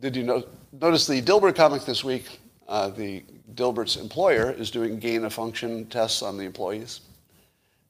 did 0.00 0.16
you 0.16 0.22
know, 0.22 0.44
notice 0.72 1.06
the 1.06 1.20
Dilbert 1.20 1.56
comic 1.56 1.84
this 1.84 2.02
week? 2.02 2.40
Uh, 2.66 2.88
the 2.88 3.24
Dilbert's 3.54 3.96
employer 3.96 4.50
is 4.50 4.70
doing 4.70 4.98
gain 4.98 5.24
of 5.24 5.32
function 5.32 5.86
tests 5.86 6.22
on 6.22 6.38
the 6.38 6.44
employees, 6.44 7.00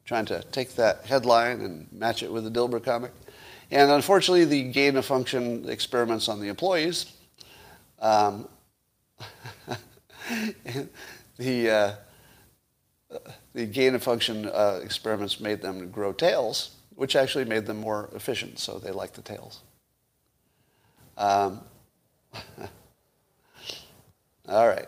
trying 0.05 0.25
to 0.27 0.43
take 0.51 0.75
that 0.77 1.05
headline 1.05 1.61
and 1.61 1.87
match 1.93 2.23
it 2.23 2.33
with 2.33 2.45
the 2.45 2.51
Dilbert 2.51 2.85
comic. 2.85 3.13
And 3.71 3.91
unfortunately, 3.91 4.45
the 4.45 4.65
gain 4.65 4.97
of 4.97 5.05
function 5.05 5.69
experiments 5.69 6.29
on 6.29 6.41
the 6.41 6.49
employees, 6.49 7.13
um, 8.01 8.49
the, 11.37 11.71
uh, 11.71 13.19
the 13.59 13.67
gain 13.67 13.97
of 13.97 14.03
function 14.05 14.47
uh, 14.47 14.79
experiments 14.85 15.41
made 15.41 15.61
them 15.61 15.91
grow 15.91 16.13
tails, 16.13 16.77
which 16.95 17.17
actually 17.17 17.45
made 17.45 17.67
them 17.67 17.79
more 17.79 18.09
efficient, 18.15 18.61
so 18.61 18.79
they 18.79 18.93
like 18.93 19.15
the 19.15 19.21
tails. 19.21 19.63
Um, 21.17 21.61
all 24.49 24.69
right. 24.69 24.87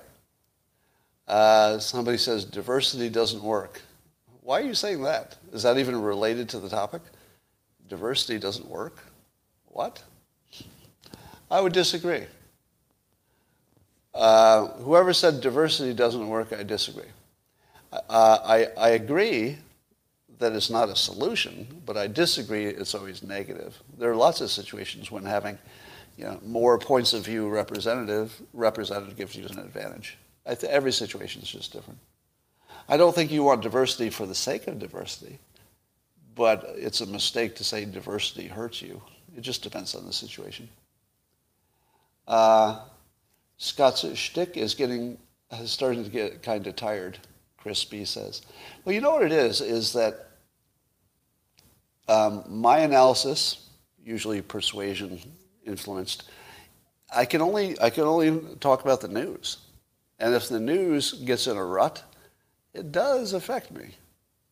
Uh, 1.26 1.80
somebody 1.80 2.16
says 2.16 2.44
diversity 2.44 3.08
doesn't 3.08 3.42
work. 3.42 3.82
Why 4.42 4.60
are 4.60 4.64
you 4.64 4.74
saying 4.74 5.02
that? 5.02 5.36
Is 5.52 5.64
that 5.64 5.76
even 5.76 6.00
related 6.00 6.48
to 6.50 6.60
the 6.60 6.68
topic? 6.68 7.02
Diversity 7.88 8.38
doesn't 8.38 8.68
work? 8.68 9.02
What? 9.66 10.00
I 11.50 11.60
would 11.60 11.72
disagree. 11.72 12.22
Uh, 14.14 14.68
whoever 14.84 15.12
said 15.12 15.40
diversity 15.40 15.92
doesn't 15.92 16.28
work, 16.28 16.52
I 16.52 16.62
disagree. 16.62 17.10
Uh, 17.92 17.98
I, 18.08 18.68
I 18.76 18.88
agree 18.90 19.58
that 20.38 20.52
it's 20.52 20.70
not 20.70 20.88
a 20.88 20.96
solution, 20.96 21.66
but 21.84 21.96
I 21.96 22.06
disagree 22.06 22.66
it's 22.66 22.94
always 22.94 23.22
negative. 23.22 23.78
There 23.98 24.10
are 24.10 24.16
lots 24.16 24.40
of 24.40 24.50
situations 24.50 25.10
when 25.10 25.24
having 25.24 25.58
you 26.16 26.24
know, 26.24 26.40
more 26.44 26.78
points 26.78 27.12
of 27.12 27.24
view 27.24 27.48
representative 27.48 28.42
gives 29.16 29.36
you 29.36 29.46
an 29.46 29.58
advantage. 29.58 30.18
Th- 30.46 30.64
every 30.64 30.92
situation 30.92 31.42
is 31.42 31.50
just 31.50 31.72
different. 31.72 31.98
I 32.88 32.96
don't 32.96 33.14
think 33.14 33.30
you 33.30 33.44
want 33.44 33.62
diversity 33.62 34.10
for 34.10 34.26
the 34.26 34.34
sake 34.34 34.66
of 34.66 34.78
diversity, 34.78 35.38
but 36.34 36.64
it's 36.76 37.00
a 37.00 37.06
mistake 37.06 37.54
to 37.56 37.64
say 37.64 37.84
diversity 37.84 38.46
hurts 38.46 38.82
you. 38.82 39.00
It 39.36 39.42
just 39.42 39.62
depends 39.62 39.94
on 39.94 40.06
the 40.06 40.12
situation. 40.12 40.68
Uh, 42.26 42.80
Scott's 43.58 44.04
shtick 44.16 44.56
is 44.56 44.74
getting 44.74 45.18
is 45.52 45.70
starting 45.70 46.04
to 46.04 46.10
get 46.10 46.42
kind 46.42 46.66
of 46.66 46.76
tired. 46.76 47.18
Chris 47.60 47.84
B 47.84 48.04
says, 48.04 48.42
"Well, 48.84 48.94
you 48.94 49.00
know 49.00 49.12
what 49.12 49.22
it 49.22 49.32
is 49.32 49.60
is 49.60 49.92
that 49.92 50.30
um, 52.08 52.44
my 52.48 52.78
analysis, 52.78 53.68
usually 54.04 54.42
persuasion 54.42 55.20
influenced, 55.64 56.24
I 57.14 57.24
can 57.24 57.40
only 57.40 57.80
I 57.80 57.90
can 57.90 58.04
only 58.04 58.56
talk 58.60 58.82
about 58.82 59.00
the 59.00 59.08
news. 59.08 59.58
And 60.18 60.34
if 60.34 60.48
the 60.48 60.60
news 60.60 61.12
gets 61.12 61.46
in 61.46 61.56
a 61.56 61.64
rut, 61.64 62.02
it 62.74 62.92
does 62.92 63.32
affect 63.32 63.70
me, 63.70 63.94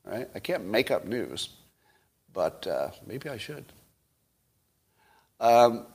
right? 0.04 0.28
I 0.34 0.38
can't 0.38 0.64
make 0.64 0.90
up 0.90 1.04
news, 1.04 1.50
but 2.32 2.66
uh, 2.66 2.90
maybe 3.06 3.28
I 3.28 3.36
should. 3.36 3.64
Um, 5.40 5.86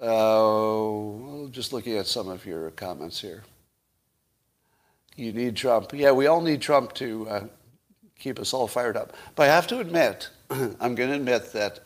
uh, 0.00 1.48
just 1.50 1.72
looking 1.72 1.96
at 1.96 2.06
some 2.06 2.28
of 2.28 2.46
your 2.46 2.70
comments 2.70 3.20
here. 3.20 3.42
You 5.16 5.32
need 5.32 5.56
Trump. 5.56 5.92
Yeah, 5.92 6.12
we 6.12 6.26
all 6.26 6.40
need 6.40 6.60
Trump 6.60 6.94
to 6.94 7.28
uh, 7.28 7.44
keep 8.18 8.38
us 8.38 8.54
all 8.54 8.66
fired 8.66 8.96
up. 8.96 9.14
But 9.34 9.50
I 9.50 9.54
have 9.54 9.66
to 9.68 9.80
admit, 9.80 10.30
I'm 10.50 10.94
going 10.94 11.10
to 11.10 11.16
admit 11.16 11.52
that 11.52 11.80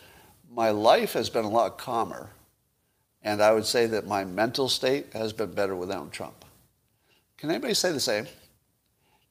my 0.53 0.71
life 0.71 1.15
has 1.15 1.31
been 1.31 1.45
a 1.45 1.51
lot 1.51 1.79
calmer 1.79 2.31
and 3.25 3.43
I 3.43 3.53
would 3.53 3.65
say 3.65 3.87
that 3.87 4.07
my 4.07 4.25
mental 4.25 4.69
state 4.69 5.07
has 5.15 5.33
been 5.33 5.53
better 5.53 5.75
without 5.75 6.13
Trump. 6.13 6.45
Can 7.39 7.51
anybody 7.51 7.75
say 7.75 7.91
the 7.91 8.01
same? 8.01 8.27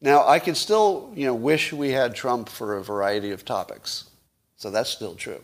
Now, 0.02 0.28
I 0.28 0.40
can 0.40 0.56
still, 0.56 1.14
you 1.16 1.28
know, 1.28 1.36
wish 1.36 1.72
we 1.72 1.92
had 1.92 2.16
Trump 2.16 2.50
for 2.50 2.76
a 2.76 2.84
variety 2.84 3.32
of 3.32 3.46
topics. 3.46 4.10
So 4.58 4.70
that's 4.72 4.90
still 4.90 5.16
true. 5.16 5.42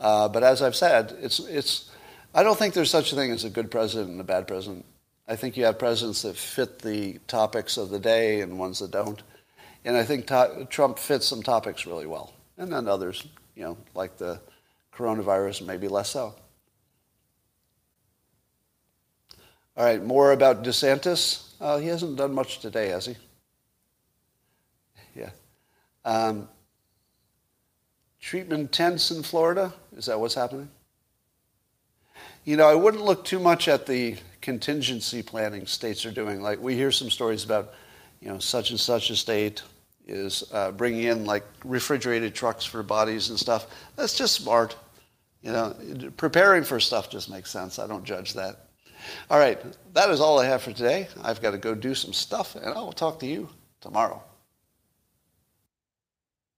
Uh, 0.00 0.28
but 0.28 0.42
as 0.42 0.60
I've 0.60 0.76
said, 0.76 1.16
it's, 1.22 1.38
it's, 1.38 1.90
I 2.34 2.42
don't 2.42 2.58
think 2.58 2.74
there's 2.74 2.90
such 2.90 3.12
a 3.12 3.16
thing 3.16 3.32
as 3.32 3.44
a 3.44 3.50
good 3.50 3.70
president 3.70 4.10
and 4.10 4.20
a 4.20 4.24
bad 4.24 4.46
president. 4.46 4.84
I 5.26 5.36
think 5.36 5.56
you 5.56 5.64
have 5.64 5.78
presidents 5.78 6.22
that 6.22 6.36
fit 6.36 6.80
the 6.80 7.18
topics 7.26 7.76
of 7.76 7.90
the 7.90 7.98
day 7.98 8.40
and 8.40 8.58
ones 8.58 8.78
that 8.78 8.90
don't. 8.90 9.22
And 9.84 9.96
I 9.96 10.04
think 10.04 10.26
to- 10.26 10.66
Trump 10.70 10.98
fits 10.98 11.26
some 11.26 11.42
topics 11.42 11.86
really 11.86 12.06
well. 12.06 12.32
And 12.58 12.72
then 12.72 12.86
others, 12.86 13.26
you 13.54 13.64
know, 13.64 13.78
like 13.94 14.16
the 14.16 14.40
coronavirus, 14.94 15.66
maybe 15.66 15.88
less 15.88 16.10
so. 16.10 16.34
All 19.76 19.84
right, 19.84 20.02
more 20.02 20.32
about 20.32 20.62
DeSantis. 20.62 21.52
Uh, 21.60 21.78
he 21.78 21.86
hasn't 21.86 22.16
done 22.16 22.34
much 22.34 22.58
today, 22.58 22.88
has 22.88 23.06
he? 23.06 23.16
Yeah. 25.14 25.30
Um, 26.04 26.48
treatment 28.20 28.72
tents 28.72 29.10
in 29.10 29.22
Florida. 29.22 29.72
Is 29.96 30.06
that 30.06 30.20
what's 30.20 30.34
happening? 30.34 30.68
You 32.50 32.56
know, 32.56 32.66
I 32.66 32.74
wouldn't 32.74 33.04
look 33.04 33.24
too 33.24 33.38
much 33.38 33.68
at 33.68 33.86
the 33.86 34.16
contingency 34.40 35.22
planning 35.22 35.66
states 35.66 36.04
are 36.04 36.10
doing. 36.10 36.42
Like 36.42 36.60
we 36.60 36.74
hear 36.74 36.90
some 36.90 37.08
stories 37.08 37.44
about, 37.44 37.74
you 38.20 38.26
know, 38.26 38.40
such 38.40 38.70
and 38.70 38.80
such 38.80 39.08
a 39.10 39.14
state 39.14 39.62
is 40.08 40.42
uh, 40.52 40.72
bringing 40.72 41.04
in 41.04 41.26
like 41.26 41.44
refrigerated 41.64 42.34
trucks 42.34 42.64
for 42.64 42.82
bodies 42.82 43.30
and 43.30 43.38
stuff. 43.38 43.68
That's 43.94 44.18
just 44.18 44.34
smart. 44.34 44.74
You 45.42 45.52
know, 45.52 45.76
preparing 46.16 46.64
for 46.64 46.80
stuff 46.80 47.08
just 47.08 47.30
makes 47.30 47.52
sense. 47.52 47.78
I 47.78 47.86
don't 47.86 48.02
judge 48.02 48.34
that. 48.34 48.66
All 49.30 49.38
right, 49.38 49.56
that 49.94 50.10
is 50.10 50.20
all 50.20 50.40
I 50.40 50.46
have 50.46 50.60
for 50.60 50.72
today. 50.72 51.06
I've 51.22 51.40
got 51.40 51.52
to 51.52 51.58
go 51.58 51.76
do 51.76 51.94
some 51.94 52.12
stuff, 52.12 52.56
and 52.56 52.66
I 52.66 52.80
will 52.80 52.92
talk 52.92 53.20
to 53.20 53.26
you 53.26 53.48
tomorrow. 53.80 54.20